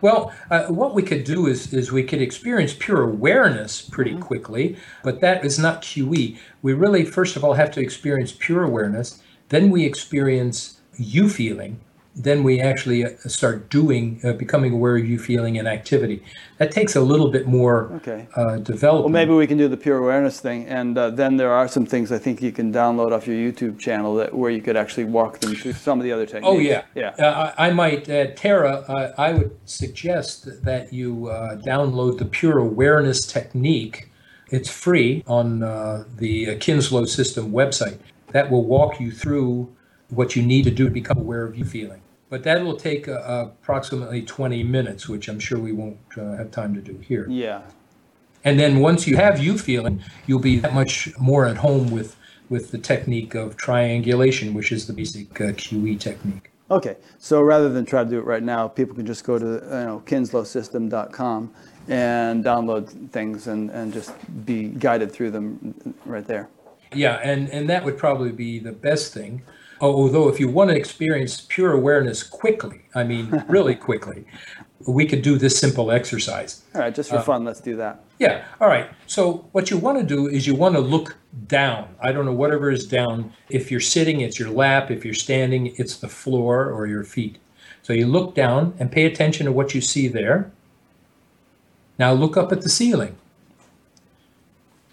[0.00, 4.76] Well, uh, what we could do is, is we could experience pure awareness pretty quickly,
[5.02, 6.36] but that is not QE.
[6.62, 9.22] We really, first of all, have to experience pure awareness.
[9.50, 11.76] Then we experience Eufeeling.
[12.16, 16.22] Then we actually uh, start doing, uh, becoming aware of Eufeeling and activity.
[16.58, 18.28] That takes a little bit more Okay.
[18.36, 19.12] uh, development.
[19.12, 21.84] Well, maybe we can do the pure awareness thing, and uh, then there are some
[21.84, 25.06] things I think you can download off your YouTube channel that where you could actually
[25.06, 26.46] walk them through some of the other techniques.
[26.46, 27.08] Oh yeah, yeah.
[27.18, 28.84] Uh, I, I might, uh, Tara.
[29.18, 34.08] I would suggest that you uh, download the Pure Awareness Technique.
[34.50, 37.98] It's free on uh, the Kinslow System website.
[38.30, 39.74] That will walk you through
[40.10, 42.00] what you need to do to become aware of Eufeeling.
[42.30, 46.50] But that will take uh, approximately 20 minutes, which I'm sure we won't uh, have
[46.50, 47.26] time to do here.
[47.28, 47.62] Yeah.
[48.44, 52.16] And then once you have Eufeeling, you'll be that much more at home with
[52.50, 56.50] with the technique of triangulation, which is the basic uh, QE technique.
[56.70, 59.44] Okay, so rather than try to do it right now, people can just go to
[59.44, 61.52] you know, kinslowsystem.com
[61.88, 64.12] and download things and, and just
[64.46, 66.48] be guided through them right there.
[66.94, 69.42] Yeah, and, and that would probably be the best thing.
[69.80, 74.24] Although, if you want to experience pure awareness quickly, I mean, really quickly,
[74.86, 76.62] we could do this simple exercise.
[76.74, 78.04] All right, just for uh, fun, let's do that.
[78.18, 78.88] Yeah, all right.
[79.06, 81.88] So, what you want to do is you want to look down.
[82.00, 83.32] I don't know, whatever is down.
[83.48, 84.90] If you're sitting, it's your lap.
[84.90, 87.38] If you're standing, it's the floor or your feet.
[87.82, 90.52] So, you look down and pay attention to what you see there.
[91.98, 93.16] Now, look up at the ceiling.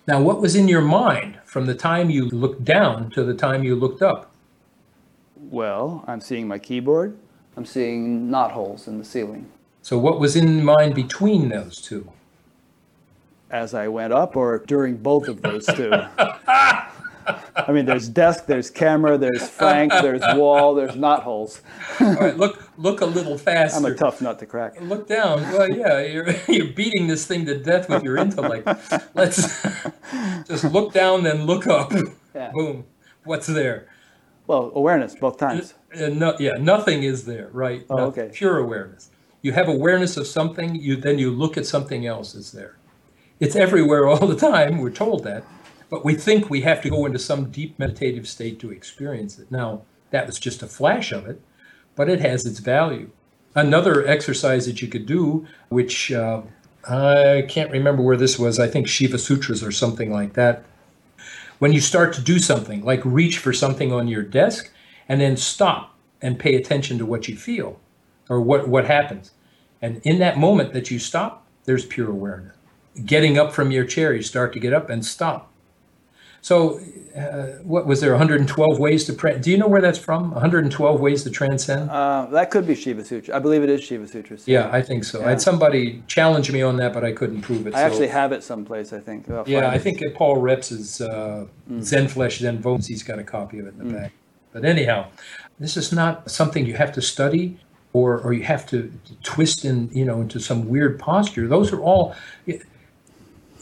[0.08, 3.64] Now, what was in your mind from the time you looked down to the time
[3.64, 4.31] you looked up?
[5.52, 7.18] Well, I'm seeing my keyboard.
[7.58, 9.52] I'm seeing knot holes in the ceiling.
[9.82, 12.10] So, what was in mind between those two?
[13.50, 15.92] As I went up, or during both of those two?
[17.54, 21.62] I mean, there's desk, there's camera, there's Frank, there's wall, there's knot holes.
[22.00, 23.78] All right, look, look a little faster.
[23.78, 24.80] I'm a tough nut to crack.
[24.80, 25.42] Look down.
[25.52, 28.68] Well, yeah, you're you're beating this thing to death with your intellect.
[29.14, 29.62] Let's
[30.48, 31.92] just look down, then look up.
[32.34, 32.52] Yeah.
[32.52, 32.86] Boom.
[33.26, 33.91] What's there?
[34.52, 35.76] Well, awareness both times.
[35.96, 37.86] Uh, no, yeah, nothing is there, right?
[37.90, 38.32] Oh, okay.
[38.34, 39.10] Pure awareness.
[39.42, 42.76] You have awareness of something, you then you look at something else is there.
[43.40, 44.80] It's everywhere all the time.
[44.80, 45.46] We're told that,
[45.90, 49.50] but we think we have to go into some deep meditative state to experience it.
[49.50, 51.40] Now, that was just a flash of it,
[51.96, 53.10] but it has its value.
[53.56, 56.42] Another exercise that you could do, which uh,
[56.90, 60.66] I can't remember where this was, I think Shiva Sutras or something like that.
[61.62, 64.72] When you start to do something, like reach for something on your desk
[65.08, 67.80] and then stop and pay attention to what you feel
[68.30, 69.34] or what, what happens.
[69.80, 72.56] And in that moment that you stop, there's pure awareness.
[73.06, 75.51] Getting up from your chair, you start to get up and stop.
[76.44, 76.80] So,
[77.16, 78.12] uh, what was there?
[78.12, 79.38] 112 ways to pray?
[79.38, 80.32] Do you know where that's from?
[80.32, 81.90] 112 ways to transcend.
[81.90, 83.36] Uh, that could be Shiva Sutra.
[83.36, 84.38] I believe it is Shiva Sutra.
[84.46, 85.20] Yeah, I think so.
[85.20, 85.28] Yeah.
[85.28, 87.76] I had somebody challenge me on that, but I couldn't prove it.
[87.76, 87.86] I so.
[87.86, 88.92] actually have it someplace.
[88.92, 89.28] I think.
[89.46, 91.84] Yeah, I think Paul Reps' uh, mm.
[91.84, 94.02] Zen Flesh Zen Bones, he's got a copy of it in the mm.
[94.02, 94.14] back.
[94.52, 95.08] But anyhow,
[95.60, 97.60] this is not something you have to study
[97.94, 98.92] or or you have to
[99.22, 101.48] twist in you know into some weird posture.
[101.48, 102.16] Those are all.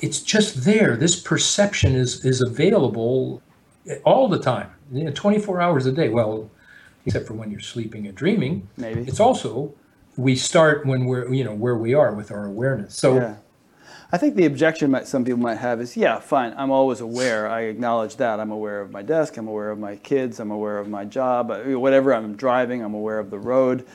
[0.01, 0.95] It's just there.
[0.95, 3.41] This perception is is available
[4.03, 6.09] all the time, you know, 24 hours a day.
[6.09, 6.49] Well,
[7.05, 8.67] except for when you're sleeping and dreaming.
[8.77, 9.73] Maybe it's also
[10.17, 12.95] we start when we're you know where we are with our awareness.
[12.95, 13.15] So.
[13.15, 13.35] Yeah.
[14.11, 17.47] I think the objection might, some people might have is, yeah, fine, I'm always aware.
[17.47, 18.39] I acknowledge that.
[18.39, 19.37] I'm aware of my desk.
[19.37, 20.39] I'm aware of my kids.
[20.39, 21.49] I'm aware of my job.
[21.49, 23.85] Whatever I'm driving, I'm aware of the road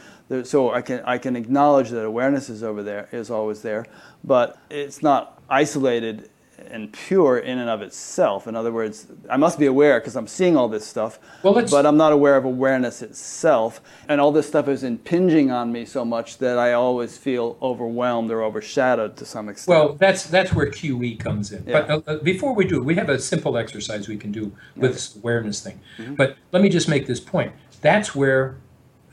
[0.43, 3.87] so I can I can acknowledge that awareness is over there is always there,
[4.23, 6.31] but it's not isolated
[6.71, 8.47] and pure in and of itself.
[8.47, 11.87] In other words, I must be aware because I'm seeing all this stuff, well, but
[11.87, 13.81] I'm not aware of awareness itself.
[14.09, 18.31] And all this stuff is impinging on me so much that I always feel overwhelmed
[18.31, 19.77] or overshadowed to some extent.
[19.77, 21.65] Well, that's that's where QE comes in.
[21.67, 21.83] Yeah.
[21.83, 24.93] But uh, uh, before we do, we have a simple exercise we can do with
[24.93, 25.81] this awareness thing.
[25.99, 26.15] Mm-hmm.
[26.15, 27.53] But let me just make this point.
[27.81, 28.57] That's where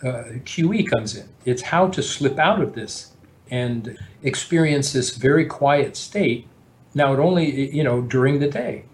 [0.03, 1.27] uh, QE comes in.
[1.45, 3.13] It's how to slip out of this
[3.49, 6.47] and experience this very quiet state.
[6.93, 8.85] Now, it only, you know, during the day.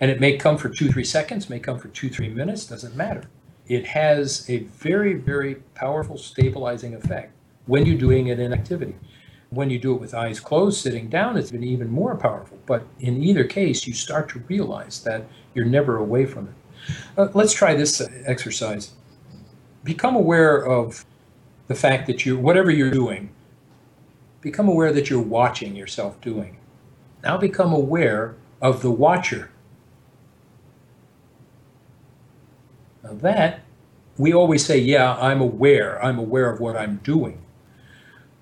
[0.00, 2.96] And it may come for two, three seconds, may come for two, three minutes, doesn't
[2.96, 3.24] matter.
[3.66, 7.32] It has a very, very powerful stabilizing effect
[7.66, 8.94] when you're doing it in activity.
[9.50, 12.58] When you do it with eyes closed, sitting down, it's been even more powerful.
[12.66, 15.24] But in either case, you start to realize that
[15.54, 16.54] you're never away from it.
[17.16, 18.92] Uh, let's try this exercise
[19.86, 21.06] become aware of
[21.68, 23.30] the fact that you, whatever you're doing,
[24.42, 26.58] become aware that you're watching yourself doing.
[27.22, 29.50] Now become aware of the watcher.
[33.02, 33.60] Now that,
[34.18, 36.02] we always say, yeah, I'm aware.
[36.04, 37.42] I'm aware of what I'm doing.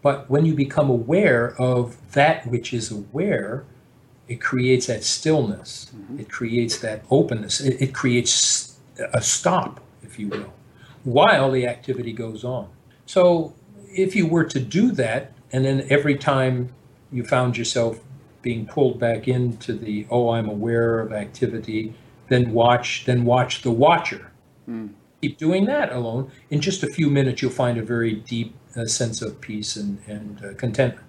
[0.03, 3.65] But when you become aware of that which is aware,
[4.29, 5.91] it creates that stillness.
[5.95, 6.21] Mm-hmm.
[6.21, 7.61] It creates that openness.
[7.61, 8.79] It, it creates
[9.13, 10.53] a stop, if you will
[11.05, 12.69] while the activity goes on.
[13.07, 13.55] So
[13.89, 16.75] if you were to do that, and then every time
[17.13, 18.01] you found yourself
[18.43, 21.95] being pulled back into the oh i'm aware of activity
[22.29, 24.31] then watch then watch the watcher
[24.69, 24.91] mm.
[25.23, 28.85] keep doing that alone in just a few minutes you'll find a very deep uh,
[28.85, 31.04] sense of peace and, and uh, contentment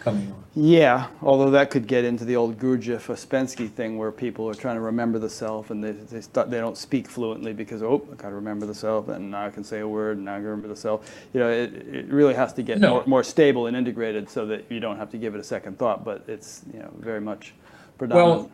[0.00, 0.44] coming on.
[0.54, 4.74] Yeah, although that could get into the old Gurdjieff Ouspensky thing where people are trying
[4.74, 8.16] to remember the self and they they, start, they don't speak fluently because oh I
[8.16, 10.36] got to remember the self and now I can say a word and now I
[10.38, 11.08] can remember the self.
[11.32, 12.90] You know, it, it really has to get no.
[12.90, 15.78] more, more stable and integrated so that you don't have to give it a second
[15.78, 16.04] thought.
[16.04, 17.54] But it's you know very much
[17.96, 18.40] predominant.
[18.40, 18.50] Well,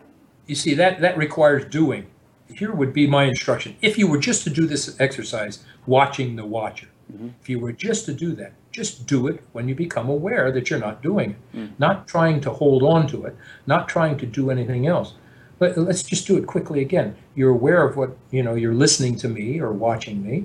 [0.47, 2.09] you see that that requires doing.
[2.49, 6.45] Here would be my instruction: if you were just to do this exercise, watching the
[6.45, 7.29] watcher, mm-hmm.
[7.41, 10.69] if you were just to do that just do it when you become aware that
[10.69, 11.57] you're not doing it.
[11.57, 11.71] Mm.
[11.79, 13.35] Not trying to hold on to it,
[13.67, 15.15] not trying to do anything else,
[15.59, 17.17] But let's just do it quickly again.
[17.35, 20.45] You're aware of what, you know, you're listening to me or watching me.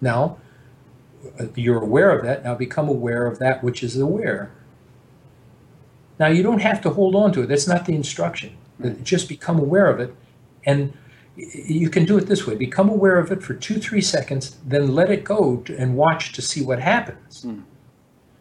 [0.00, 0.38] Now,
[1.38, 2.42] uh, you're aware of that.
[2.42, 4.50] Now become aware of that which is aware.
[6.18, 7.48] Now, you don't have to hold on to it.
[7.48, 8.56] That's not the instruction.
[9.02, 10.14] Just become aware of it.
[10.64, 10.94] And
[11.40, 14.94] you can do it this way become aware of it for two, three seconds, then
[14.94, 17.44] let it go and watch to see what happens.
[17.44, 17.64] Mm.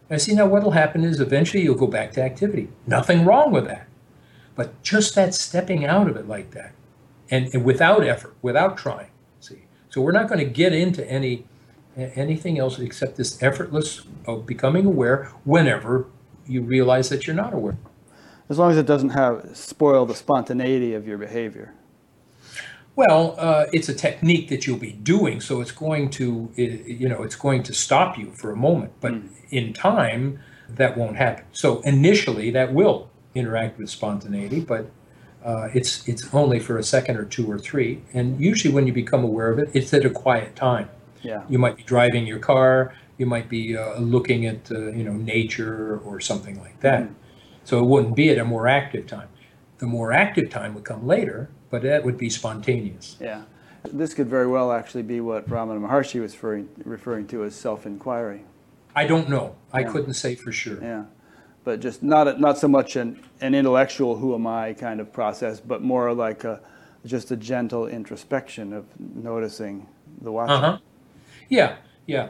[0.09, 2.69] I see now what will happen is eventually you'll go back to activity.
[2.87, 3.87] Nothing wrong with that.
[4.55, 6.73] But just that stepping out of it like that
[7.29, 9.11] and, and without effort, without trying.
[9.39, 9.63] See.
[9.89, 11.45] So we're not going to get into any
[11.95, 16.05] anything else except this effortless of becoming aware whenever
[16.45, 17.77] you realize that you're not aware.
[18.47, 21.73] As long as it doesn't have spoil the spontaneity of your behavior.
[22.99, 27.23] Well, uh, it's a technique that you'll be doing, so it's going to, you know,
[27.23, 28.91] it's going to stop you for a moment.
[28.99, 29.29] But mm.
[29.51, 31.45] in time, that won't happen.
[31.53, 34.91] So initially, that will interact with spontaneity, but
[35.45, 38.01] uh, it's it's only for a second or two or three.
[38.13, 40.89] And usually, when you become aware of it, it's at a quiet time.
[41.21, 41.43] Yeah.
[41.47, 42.93] You might be driving your car.
[43.17, 47.03] You might be uh, looking at uh, you know nature or something like that.
[47.03, 47.13] Mm.
[47.63, 49.29] So it wouldn't be at a more active time.
[49.79, 53.17] The more active time would come later, but that would be spontaneous.
[53.19, 53.43] Yeah.
[53.91, 58.43] This could very well actually be what Ramana Maharshi was referring, referring to as self-inquiry.
[58.95, 59.55] I don't know.
[59.71, 59.91] I yeah.
[59.91, 60.81] couldn't say for sure.
[60.81, 61.05] Yeah.
[61.63, 65.59] But just not not so much an, an intellectual who am I kind of process,
[65.59, 66.61] but more like a
[67.05, 69.87] just a gentle introspection of noticing
[70.21, 70.55] the watching.
[70.55, 70.77] Uh-huh.
[71.47, 72.29] Yeah, yeah.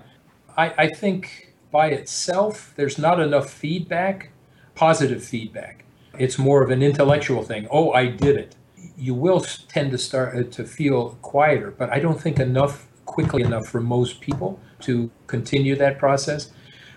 [0.58, 4.32] I, I think by itself, there's not enough feedback,
[4.76, 5.86] positive feedback.
[6.20, 7.68] It's more of an intellectual thing.
[7.72, 8.56] Oh, I did it.
[8.98, 13.42] You will tend to start uh, to feel quieter, but I don't think enough quickly
[13.42, 16.52] enough for most people to continue that process.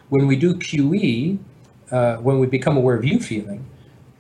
[0.09, 1.39] When we do QE,
[1.90, 3.62] uh, when we become aware of Eufeeling,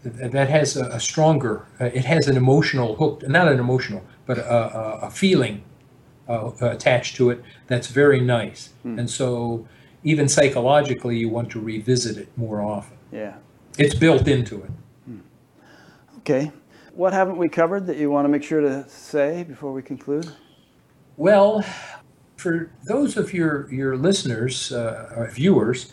[0.04, 4.52] that has a, stronger, uh, it has an emotional hook, not an emotional, but a,
[4.52, 5.62] a, a feeling
[6.28, 8.70] uh, attached to it that's very nice.
[8.82, 8.98] Hmm.
[8.98, 9.66] And so
[10.02, 12.96] even psychologically, you want to revisit it more often.
[13.12, 13.34] Yeah.
[13.78, 14.70] It's built into it.
[16.22, 16.52] Okay.
[16.94, 20.30] What haven't we covered that you want to make sure to say before we conclude?
[21.16, 21.64] Well,
[22.36, 25.92] for those of your, your listeners, uh, viewers,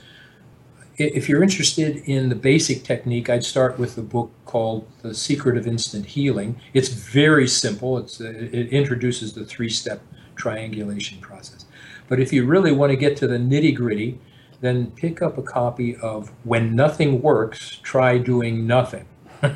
[0.98, 5.58] if you're interested in the basic technique, I'd start with the book called The Secret
[5.58, 6.60] of Instant Healing.
[6.76, 7.98] It's very simple.
[7.98, 10.00] It's, it introduces the three step
[10.36, 11.66] triangulation process.
[12.08, 14.20] But if you really want to get to the nitty gritty,
[14.62, 19.08] then pick up a copy of When Nothing Works, Try Doing Nothing.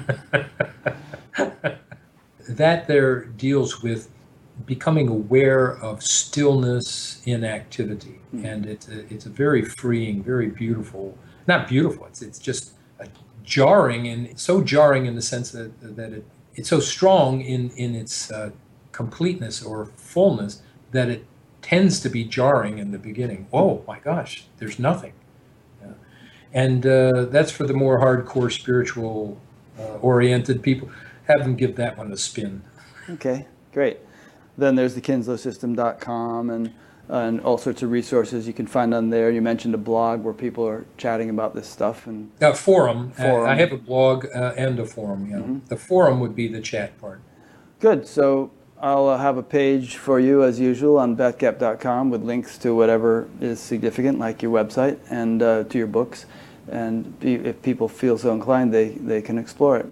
[2.50, 4.10] that there deals with
[4.66, 8.20] becoming aware of stillness in activity.
[8.34, 8.46] Mm-hmm.
[8.46, 12.74] And it's a, it's a very freeing, very beautiful, not beautiful, it's, it's just
[13.44, 17.94] jarring and so jarring in the sense that, that it, it's so strong in, in
[17.94, 18.52] its uh,
[18.92, 20.62] completeness or fullness
[20.92, 21.26] that it
[21.62, 23.48] tends to be jarring in the beginning.
[23.52, 25.14] Oh my gosh, there's nothing.
[25.82, 25.94] Yeah.
[26.54, 29.40] And uh, that's for the more hardcore spiritual
[30.02, 30.90] oriented people.
[31.28, 32.64] Have them give that one a spin.
[33.10, 34.00] Okay, great.
[34.58, 36.74] Then there's the kinslowsystem.com and
[37.10, 39.30] and all sorts of resources you can find on there.
[39.30, 43.12] You mentioned a blog where people are chatting about this stuff and uh, forum.
[43.12, 43.50] forum.
[43.50, 45.30] I have a blog uh, and a forum.
[45.30, 45.60] Yeah, mm-hmm.
[45.68, 47.22] the forum would be the chat part.
[47.80, 48.08] Good.
[48.08, 52.74] So I'll uh, have a page for you as usual on batgap.com with links to
[52.74, 56.26] whatever is significant, like your website and uh, to your books.
[56.72, 59.92] And if people feel so inclined, they, they can explore it.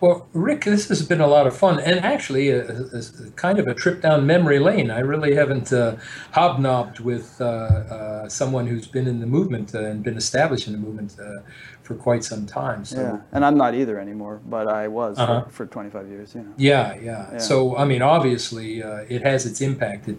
[0.00, 3.58] Well, Rick, this has been a lot of fun, and actually, a, a, a kind
[3.58, 4.90] of a trip down memory lane.
[4.90, 5.96] I really haven't uh,
[6.32, 10.74] hobnobbed with uh, uh, someone who's been in the movement uh, and been established in
[10.74, 11.40] the movement uh,
[11.82, 12.84] for quite some time.
[12.84, 13.00] So.
[13.00, 15.44] Yeah, and I'm not either anymore, but I was uh-huh.
[15.44, 16.34] for, for, 25 years.
[16.34, 16.52] You know.
[16.56, 17.38] Yeah, yeah, yeah.
[17.38, 20.10] So I mean, obviously, uh, it has its impact,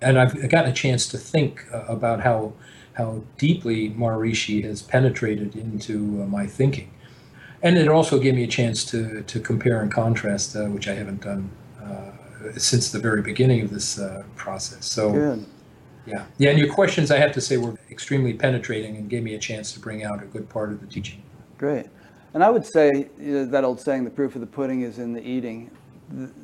[0.00, 2.54] and I've gotten a chance to think about how
[2.94, 6.92] how deeply Maharishi has penetrated into my thinking
[7.62, 10.94] and it also gave me a chance to to compare and contrast, uh, which I
[10.94, 11.50] haven't done
[11.82, 12.10] uh,
[12.56, 14.84] since the very beginning of this uh, process.
[14.86, 15.46] So, good.
[16.06, 16.50] yeah, yeah.
[16.50, 19.72] And your questions, I have to say, were extremely penetrating and gave me a chance
[19.72, 21.22] to bring out a good part of the teaching.
[21.56, 21.86] Great.
[22.34, 22.90] And I would say
[23.20, 25.70] you know, that old saying, "The proof of the pudding is in the eating."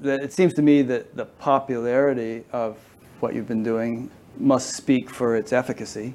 [0.02, 2.78] That it seems to me that the popularity of
[3.20, 4.08] what you've been doing
[4.38, 6.14] must speak for its efficacy.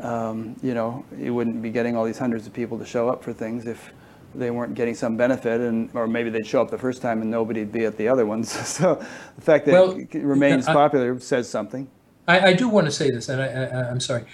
[0.00, 3.22] Um, you know, you wouldn't be getting all these hundreds of people to show up
[3.22, 3.92] for things if
[4.34, 7.30] they weren't getting some benefit, and or maybe they'd show up the first time and
[7.30, 8.50] nobody'd be at the other ones.
[8.68, 8.94] so
[9.36, 11.88] the fact that well, it remains I, popular says something.
[12.26, 14.24] I, I, do want to say this, and I, am sorry.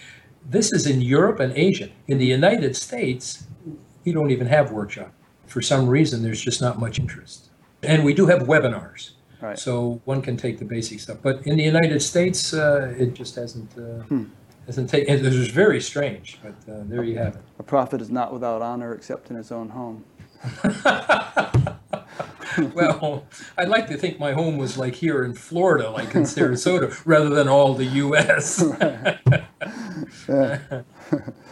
[0.44, 1.90] This is in Europe and Asia.
[2.08, 3.44] In the United States,
[4.04, 5.12] we don't even have workshop.
[5.46, 7.50] for some reason, there's just not much interest.
[7.82, 9.10] And we do have webinars.
[9.40, 9.58] Right.
[9.58, 11.18] So one can take the basic stuff.
[11.22, 14.24] But in the United States, uh, it just hasn't, uh, Hmm.
[14.66, 17.42] Hasn't taken, it was very strange, but uh, there you have it.
[17.58, 20.04] A prophet is not without honor except in his own home.
[22.74, 23.26] well,
[23.56, 27.30] I'd like to think my home was like here in Florida, like in Sarasota, rather
[27.30, 28.62] than all the U.S.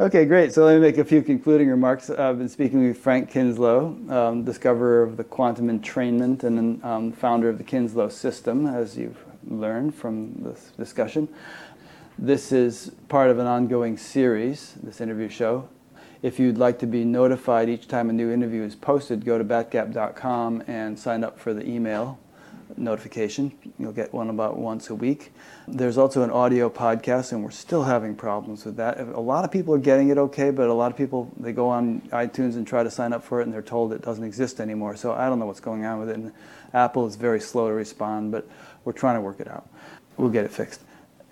[0.00, 0.52] Okay, great.
[0.52, 2.10] So let me make a few concluding remarks.
[2.10, 7.48] I've been speaking with Frank Kinslow, um, discoverer of the quantum entrainment and um, founder
[7.48, 11.28] of the Kinslow system, as you've learned from this discussion.
[12.18, 15.68] This is part of an ongoing series, this interview show.
[16.22, 19.44] If you'd like to be notified each time a new interview is posted, go to
[19.44, 22.20] batgap.com and sign up for the email
[22.76, 23.52] notification.
[23.80, 25.32] You'll get one about once a week.
[25.66, 29.00] There's also an audio podcast, and we're still having problems with that.
[29.00, 31.68] A lot of people are getting it okay, but a lot of people they go
[31.68, 34.60] on iTunes and try to sign up for it, and they're told it doesn't exist
[34.60, 34.94] anymore.
[34.94, 36.16] So I don't know what's going on with it.
[36.16, 36.32] And
[36.72, 38.48] Apple is very slow to respond, but
[38.84, 39.68] we're trying to work it out.
[40.16, 40.80] We'll get it fixed.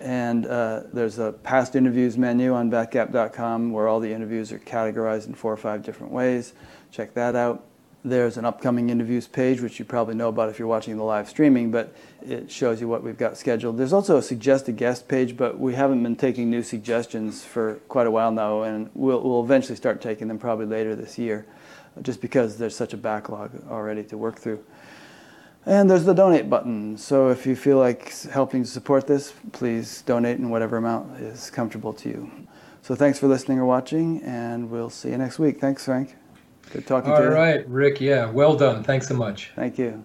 [0.03, 5.29] And uh, there's a past interviews menu on batgap.com where all the interviews are categorized
[5.29, 6.55] in four or five different ways.
[6.91, 7.65] Check that out.
[8.05, 11.29] There's an upcoming interviews page, which you probably know about if you're watching the live
[11.29, 13.79] streaming, but it shows you what we've got scheduled.
[13.79, 18.09] There's also a suggested guest page, but we haven't been taking new suggestions for quite
[18.09, 21.47] a while now, and we'll, we'll eventually start taking them probably later this year,
[22.03, 24.65] just because there's such a backlog already to work through.
[25.65, 26.99] And there's the donate button.
[26.99, 31.51] So if you feel like helping to support this, please donate in whatever amount is
[31.51, 32.31] comfortable to you.
[32.83, 35.61] So thanks for listening or watching, and we'll see you next week.
[35.61, 36.17] Thanks, Frank.
[36.73, 37.29] Good talking All to you.
[37.29, 38.01] All right, Rick.
[38.01, 38.83] Yeah, well done.
[38.83, 39.53] Thanks so much.
[39.55, 40.05] Thank you.